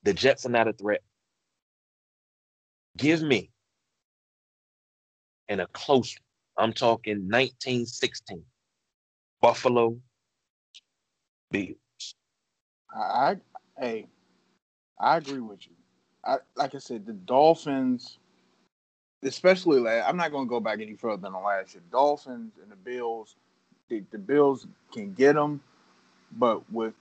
the 0.02 0.12
Jets 0.12 0.44
are 0.46 0.50
not 0.50 0.68
a 0.68 0.72
threat. 0.72 1.00
Give 2.96 3.22
me 3.22 3.50
in 5.48 5.60
a 5.60 5.66
close. 5.68 6.14
I'm 6.56 6.72
talking 6.72 7.28
1916. 7.28 8.42
Buffalo 9.40 9.96
Bills. 11.50 11.76
I, 12.94 13.00
I 13.00 13.36
hey, 13.78 14.06
I 14.98 15.16
agree 15.16 15.40
with 15.40 15.66
you. 15.66 15.72
I 16.24 16.36
like 16.56 16.74
I 16.74 16.78
said, 16.78 17.06
the 17.06 17.12
Dolphins, 17.12 18.18
especially 19.22 19.80
last. 19.80 20.08
I'm 20.08 20.16
not 20.16 20.32
going 20.32 20.46
to 20.46 20.50
go 20.50 20.60
back 20.60 20.80
any 20.80 20.94
further 20.94 21.22
than 21.22 21.32
the 21.32 21.38
last 21.38 21.74
year. 21.74 21.82
Dolphins 21.90 22.52
and 22.62 22.70
the 22.70 22.76
Bills, 22.76 23.36
the, 23.88 24.02
the 24.10 24.18
Bills 24.18 24.66
can 24.92 25.12
get 25.14 25.34
them, 25.34 25.60
but 26.32 26.70
with 26.72 26.94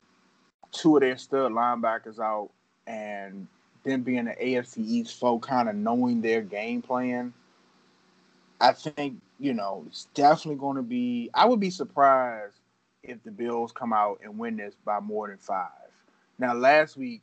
two 0.71 0.95
of 0.97 1.01
their 1.01 1.17
stud 1.17 1.51
linebackers 1.51 2.19
out 2.19 2.49
and 2.85 3.47
them 3.83 4.01
being 4.01 4.25
the 4.25 4.31
AFC 4.31 4.79
East 4.79 5.19
foe, 5.19 5.39
kind 5.39 5.69
of 5.69 5.75
knowing 5.75 6.21
their 6.21 6.41
game 6.41 6.81
plan, 6.81 7.33
I 8.59 8.73
think 8.73 9.21
you 9.39 9.53
know 9.53 9.83
it's 9.87 10.07
definitely 10.13 10.59
going 10.59 10.77
to 10.77 10.83
be. 10.83 11.29
I 11.33 11.45
would 11.45 11.59
be 11.59 11.69
surprised 11.69 12.59
if 13.07 13.23
the 13.23 13.31
Bills 13.31 13.71
come 13.71 13.93
out 13.93 14.19
and 14.23 14.37
win 14.37 14.57
this 14.57 14.75
by 14.85 14.99
more 14.99 15.27
than 15.27 15.37
five. 15.37 15.71
Now, 16.39 16.53
last 16.53 16.97
week 16.97 17.21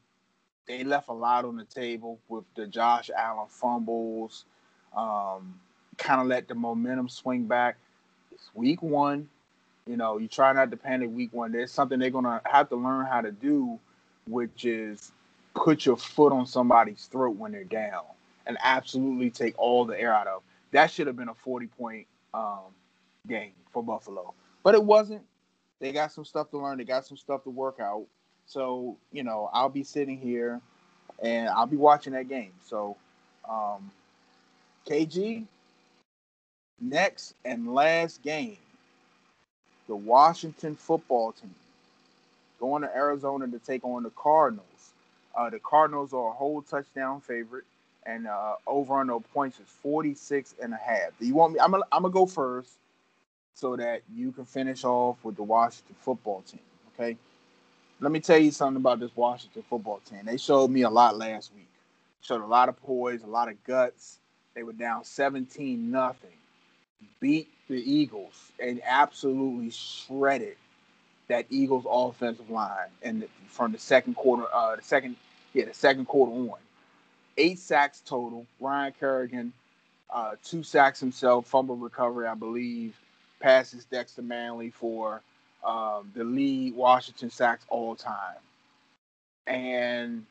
they 0.66 0.85
left 0.85 1.09
a 1.09 1.12
lot 1.12 1.45
on 1.45 1.57
the 1.57 1.64
table 1.64 2.18
with 2.28 2.45
the 2.57 2.66
Josh 2.66 3.11
Allen 3.16 3.47
fumbles. 3.49 4.45
Um, 4.97 5.61
kind 5.99 6.20
of 6.20 6.26
let 6.26 6.49
the 6.49 6.55
momentum 6.55 7.09
swing 7.09 7.45
back. 7.45 7.76
It's 8.32 8.51
week 8.55 8.82
one. 8.82 9.28
You 9.87 9.97
know, 9.97 10.18
you 10.18 10.28
try 10.28 10.53
not 10.53 10.70
to 10.70 10.76
panic 10.76 11.11
week 11.12 11.32
one. 11.32 11.53
There's 11.53 11.70
something 11.70 11.99
they're 11.99 12.11
gonna 12.11 12.41
have 12.47 12.68
to 12.70 12.76
learn 12.76 13.07
how 13.07 13.20
to 13.20 13.30
do, 13.30 13.78
which 14.26 14.64
is 14.64 15.12
put 15.55 15.85
your 15.85 15.97
foot 15.97 16.32
on 16.32 16.47
somebody's 16.47 17.07
throat 17.07 17.37
when 17.37 17.53
they're 17.53 17.64
down 17.64 18.05
and 18.47 18.57
absolutely 18.62 19.30
take 19.30 19.59
all 19.59 19.85
the 19.85 19.99
air 19.99 20.12
out 20.12 20.26
of. 20.26 20.43
That 20.72 20.91
should 20.91 21.07
have 21.07 21.16
been 21.16 21.28
a 21.28 21.35
40 21.35 21.66
point 21.66 22.07
um, 22.32 22.72
game 23.28 23.53
for 23.72 23.82
Buffalo, 23.82 24.35
but 24.62 24.74
it 24.74 24.82
wasn't. 24.82 25.22
They 25.85 25.93
got 25.93 26.12
some 26.12 26.24
stuff 26.24 26.49
to 26.53 26.59
learn. 26.59 26.78
They 26.78 26.85
got 26.85 27.05
some 27.05 27.18
stuff 27.18 27.45
to 27.45 27.51
work 27.51 27.78
out. 27.78 28.07
So 28.47 28.97
you 29.12 29.22
know, 29.22 29.51
I'll 29.53 29.68
be 29.68 29.85
sitting 29.85 30.18
here 30.18 30.62
and 31.22 31.47
I'll 31.51 31.66
be 31.66 31.76
watching 31.76 32.14
that 32.14 32.26
game. 32.26 32.53
So, 32.64 32.97
um, 33.47 33.91
KG, 34.89 35.45
next 36.80 37.35
and 37.45 37.74
last 37.74 38.22
game, 38.22 38.57
the 39.87 39.95
Washington 39.95 40.74
football 40.74 41.32
team 41.32 41.55
going 42.59 42.80
to 42.80 42.97
Arizona 42.97 43.47
to 43.47 43.59
take 43.59 43.85
on 43.85 44.05
the 44.05 44.11
Cardinals. 44.16 44.95
Uh, 45.37 45.51
the 45.51 45.59
Cardinals 45.59 46.14
are 46.14 46.28
a 46.28 46.32
whole 46.32 46.62
touchdown 46.62 47.20
favorite, 47.20 47.64
and 48.07 48.26
uh, 48.26 48.55
over 48.66 49.01
under 49.01 49.20
points 49.20 49.61
is 49.61 49.68
46 49.82 50.55
and 50.62 50.72
a 50.72 50.78
half. 50.78 51.11
Do 51.20 51.26
you 51.26 51.35
want 51.35 51.53
me? 51.53 51.61
I'm 51.61 51.72
gonna 51.72 51.85
I'm 51.93 52.01
gonna 52.01 52.14
go 52.14 52.24
first 52.24 52.78
so 53.55 53.77
that 53.77 54.03
you 54.13 54.33
can 54.33 54.45
finish 54.45 54.85
off 54.85 55.17
with 55.23 55.37
the 55.37 55.43
Washington 55.43 55.95
football 56.01 56.43
team. 56.43 56.61
Okay. 56.95 57.17
Let 58.01 58.11
me 58.13 58.21
tell 58.21 58.39
you 58.39 58.51
something 58.51 58.81
about 58.81 59.01
this 59.01 59.13
Washington 59.15 59.63
football 59.71 60.01
team. 60.09 60.23
They 60.25 60.37
showed 60.37 60.71
me 60.71 60.83
a 60.83 60.91
lot 60.91 61.17
last 61.17 61.53
week. 61.55 61.69
Showed 62.21 62.43
a 62.43 62.47
lot 62.47 62.69
of 62.69 62.81
poise, 62.83 63.23
a 63.23 63.27
lot 63.27 63.49
of 63.49 63.63
guts. 63.65 64.19
They 64.55 64.65
were 64.65 64.73
down 64.73 65.05
17 65.05 65.91
nothing. 65.91 66.31
Beat 67.21 67.49
the 67.69 67.77
Eagles 67.77 68.53
and 68.59 68.81
absolutely 68.85 69.71
shredded 69.71 70.57
that 71.29 71.47
Eagles 71.49 71.87
offensive 71.89 72.51
line 72.51 72.89
and 73.03 73.27
from 73.49 73.73
the 73.73 73.79
second 73.79 74.15
quarter, 74.15 74.47
uh, 74.53 74.77
the 74.77 74.83
second, 74.83 75.17
yeah, 75.53 75.65
the 75.65 75.75
second 75.75 76.07
quarter 76.07 76.33
on. 76.33 76.59
Eight 77.39 77.59
sacks 77.59 78.03
total. 78.05 78.47
Ryan 78.61 78.93
Kerrigan, 78.99 79.53
uh, 80.11 80.33
two 80.45 80.63
sacks 80.63 81.01
himself, 81.01 81.47
fumble 81.47 81.77
recovery, 81.77 82.27
I 82.27 82.35
believe. 82.35 82.95
Passes 83.45 83.85
Dexter 83.85 84.23
Manley 84.23 84.71
for 84.71 85.21
um, 85.63 86.11
the 86.15 86.25
lead 86.25 86.75
Washington 86.75 87.29
sacks 87.29 87.67
all 87.69 87.95
time, 87.95 88.39
and 89.47 90.25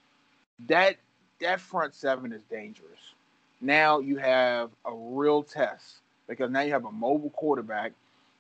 that 0.68 0.96
that 1.40 1.60
front 1.60 1.94
seven 1.94 2.34
is 2.34 2.42
dangerous. 2.50 3.14
Now 3.62 4.00
you 4.00 4.18
have 4.18 4.72
a 4.84 4.96
real 4.96 5.44
test 5.44 5.98
because 6.28 6.50
now 6.50 6.62
you 6.62 6.72
have 6.74 6.86
a 6.86 6.92
mobile 6.92 7.30
quarterback. 7.30 7.92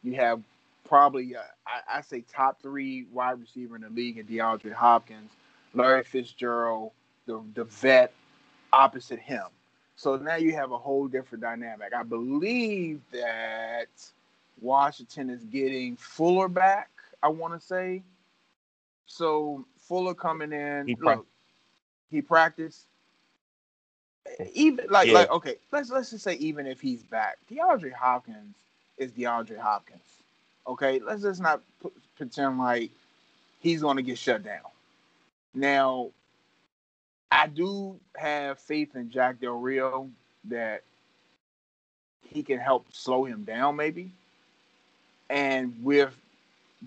You 0.01 0.15
have 0.15 0.41
probably, 0.85 1.35
uh, 1.35 1.41
I, 1.67 1.99
I, 1.99 2.01
say, 2.01 2.23
top 2.33 2.59
three 2.59 3.05
wide 3.13 3.39
receiver 3.39 3.75
in 3.75 3.83
the 3.83 3.89
league 3.89 4.17
in 4.17 4.25
DeAndre 4.25 4.73
Hopkins, 4.73 5.29
Larry 5.75 6.03
Fitzgerald, 6.03 6.93
the, 7.27 7.43
the 7.53 7.65
vet 7.65 8.11
opposite 8.71 9.19
him. 9.19 9.45
So 9.97 10.15
now 10.15 10.37
you 10.37 10.53
have 10.53 10.71
a 10.71 10.79
whole 10.79 11.07
different 11.07 11.43
dynamic. 11.43 11.93
I 11.95 12.01
believe 12.01 13.01
that 13.11 13.85
Washington 14.63 15.29
is 15.29 15.43
getting 15.43 15.97
Fuller 15.97 16.47
back, 16.47 16.89
I 17.21 17.27
want 17.27 17.59
to 17.59 17.65
say. 17.65 18.01
So 19.05 19.65
Fuller 19.77 20.13
coming 20.13 20.53
in, 20.53 20.87
he, 20.87 20.95
look, 20.95 21.27
he 22.09 22.21
practiced. 22.21 22.85
Even 24.53 24.85
like 24.89 25.07
yeah. 25.07 25.13
like 25.13 25.31
okay, 25.31 25.55
let's 25.71 25.89
let's 25.89 26.11
just 26.11 26.23
say 26.23 26.35
even 26.35 26.65
if 26.65 26.79
he's 26.79 27.03
back, 27.03 27.37
DeAndre 27.51 27.91
Hopkins 27.91 28.55
is 28.97 29.11
DeAndre 29.11 29.59
Hopkins. 29.59 29.99
Okay, 30.65 30.99
let's 30.99 31.21
just 31.21 31.41
not 31.41 31.61
p- 31.81 31.89
pretend 32.15 32.57
like 32.57 32.89
he's 33.59 33.81
going 33.81 33.97
to 33.97 34.03
get 34.03 34.17
shut 34.17 34.43
down. 34.43 34.61
Now, 35.53 36.11
I 37.29 37.47
do 37.47 37.99
have 38.15 38.59
faith 38.59 38.95
in 38.95 39.09
Jack 39.09 39.41
Del 39.41 39.59
Rio 39.59 40.09
that 40.45 40.83
he 42.21 42.43
can 42.43 42.59
help 42.59 42.85
slow 42.93 43.25
him 43.25 43.43
down, 43.43 43.75
maybe. 43.75 44.13
And 45.29 45.73
with 45.83 46.15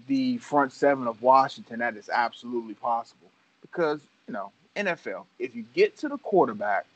the 0.07 0.39
front 0.39 0.73
seven 0.73 1.07
of 1.07 1.23
Washington, 1.23 1.79
that 1.81 1.97
is 1.97 2.09
absolutely 2.09 2.75
possible 2.75 3.29
because 3.61 4.01
you 4.27 4.35
know 4.35 4.53
NFL. 4.77 5.25
If 5.39 5.55
you 5.55 5.65
get 5.75 5.97
to 5.99 6.09
the 6.09 6.19
quarterback, 6.19 6.87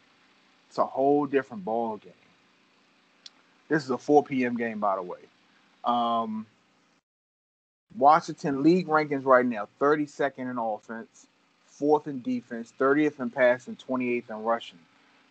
it's 0.68 0.78
a 0.78 0.86
whole 0.86 1.26
different 1.26 1.64
ball 1.64 1.96
game. 1.96 2.12
This 3.68 3.84
is 3.84 3.90
a 3.90 3.98
4 3.98 4.24
p.m. 4.24 4.56
game, 4.56 4.80
by 4.80 4.96
the 4.96 5.02
way. 5.02 5.20
Um, 5.84 6.46
Washington 7.96 8.62
league 8.62 8.88
rankings 8.88 9.24
right 9.24 9.46
now 9.46 9.68
32nd 9.80 10.50
in 10.50 10.58
offense, 10.58 11.26
fourth 11.66 12.06
in 12.06 12.20
defense, 12.20 12.72
30th 12.78 13.20
in 13.20 13.30
passing, 13.30 13.76
28th 13.76 14.30
in 14.30 14.42
rushing. 14.42 14.78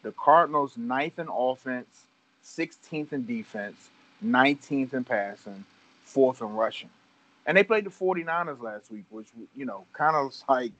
The 0.01 0.11
Cardinals 0.13 0.77
ninth 0.77 1.19
in 1.19 1.27
offense, 1.29 2.05
16th 2.43 3.13
in 3.13 3.25
defense, 3.25 3.89
19th 4.25 4.93
in 4.93 5.03
passing, 5.03 5.65
fourth 6.09 6.41
in 6.41 6.49
rushing. 6.53 6.89
And 7.45 7.57
they 7.57 7.63
played 7.63 7.85
the 7.85 7.89
49ers 7.89 8.61
last 8.61 8.91
week, 8.91 9.05
which, 9.09 9.27
you 9.55 9.65
know, 9.65 9.85
kind 9.93 10.15
of 10.15 10.33
like, 10.47 10.71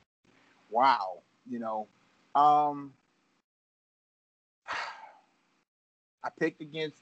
wow, 0.70 1.20
you 1.50 1.60
know. 1.60 1.88
Um, 2.36 2.94
I 6.24 6.30
picked 6.38 6.62
against 6.62 6.98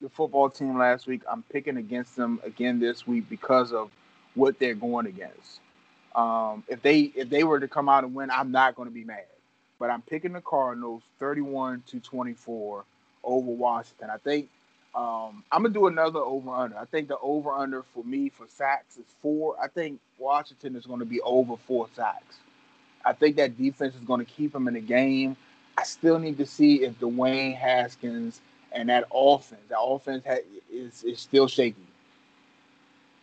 the 0.00 0.08
football 0.08 0.48
team 0.48 0.78
last 0.78 1.06
week. 1.06 1.22
I'm 1.30 1.42
picking 1.42 1.76
against 1.76 2.16
them 2.16 2.40
again 2.44 2.78
this 2.78 3.06
week 3.06 3.28
because 3.28 3.72
of 3.72 3.90
what 4.34 4.58
they're 4.58 4.74
going 4.74 5.06
against. 5.06 5.60
Um, 6.14 6.64
if 6.68 6.82
they 6.82 7.00
if 7.14 7.28
they 7.28 7.44
were 7.44 7.60
to 7.60 7.68
come 7.68 7.88
out 7.88 8.04
and 8.04 8.14
win, 8.14 8.30
I'm 8.30 8.50
not 8.50 8.74
going 8.74 8.88
to 8.88 8.94
be 8.94 9.04
mad. 9.04 9.24
But 9.78 9.90
I'm 9.90 10.02
picking 10.02 10.32
the 10.32 10.40
Cardinals 10.40 11.02
31 11.18 11.84
to 11.88 12.00
24 12.00 12.84
over 13.24 13.50
Washington. 13.50 14.10
I 14.10 14.18
think 14.18 14.48
um, 14.94 15.44
I'm 15.52 15.62
gonna 15.62 15.74
do 15.74 15.86
another 15.86 16.20
over 16.20 16.50
under. 16.50 16.76
I 16.78 16.84
think 16.84 17.08
the 17.08 17.18
over 17.18 17.52
under 17.52 17.82
for 17.94 18.04
me 18.04 18.28
for 18.28 18.46
sacks 18.48 18.96
is 18.96 19.06
four. 19.22 19.56
I 19.62 19.68
think 19.68 20.00
Washington 20.18 20.76
is 20.76 20.86
going 20.86 21.00
to 21.00 21.04
be 21.06 21.20
over 21.20 21.56
four 21.56 21.88
sacks. 21.94 22.36
I 23.04 23.12
think 23.12 23.36
that 23.36 23.56
defense 23.56 23.94
is 23.94 24.02
going 24.02 24.24
to 24.24 24.30
keep 24.30 24.52
them 24.52 24.68
in 24.68 24.74
the 24.74 24.80
game. 24.80 25.36
I 25.78 25.84
still 25.84 26.18
need 26.18 26.38
to 26.38 26.46
see 26.46 26.82
if 26.82 26.98
Dwayne 26.98 27.56
Haskins 27.56 28.40
and 28.72 28.88
that 28.88 29.04
offense, 29.12 29.62
that 29.68 29.80
offense 29.80 30.24
ha- 30.26 30.44
is 30.70 31.04
is 31.04 31.20
still 31.20 31.48
shaky. 31.48 31.86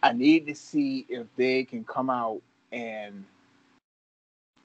I 0.02 0.14
need 0.14 0.48
to 0.48 0.56
see 0.56 1.06
if 1.10 1.28
they 1.36 1.64
can 1.64 1.84
come 1.84 2.10
out 2.10 2.42
and 2.72 3.26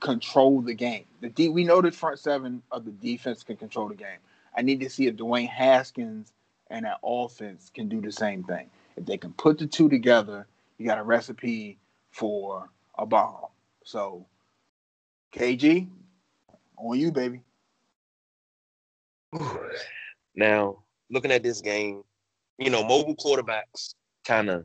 control 0.01 0.61
the 0.61 0.75
game. 0.75 1.05
The 1.21 1.31
D, 1.31 1.49
we 1.49 1.65
know 1.65 1.81
the 1.81 1.91
front 1.91 2.19
seven 2.19 2.63
of 2.71 2.85
the 2.85 2.91
defense 2.91 3.43
can 3.43 3.57
control 3.57 3.89
the 3.89 3.95
game. 3.95 4.19
I 4.57 4.63
need 4.63 4.81
to 4.81 4.91
see 4.91 5.07
if 5.07 5.17
Dwayne 5.17 5.49
Haskins 5.49 6.33
and 6.73 6.87
that 6.87 6.99
offense 7.05 7.71
can 7.73 7.89
do 7.89 8.01
the 8.01 8.11
same 8.11 8.43
thing. 8.43 8.69
If 8.97 9.05
they 9.05 9.19
can 9.19 9.33
put 9.35 9.59
the 9.59 9.67
two 9.67 9.89
together, 9.89 10.47
you 10.79 10.87
got 10.87 10.99
a 10.99 11.03
recipe 11.03 11.79
for 12.11 12.69
a 12.99 13.07
bomb. 13.07 13.47
So, 13.85 14.27
KG, 15.33 15.87
on 16.77 16.99
you, 16.99 17.13
baby. 17.13 17.43
Now, 20.35 20.79
looking 21.11 21.31
at 21.31 21.43
this 21.43 21.61
game, 21.61 22.03
you 22.57 22.71
know, 22.71 22.83
mobile 22.83 23.15
quarterbacks 23.15 23.93
kind 24.27 24.49
of 24.49 24.65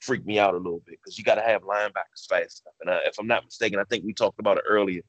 freak 0.00 0.26
me 0.26 0.36
out 0.36 0.54
a 0.54 0.56
little 0.56 0.82
bit 0.84 0.98
because 1.00 1.16
you 1.16 1.22
got 1.22 1.36
to 1.36 1.42
have 1.42 1.62
linebackers 1.62 2.26
fast 2.28 2.64
enough. 2.64 2.74
And 2.80 2.90
uh, 2.90 2.98
if 3.04 3.14
I'm 3.20 3.28
not 3.28 3.44
mistaken, 3.44 3.78
I 3.78 3.84
think 3.84 4.04
we 4.04 4.12
talked 4.12 4.40
about 4.40 4.58
it 4.58 4.64
earlier. 4.68 5.02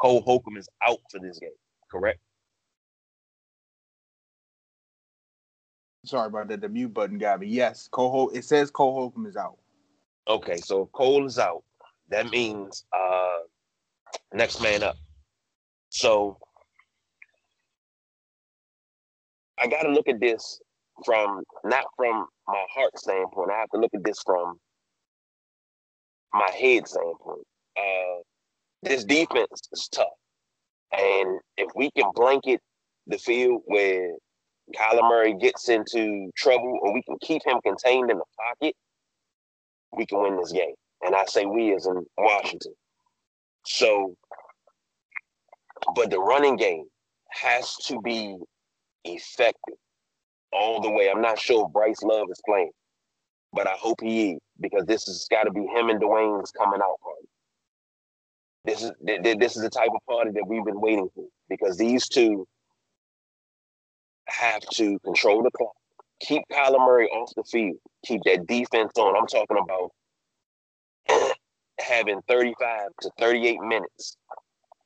Cole 0.00 0.22
Holcomb 0.22 0.56
is 0.56 0.68
out 0.86 1.00
for 1.10 1.18
this 1.18 1.40
game, 1.40 1.50
correct? 1.90 2.20
Sorry 6.04 6.26
about 6.26 6.48
that. 6.48 6.60
The 6.60 6.68
mute 6.68 6.92
button 6.94 7.18
got 7.18 7.40
me. 7.40 7.48
Yes, 7.48 7.88
Cole. 7.90 8.10
Hol- 8.10 8.30
it 8.30 8.44
says 8.44 8.70
Cole 8.70 8.94
Holcomb 8.94 9.26
is 9.26 9.36
out. 9.36 9.56
Okay, 10.26 10.56
so 10.56 10.86
Cole 10.92 11.26
is 11.26 11.38
out, 11.38 11.62
that 12.08 12.30
means 12.30 12.86
uh, 12.96 13.38
next 14.32 14.62
man 14.62 14.82
up. 14.82 14.96
So 15.90 16.38
I 19.58 19.66
got 19.66 19.82
to 19.82 19.90
look 19.90 20.08
at 20.08 20.20
this 20.20 20.60
from 21.04 21.42
not 21.64 21.84
from 21.96 22.26
my 22.48 22.64
heart 22.74 22.98
standpoint. 22.98 23.50
I 23.50 23.58
have 23.60 23.70
to 23.70 23.78
look 23.78 23.92
at 23.94 24.02
this 24.02 24.18
from 24.24 24.58
my 26.32 26.50
head 26.58 26.88
standpoint. 26.88 27.46
Uh, 27.76 28.22
this 28.82 29.04
defense 29.04 29.68
is 29.72 29.88
tough, 29.92 30.06
and 30.92 31.38
if 31.58 31.70
we 31.76 31.90
can 31.90 32.10
blanket 32.14 32.60
the 33.06 33.18
field 33.18 33.62
where 33.66 34.10
Kyler 34.72 35.08
Murray 35.08 35.34
gets 35.34 35.68
into 35.68 36.30
trouble, 36.36 36.78
or 36.82 36.92
we 36.92 37.02
can 37.02 37.16
keep 37.20 37.42
him 37.46 37.60
contained 37.62 38.10
in 38.10 38.18
the 38.18 38.24
pocket, 38.36 38.74
we 39.92 40.06
can 40.06 40.22
win 40.22 40.36
this 40.36 40.52
game. 40.52 40.74
And 41.02 41.14
I 41.14 41.24
say 41.26 41.44
we 41.44 41.74
as 41.74 41.86
in 41.86 42.04
Washington. 42.16 42.72
So, 43.66 44.14
but 45.94 46.10
the 46.10 46.18
running 46.18 46.56
game 46.56 46.84
has 47.30 47.74
to 47.86 48.00
be 48.00 48.36
effective 49.04 49.74
all 50.52 50.80
the 50.80 50.90
way. 50.90 51.10
I'm 51.10 51.20
not 51.20 51.38
sure 51.38 51.66
if 51.66 51.72
Bryce 51.72 52.02
Love 52.02 52.28
is 52.30 52.40
playing, 52.46 52.70
but 53.52 53.66
I 53.66 53.74
hope 53.78 54.00
he 54.00 54.32
is 54.32 54.38
because 54.60 54.84
this 54.86 55.04
has 55.04 55.26
got 55.30 55.44
to 55.44 55.50
be 55.50 55.60
him 55.60 55.88
and 55.90 56.00
Dwayne's 56.00 56.52
coming 56.52 56.80
out 56.80 56.98
party. 57.02 57.28
This 58.64 58.82
is 58.82 58.92
this 59.02 59.56
is 59.56 59.62
the 59.62 59.68
type 59.68 59.90
of 59.94 60.00
party 60.08 60.30
that 60.30 60.44
we've 60.46 60.64
been 60.64 60.80
waiting 60.80 61.08
for 61.14 61.26
because 61.50 61.76
these 61.76 62.08
two 62.08 62.46
have 64.28 64.62
to 64.74 64.98
control 65.00 65.42
the 65.42 65.50
clock, 65.50 65.74
keep 66.20 66.42
Kyler 66.52 66.78
Murray 66.78 67.08
off 67.08 67.32
the 67.36 67.44
field, 67.44 67.76
keep 68.04 68.22
that 68.24 68.46
defense 68.46 68.92
on. 68.96 69.16
I'm 69.16 69.26
talking 69.26 69.58
about 69.62 69.90
having 71.80 72.20
35 72.28 72.88
to 73.02 73.10
38 73.18 73.60
minutes 73.60 74.16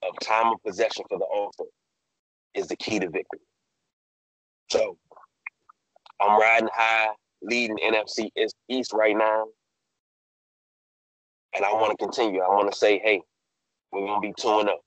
of 0.03 0.15
time 0.23 0.53
of 0.53 0.63
possession 0.65 1.05
for 1.09 1.19
the 1.19 1.27
offense 1.27 1.71
is 2.55 2.67
the 2.69 2.77
key 2.77 2.99
to 2.99 3.09
victory. 3.09 3.41
So 4.71 4.97
I'm 6.21 6.41
riding 6.41 6.69
high, 6.73 7.09
leading 7.43 7.79
NFC 7.79 8.31
East 8.69 8.93
right 8.93 9.17
now. 9.17 9.47
And 11.55 11.65
I 11.65 11.73
want 11.73 11.99
to 11.99 12.05
continue. 12.05 12.41
I 12.41 12.49
want 12.49 12.71
to 12.71 12.79
say, 12.79 12.99
hey, 12.99 13.23
we're 13.93 14.01
going 14.01 14.21
to 14.21 14.29
be 14.29 14.35
2 14.39 14.49
up. 14.49 14.67
Oh. 14.69 14.81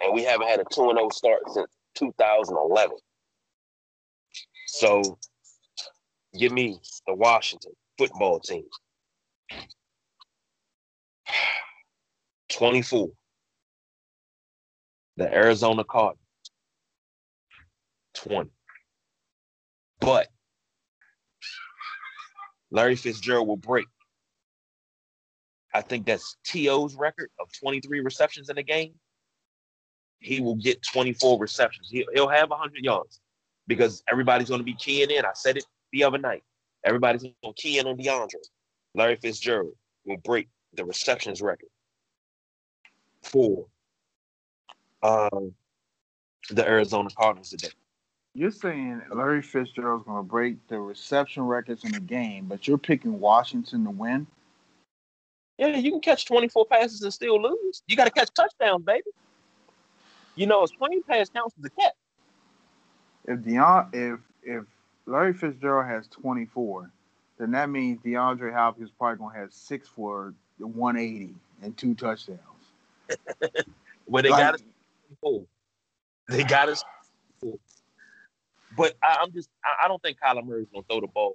and 0.00 0.14
we 0.14 0.24
haven't 0.24 0.48
had 0.48 0.60
a 0.60 0.64
2 0.72 0.92
0 0.94 1.08
start 1.10 1.40
since 1.52 1.68
2011. 1.96 2.96
So 4.66 5.18
give 6.38 6.52
me 6.52 6.78
the 7.06 7.14
Washington 7.14 7.72
football 7.96 8.40
team. 8.40 8.64
24. 12.52 13.08
The 15.16 15.32
Arizona 15.32 15.84
Cardinals. 15.84 16.18
20. 18.14 18.50
But 20.00 20.28
Larry 22.70 22.96
Fitzgerald 22.96 23.48
will 23.48 23.56
break. 23.56 23.86
I 25.72 25.80
think 25.82 26.06
that's 26.06 26.36
T.O.'s 26.44 26.96
record 26.96 27.30
of 27.38 27.48
23 27.60 28.00
receptions 28.00 28.48
in 28.48 28.58
a 28.58 28.62
game. 28.62 28.94
He 30.18 30.40
will 30.40 30.56
get 30.56 30.82
24 30.82 31.38
receptions. 31.38 31.90
He'll, 31.90 32.28
have 32.28 32.50
100 32.50 32.82
yards 32.82 33.20
because 33.66 34.02
everybody's 34.08 34.48
going 34.48 34.60
to 34.60 34.64
be 34.64 34.74
keying 34.74 35.10
in. 35.10 35.24
I 35.24 35.32
said 35.34 35.56
it 35.56 35.64
the 35.92 36.04
other 36.04 36.18
night. 36.18 36.42
Everybody's 36.84 37.22
going 37.22 37.34
to 37.44 37.52
key 37.54 37.78
in 37.78 37.86
on 37.86 37.96
DeAndre. 37.96 38.34
Larry 38.94 39.16
Fitzgerald 39.16 39.74
will 40.04 40.18
break 40.18 40.48
the 40.74 40.84
receptions 40.84 41.42
record 41.42 41.68
for 43.22 43.66
uh, 45.02 45.28
the 46.50 46.66
Arizona 46.66 47.08
Cardinals 47.16 47.50
today. 47.50 47.68
You're 48.34 48.50
saying 48.50 49.00
Larry 49.12 49.42
Fitzgerald's 49.42 50.04
going 50.04 50.18
to 50.18 50.22
break 50.22 50.66
the 50.68 50.78
reception 50.78 51.44
records 51.44 51.84
in 51.84 51.92
the 51.92 52.00
game, 52.00 52.46
but 52.46 52.68
you're 52.68 52.78
picking 52.78 53.18
Washington 53.18 53.84
to 53.84 53.90
win? 53.90 54.26
Yeah, 55.58 55.68
you 55.68 55.90
can 55.90 56.00
catch 56.00 56.26
24 56.26 56.66
passes 56.66 57.02
and 57.02 57.12
still 57.12 57.40
lose. 57.40 57.82
You 57.86 57.96
got 57.96 58.04
to 58.04 58.10
catch 58.10 58.28
touchdowns, 58.34 58.84
baby. 58.84 59.10
You 60.34 60.46
know, 60.46 60.64
a 60.64 60.68
screen 60.68 61.02
pass 61.02 61.30
counts 61.30 61.54
as 61.58 61.64
a 61.64 61.70
catch. 61.70 61.94
If 63.26 63.40
Deon, 63.40 63.88
if 63.92 64.20
if 64.42 64.64
Larry 65.06 65.34
Fitzgerald 65.34 65.86
has 65.86 66.06
24, 66.08 66.90
then 67.38 67.50
that 67.52 67.68
means 67.70 68.00
DeAndre 68.02 68.52
Hopkins 68.52 68.88
is 68.88 68.94
probably 68.96 69.18
going 69.18 69.34
to 69.34 69.40
have 69.40 69.52
six 69.52 69.88
for 69.88 70.34
180 70.58 71.34
and 71.62 71.76
two 71.76 71.94
touchdowns. 71.94 72.40
well, 74.06 74.22
they 74.22 74.30
like, 74.30 74.40
got 74.40 74.54
us. 74.54 74.62
They 76.28 76.44
got 76.44 76.68
us. 76.68 76.84
But 78.76 78.94
I, 79.02 79.18
am 79.22 79.32
just, 79.32 79.48
I, 79.64 79.84
I, 79.84 79.88
don't 79.88 80.02
think 80.02 80.18
Kyler 80.20 80.44
Murray's 80.44 80.66
going 80.72 80.82
to 80.82 80.86
throw 80.88 81.00
the 81.00 81.06
ball. 81.06 81.34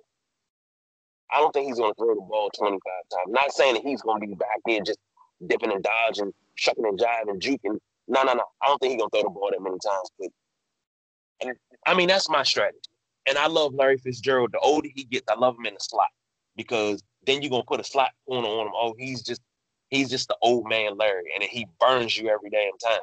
I 1.31 1.39
don't 1.39 1.51
think 1.53 1.67
he's 1.67 1.77
going 1.77 1.91
to 1.91 1.95
throw 1.95 2.13
the 2.13 2.21
ball 2.21 2.51
25 2.57 2.79
times. 2.79 3.23
I'm 3.25 3.31
Not 3.31 3.51
saying 3.53 3.75
that 3.75 3.83
he's 3.83 4.01
going 4.01 4.21
to 4.21 4.27
be 4.27 4.35
back 4.35 4.59
there 4.65 4.81
just 4.85 4.99
dipping 5.47 5.71
and 5.71 5.83
dodging, 5.83 6.33
shucking 6.55 6.85
and 6.85 6.99
jiving, 6.99 7.29
and 7.29 7.41
juking. 7.41 7.77
No, 8.07 8.23
no, 8.23 8.33
no. 8.33 8.43
I 8.61 8.67
don't 8.67 8.79
think 8.79 8.91
he's 8.93 8.99
going 8.99 9.09
to 9.09 9.17
throw 9.17 9.23
the 9.23 9.33
ball 9.33 9.49
that 9.51 9.61
many 9.61 9.77
times. 9.79 10.09
But 10.19 10.29
and 11.41 11.57
I 11.85 11.93
mean, 11.93 12.07
that's 12.07 12.29
my 12.29 12.43
strategy. 12.43 12.79
And 13.27 13.37
I 13.37 13.47
love 13.47 13.73
Larry 13.73 13.97
Fitzgerald. 13.97 14.51
The 14.51 14.59
older 14.59 14.89
he 14.93 15.03
gets, 15.03 15.25
I 15.29 15.35
love 15.35 15.55
him 15.57 15.65
in 15.65 15.73
the 15.75 15.79
slot 15.79 16.09
because 16.55 17.03
then 17.25 17.41
you're 17.41 17.51
gonna 17.51 17.63
put 17.63 17.79
a 17.79 17.83
slot 17.83 18.11
corner 18.27 18.47
on 18.47 18.67
him. 18.67 18.73
Oh, 18.75 18.95
he's 18.97 19.21
just 19.21 19.41
he's 19.89 20.09
just 20.09 20.27
the 20.27 20.37
old 20.41 20.67
man 20.67 20.97
Larry, 20.97 21.25
and 21.33 21.43
he 21.43 21.67
burns 21.79 22.17
you 22.17 22.29
every 22.29 22.49
damn 22.49 22.77
time 22.83 23.01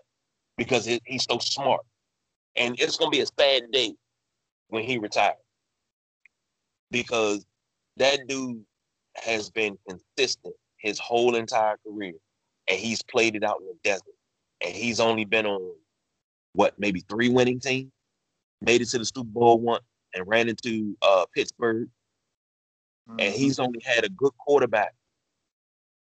because 0.56 0.84
he's 0.84 1.24
so 1.28 1.38
smart. 1.38 1.82
And 2.56 2.78
it's 2.80 2.96
gonna 2.96 3.10
be 3.10 3.20
a 3.20 3.26
sad 3.38 3.70
day 3.70 3.94
when 4.68 4.82
he 4.82 4.98
retires 4.98 5.36
because 6.90 7.44
that 7.96 8.26
dude 8.26 8.64
has 9.16 9.50
been 9.50 9.78
consistent 9.88 10.54
his 10.78 10.98
whole 10.98 11.34
entire 11.34 11.76
career, 11.86 12.14
and 12.68 12.78
he's 12.78 13.02
played 13.02 13.36
it 13.36 13.44
out 13.44 13.60
in 13.60 13.66
the 13.66 13.76
desert, 13.84 14.14
and 14.60 14.74
he's 14.74 15.00
only 15.00 15.24
been 15.24 15.46
on 15.46 15.74
what 16.54 16.74
maybe 16.78 17.00
three 17.00 17.28
winning 17.28 17.60
teams, 17.60 17.90
made 18.60 18.80
it 18.80 18.88
to 18.90 18.98
the 18.98 19.04
Super 19.04 19.24
Bowl 19.24 19.58
once, 19.58 19.84
and 20.14 20.26
ran 20.26 20.48
into 20.48 20.96
uh, 21.02 21.26
Pittsburgh, 21.34 21.88
mm-hmm. 23.08 23.20
and 23.20 23.34
he's 23.34 23.58
only 23.58 23.80
had 23.84 24.04
a 24.04 24.08
good 24.10 24.32
quarterback. 24.38 24.94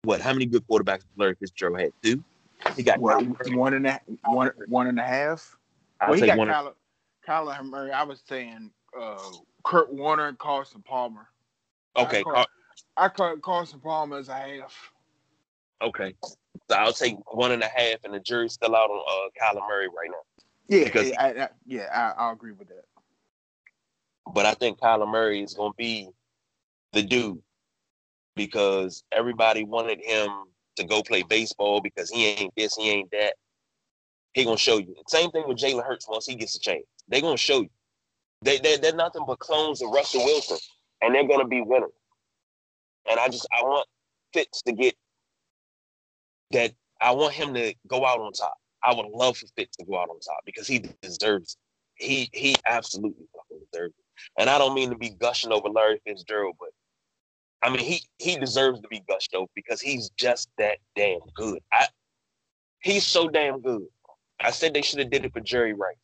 What? 0.02 0.20
How 0.20 0.32
many 0.32 0.46
good 0.46 0.66
quarterbacks 0.68 1.04
Larry 1.16 1.36
Fitzgerald 1.40 1.80
had? 1.80 1.92
Two. 2.02 2.22
He 2.76 2.82
got 2.82 2.98
what, 3.00 3.24
one 3.54 3.74
and 3.74 3.86
a 3.86 4.00
one 4.24 4.50
one 4.66 4.86
and 4.86 4.98
a 4.98 5.02
half. 5.02 5.56
I'll 6.00 6.10
well, 6.10 6.20
he 6.20 6.26
got 6.26 6.38
Kyler, 6.38 6.72
Kyler 7.26 7.64
Murray. 7.64 7.92
I 7.92 8.02
was 8.02 8.22
saying 8.26 8.70
uh, 8.98 9.18
Kurt 9.64 9.92
Warner 9.92 10.28
and 10.28 10.38
Carson 10.38 10.82
Palmer. 10.82 11.28
Okay, 11.96 12.20
I 12.20 12.22
call, 12.22 12.46
I 12.96 13.08
call 13.08 13.36
Carson 13.38 13.80
Palmer 13.80 14.18
as 14.18 14.28
a 14.28 14.34
half. 14.34 14.92
Okay, 15.82 16.14
so 16.22 16.76
I'll 16.76 16.92
take 16.92 17.16
one 17.34 17.52
and 17.52 17.62
a 17.62 17.68
half, 17.68 17.96
and 18.04 18.14
the 18.14 18.20
jury's 18.20 18.54
still 18.54 18.74
out 18.74 18.90
on 18.90 19.02
uh, 19.06 19.28
Kyler 19.40 19.66
Murray 19.68 19.88
right 19.88 20.08
now. 20.08 20.35
Yeah, 20.68 20.84
because 20.84 21.12
I, 21.12 21.30
I, 21.30 21.48
yeah, 21.66 21.88
I, 21.92 22.24
I 22.24 22.32
agree 22.32 22.52
with 22.52 22.68
that. 22.68 22.84
But 24.32 24.46
I 24.46 24.54
think 24.54 24.80
Kyler 24.80 25.08
Murray 25.08 25.42
is 25.42 25.54
going 25.54 25.72
to 25.72 25.76
be 25.76 26.08
the 26.92 27.02
dude 27.02 27.40
because 28.34 29.04
everybody 29.12 29.64
wanted 29.64 30.00
him 30.04 30.30
to 30.76 30.84
go 30.84 31.02
play 31.02 31.22
baseball 31.22 31.80
because 31.80 32.10
he 32.10 32.26
ain't 32.26 32.52
this, 32.56 32.74
he 32.76 32.90
ain't 32.90 33.10
that. 33.10 33.34
He 34.34 34.44
gonna 34.44 34.58
show 34.58 34.76
you. 34.76 34.94
Same 35.08 35.30
thing 35.30 35.44
with 35.48 35.56
Jalen 35.56 35.84
Hurts 35.84 36.06
once 36.08 36.26
he 36.26 36.34
gets 36.34 36.54
a 36.56 36.60
chance. 36.60 36.84
They 37.08 37.22
gonna 37.22 37.38
show 37.38 37.62
you. 37.62 37.70
They 38.42 38.58
they 38.58 38.76
they're 38.76 38.94
nothing 38.94 39.24
but 39.26 39.38
clones 39.38 39.80
of 39.80 39.90
Russell 39.90 40.24
Wilson, 40.24 40.58
and 41.00 41.14
they're 41.14 41.26
gonna 41.26 41.46
be 41.48 41.62
winners. 41.62 41.90
And 43.10 43.18
I 43.18 43.28
just 43.28 43.48
I 43.50 43.62
want 43.62 43.88
Fitz 44.34 44.60
to 44.62 44.72
get 44.72 44.94
that. 46.50 46.72
I 47.00 47.12
want 47.12 47.32
him 47.32 47.54
to 47.54 47.74
go 47.86 48.04
out 48.04 48.20
on 48.20 48.32
top. 48.32 48.58
I 48.82 48.94
would 48.94 49.06
love 49.06 49.36
for 49.36 49.46
Fitz 49.56 49.76
to 49.76 49.84
go 49.84 49.98
out 49.98 50.08
on 50.10 50.20
top 50.20 50.40
because 50.44 50.66
he 50.66 50.84
deserves. 51.02 51.56
It. 51.98 52.04
He 52.04 52.30
he 52.32 52.56
absolutely 52.66 53.26
fucking 53.34 53.64
deserves 53.72 53.94
it. 53.98 54.04
And 54.38 54.50
I 54.50 54.58
don't 54.58 54.74
mean 54.74 54.90
to 54.90 54.98
be 54.98 55.10
gushing 55.10 55.52
over 55.52 55.68
Larry 55.68 56.00
Fitzgerald, 56.06 56.56
but 56.60 56.68
I 57.62 57.70
mean 57.70 57.80
he 57.80 58.02
he 58.18 58.36
deserves 58.36 58.80
to 58.80 58.88
be 58.88 59.02
gushed 59.08 59.34
over 59.34 59.50
because 59.54 59.80
he's 59.80 60.10
just 60.10 60.48
that 60.58 60.78
damn 60.94 61.20
good. 61.34 61.60
I 61.72 61.86
he's 62.80 63.04
so 63.04 63.28
damn 63.28 63.60
good. 63.60 63.86
I 64.40 64.50
said 64.50 64.74
they 64.74 64.82
should 64.82 64.98
have 64.98 65.10
did 65.10 65.24
it 65.24 65.32
for 65.32 65.40
Jerry 65.40 65.72
Rice. 65.72 65.96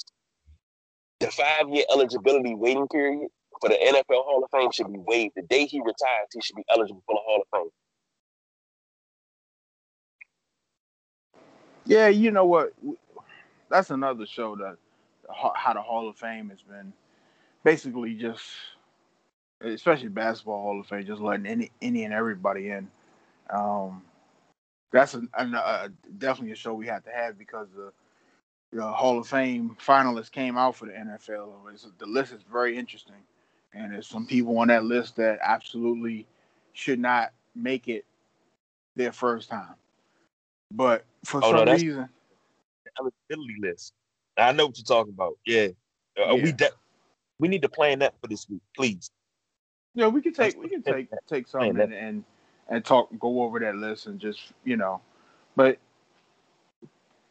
The 1.20 1.30
five 1.30 1.68
year 1.68 1.84
eligibility 1.92 2.54
waiting 2.54 2.88
period 2.88 3.28
for 3.60 3.68
the 3.68 3.76
NFL 3.76 4.24
Hall 4.24 4.42
of 4.42 4.50
Fame 4.50 4.72
should 4.72 4.92
be 4.92 4.98
waived. 4.98 5.34
The 5.36 5.42
day 5.42 5.66
he 5.66 5.78
retires, 5.78 6.28
he 6.32 6.40
should 6.40 6.56
be 6.56 6.64
eligible 6.68 7.02
for 7.06 7.14
the 7.14 7.20
Hall 7.24 7.42
of 7.42 7.48
Fame. 7.52 7.70
Yeah, 11.84 12.08
you 12.08 12.30
know 12.30 12.44
what? 12.44 12.72
That's 13.70 13.90
another 13.90 14.26
show 14.26 14.56
that 14.56 14.76
how 15.54 15.72
the 15.72 15.82
Hall 15.82 16.08
of 16.08 16.16
Fame 16.16 16.50
has 16.50 16.62
been 16.62 16.92
basically 17.64 18.14
just, 18.14 18.42
especially 19.60 20.08
basketball 20.08 20.62
Hall 20.62 20.80
of 20.80 20.86
Fame, 20.86 21.06
just 21.06 21.20
letting 21.20 21.46
any 21.46 21.70
any 21.80 22.04
and 22.04 22.14
everybody 22.14 22.70
in. 22.70 22.88
Um, 23.50 24.02
that's 24.92 25.14
a, 25.14 25.22
a, 25.34 25.44
a, 25.44 25.88
definitely 26.18 26.52
a 26.52 26.56
show 26.56 26.74
we 26.74 26.86
have 26.86 27.04
to 27.04 27.10
have 27.10 27.38
because 27.38 27.68
the, 27.74 27.92
the 28.72 28.86
Hall 28.86 29.18
of 29.18 29.26
Fame 29.26 29.76
finalists 29.84 30.30
came 30.30 30.56
out 30.56 30.76
for 30.76 30.86
the 30.86 30.92
NFL. 30.92 31.52
It's, 31.72 31.86
the 31.98 32.06
list 32.06 32.32
is 32.32 32.42
very 32.50 32.76
interesting, 32.76 33.14
and 33.74 33.92
there's 33.92 34.06
some 34.06 34.26
people 34.26 34.58
on 34.58 34.68
that 34.68 34.84
list 34.84 35.16
that 35.16 35.38
absolutely 35.42 36.26
should 36.74 37.00
not 37.00 37.32
make 37.54 37.88
it 37.88 38.04
their 38.96 39.12
first 39.12 39.48
time. 39.48 39.74
But 40.74 41.04
for 41.24 41.44
oh, 41.44 41.52
some 41.52 41.66
no, 41.66 41.72
reason, 41.72 42.08
eligibility 42.98 43.56
list. 43.60 43.92
I 44.36 44.52
know 44.52 44.66
what 44.66 44.78
you're 44.78 44.84
talking 44.84 45.12
about. 45.12 45.34
Yeah, 45.44 45.68
uh, 46.18 46.34
yeah. 46.34 46.44
we 46.44 46.52
de- 46.52 46.70
we 47.38 47.48
need 47.48 47.62
to 47.62 47.68
plan 47.68 47.98
that 48.00 48.14
for 48.20 48.28
this 48.28 48.48
week, 48.48 48.62
please. 48.76 49.10
Yeah, 49.94 50.06
we 50.08 50.22
can 50.22 50.32
take 50.32 50.56
we 50.60 50.68
can 50.68 50.82
take 50.82 51.08
take 51.28 51.46
something 51.48 51.78
and, 51.78 51.92
and 51.92 52.24
and 52.68 52.84
talk 52.84 53.10
go 53.18 53.42
over 53.42 53.60
that 53.60 53.76
list 53.76 54.06
and 54.06 54.18
just 54.18 54.40
you 54.64 54.76
know, 54.76 55.00
but 55.54 55.78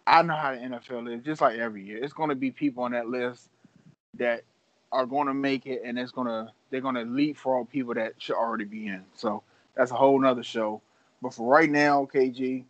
I 0.05 0.21
know 0.21 0.35
how 0.35 0.51
the 0.51 0.59
NFL 0.59 1.15
is. 1.15 1.23
Just 1.23 1.41
like 1.41 1.57
every 1.57 1.83
year, 1.83 2.03
it's 2.03 2.13
going 2.13 2.29
to 2.29 2.35
be 2.35 2.51
people 2.51 2.83
on 2.83 2.91
that 2.91 3.07
list 3.07 3.49
that 4.15 4.43
are 4.91 5.05
going 5.05 5.27
to 5.27 5.33
make 5.33 5.65
it, 5.65 5.81
and 5.83 5.97
it's 5.97 6.11
going 6.11 6.27
to 6.27 6.51
they're 6.69 6.81
going 6.81 6.95
to 6.95 7.03
leapfrog 7.03 7.69
people 7.69 7.93
that 7.95 8.13
should 8.17 8.35
already 8.35 8.65
be 8.65 8.87
in. 8.87 9.03
So 9.15 9.43
that's 9.75 9.91
a 9.91 9.95
whole 9.95 10.19
nother 10.19 10.43
show. 10.43 10.81
But 11.21 11.33
for 11.33 11.47
right 11.47 11.69
now, 11.69 12.07
KG, 12.13 12.65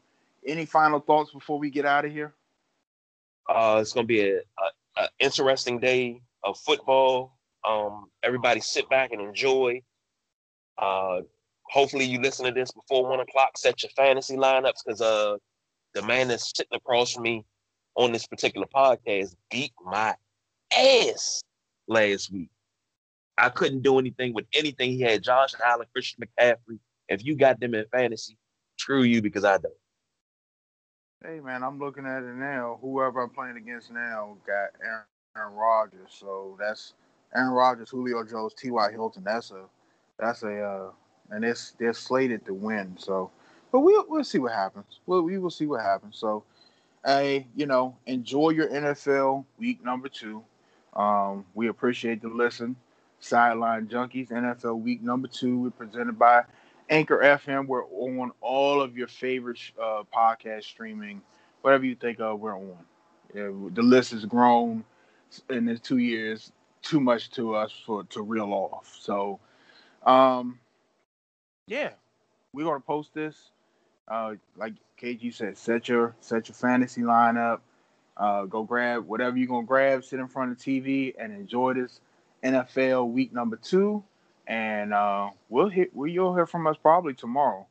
any 0.45 0.65
final 0.65 0.99
thoughts 0.99 1.31
before 1.31 1.59
we 1.59 1.69
get 1.69 1.85
out 1.85 2.05
of 2.05 2.11
here? 2.11 2.33
Uh, 3.49 3.79
it's 3.81 3.93
going 3.93 4.05
to 4.05 4.07
be 4.07 4.21
a, 4.21 4.37
a, 4.37 5.01
a 5.01 5.09
interesting 5.19 5.79
day 5.79 6.21
of 6.43 6.57
football. 6.57 7.37
Um, 7.67 8.09
everybody 8.23 8.59
sit 8.59 8.89
back 8.89 9.11
and 9.11 9.21
enjoy. 9.21 9.81
Uh, 10.77 11.21
hopefully 11.63 12.05
you 12.05 12.19
listen 12.21 12.45
to 12.45 12.51
this 12.51 12.71
before 12.71 13.07
one 13.07 13.19
o'clock. 13.19 13.57
Set 13.57 13.83
your 13.83 13.91
fantasy 13.91 14.35
lineups 14.35 14.83
because 14.85 15.01
uh, 15.01 15.37
the 15.93 16.01
man 16.03 16.27
that's 16.27 16.51
sitting 16.55 16.75
across 16.75 17.13
from 17.13 17.23
me 17.23 17.45
on 17.95 18.11
this 18.11 18.25
particular 18.25 18.67
podcast 18.73 19.35
beat 19.49 19.73
my 19.83 20.15
ass 20.73 21.43
last 21.87 22.31
week. 22.31 22.49
I 23.37 23.49
couldn't 23.49 23.81
do 23.81 23.99
anything 23.99 24.33
with 24.33 24.45
anything 24.53 24.91
he 24.91 25.01
had. 25.01 25.23
Josh 25.23 25.53
Allen, 25.65 25.87
Christian 25.93 26.23
McCaffrey. 26.23 26.79
If 27.09 27.25
you 27.25 27.35
got 27.35 27.59
them 27.59 27.73
in 27.73 27.85
fantasy, 27.91 28.37
screw 28.77 29.03
you 29.03 29.21
because 29.21 29.43
I 29.43 29.57
don't. 29.57 29.73
Hey 31.23 31.39
man, 31.39 31.61
I'm 31.61 31.77
looking 31.77 32.07
at 32.07 32.23
it 32.23 32.33
now. 32.33 32.79
Whoever 32.81 33.21
I'm 33.21 33.29
playing 33.29 33.55
against 33.55 33.91
now 33.91 34.37
got 34.47 34.69
Aaron, 34.83 35.03
Aaron 35.37 35.53
Rodgers, 35.53 36.09
so 36.09 36.57
that's 36.59 36.93
Aaron 37.35 37.51
Rodgers, 37.51 37.91
Julio 37.91 38.23
Jones, 38.23 38.55
T.Y. 38.55 38.91
Hilton. 38.91 39.23
That's 39.23 39.51
a 39.51 39.65
that's 40.17 40.41
a 40.41 40.63
uh, 40.63 40.91
and 41.29 41.45
it's 41.45 41.75
they're 41.77 41.93
slated 41.93 42.43
to 42.47 42.55
win. 42.55 42.95
So, 42.97 43.29
but 43.71 43.81
we'll 43.81 44.03
we'll 44.07 44.23
see 44.23 44.39
what 44.39 44.53
happens. 44.53 44.99
We'll, 45.05 45.21
we 45.21 45.37
will 45.37 45.51
see 45.51 45.67
what 45.67 45.81
happens. 45.81 46.17
So, 46.17 46.43
hey, 47.05 47.45
you 47.55 47.67
know, 47.67 47.95
enjoy 48.07 48.49
your 48.49 48.69
NFL 48.69 49.45
week 49.59 49.85
number 49.85 50.09
two. 50.09 50.43
Um, 50.95 51.45
we 51.53 51.67
appreciate 51.67 52.23
the 52.23 52.29
listen. 52.29 52.75
Sideline 53.19 53.85
Junkies 53.85 54.31
NFL 54.31 54.81
week 54.81 55.03
number 55.03 55.27
two. 55.27 55.59
We're 55.59 55.69
presented 55.69 56.17
by 56.17 56.45
Anchor 56.91 57.19
FM. 57.19 57.67
We're 57.67 57.85
on 57.85 58.33
all 58.41 58.81
of 58.81 58.97
your 58.97 59.07
favorite 59.07 59.59
uh, 59.81 60.03
podcast 60.13 60.65
streaming, 60.65 61.21
whatever 61.61 61.85
you 61.85 61.95
think 61.95 62.19
of, 62.19 62.41
we're 62.41 62.55
on. 62.55 62.77
Yeah, 63.33 63.49
the 63.73 63.81
list 63.81 64.11
has 64.11 64.25
grown 64.25 64.83
in 65.49 65.65
the 65.65 65.77
two 65.77 65.99
years, 65.99 66.51
too 66.81 66.99
much 66.99 67.31
to 67.31 67.55
us 67.55 67.71
for 67.85 68.03
to 68.03 68.21
reel 68.21 68.51
off. 68.51 68.93
So, 68.99 69.39
um, 70.05 70.59
yeah, 71.65 71.91
we're 72.53 72.65
gonna 72.65 72.81
post 72.81 73.13
this. 73.13 73.51
Uh, 74.09 74.33
like 74.57 74.73
KG 75.01 75.33
said, 75.33 75.57
set 75.57 75.87
your 75.87 76.13
set 76.19 76.49
your 76.49 76.55
fantasy 76.55 77.01
lineup. 77.03 77.61
Uh, 78.17 78.43
go 78.43 78.63
grab 78.63 79.07
whatever 79.07 79.37
you're 79.37 79.47
gonna 79.47 79.65
grab, 79.65 80.03
sit 80.03 80.19
in 80.19 80.27
front 80.27 80.51
of 80.51 80.57
TV, 80.57 81.13
and 81.17 81.31
enjoy 81.31 81.73
this 81.73 82.01
NFL 82.43 83.07
week 83.07 83.31
number 83.31 83.55
two 83.55 84.03
and 84.47 84.93
uh, 84.93 85.29
we'll 85.49 85.69
hit. 85.69 85.95
We 85.95 86.11
you'll 86.11 86.35
hear 86.35 86.45
from 86.45 86.67
us 86.67 86.77
probably 86.81 87.13
tomorrow, 87.13 87.67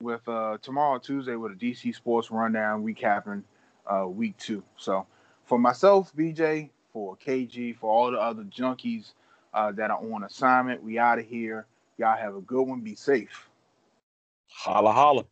with 0.00 0.26
uh, 0.28 0.58
tomorrow 0.62 0.98
Tuesday 0.98 1.36
with 1.36 1.52
a 1.52 1.54
DC 1.54 1.94
Sports 1.94 2.30
rundown 2.30 2.84
recapping 2.84 3.42
uh, 3.86 4.06
week 4.08 4.36
two. 4.38 4.62
So 4.76 5.06
for 5.44 5.58
myself, 5.58 6.14
BJ, 6.16 6.70
for 6.92 7.16
KG, 7.16 7.76
for 7.76 7.90
all 7.90 8.10
the 8.10 8.18
other 8.18 8.44
junkies 8.44 9.12
uh, 9.54 9.72
that 9.72 9.90
are 9.90 9.98
on 9.98 10.24
assignment, 10.24 10.82
we 10.82 10.98
out 10.98 11.18
of 11.18 11.26
here. 11.26 11.66
Y'all 11.98 12.16
have 12.16 12.34
a 12.34 12.40
good 12.40 12.62
one. 12.62 12.80
Be 12.80 12.94
safe. 12.94 13.48
Holla 14.48 14.92
holla. 14.92 15.24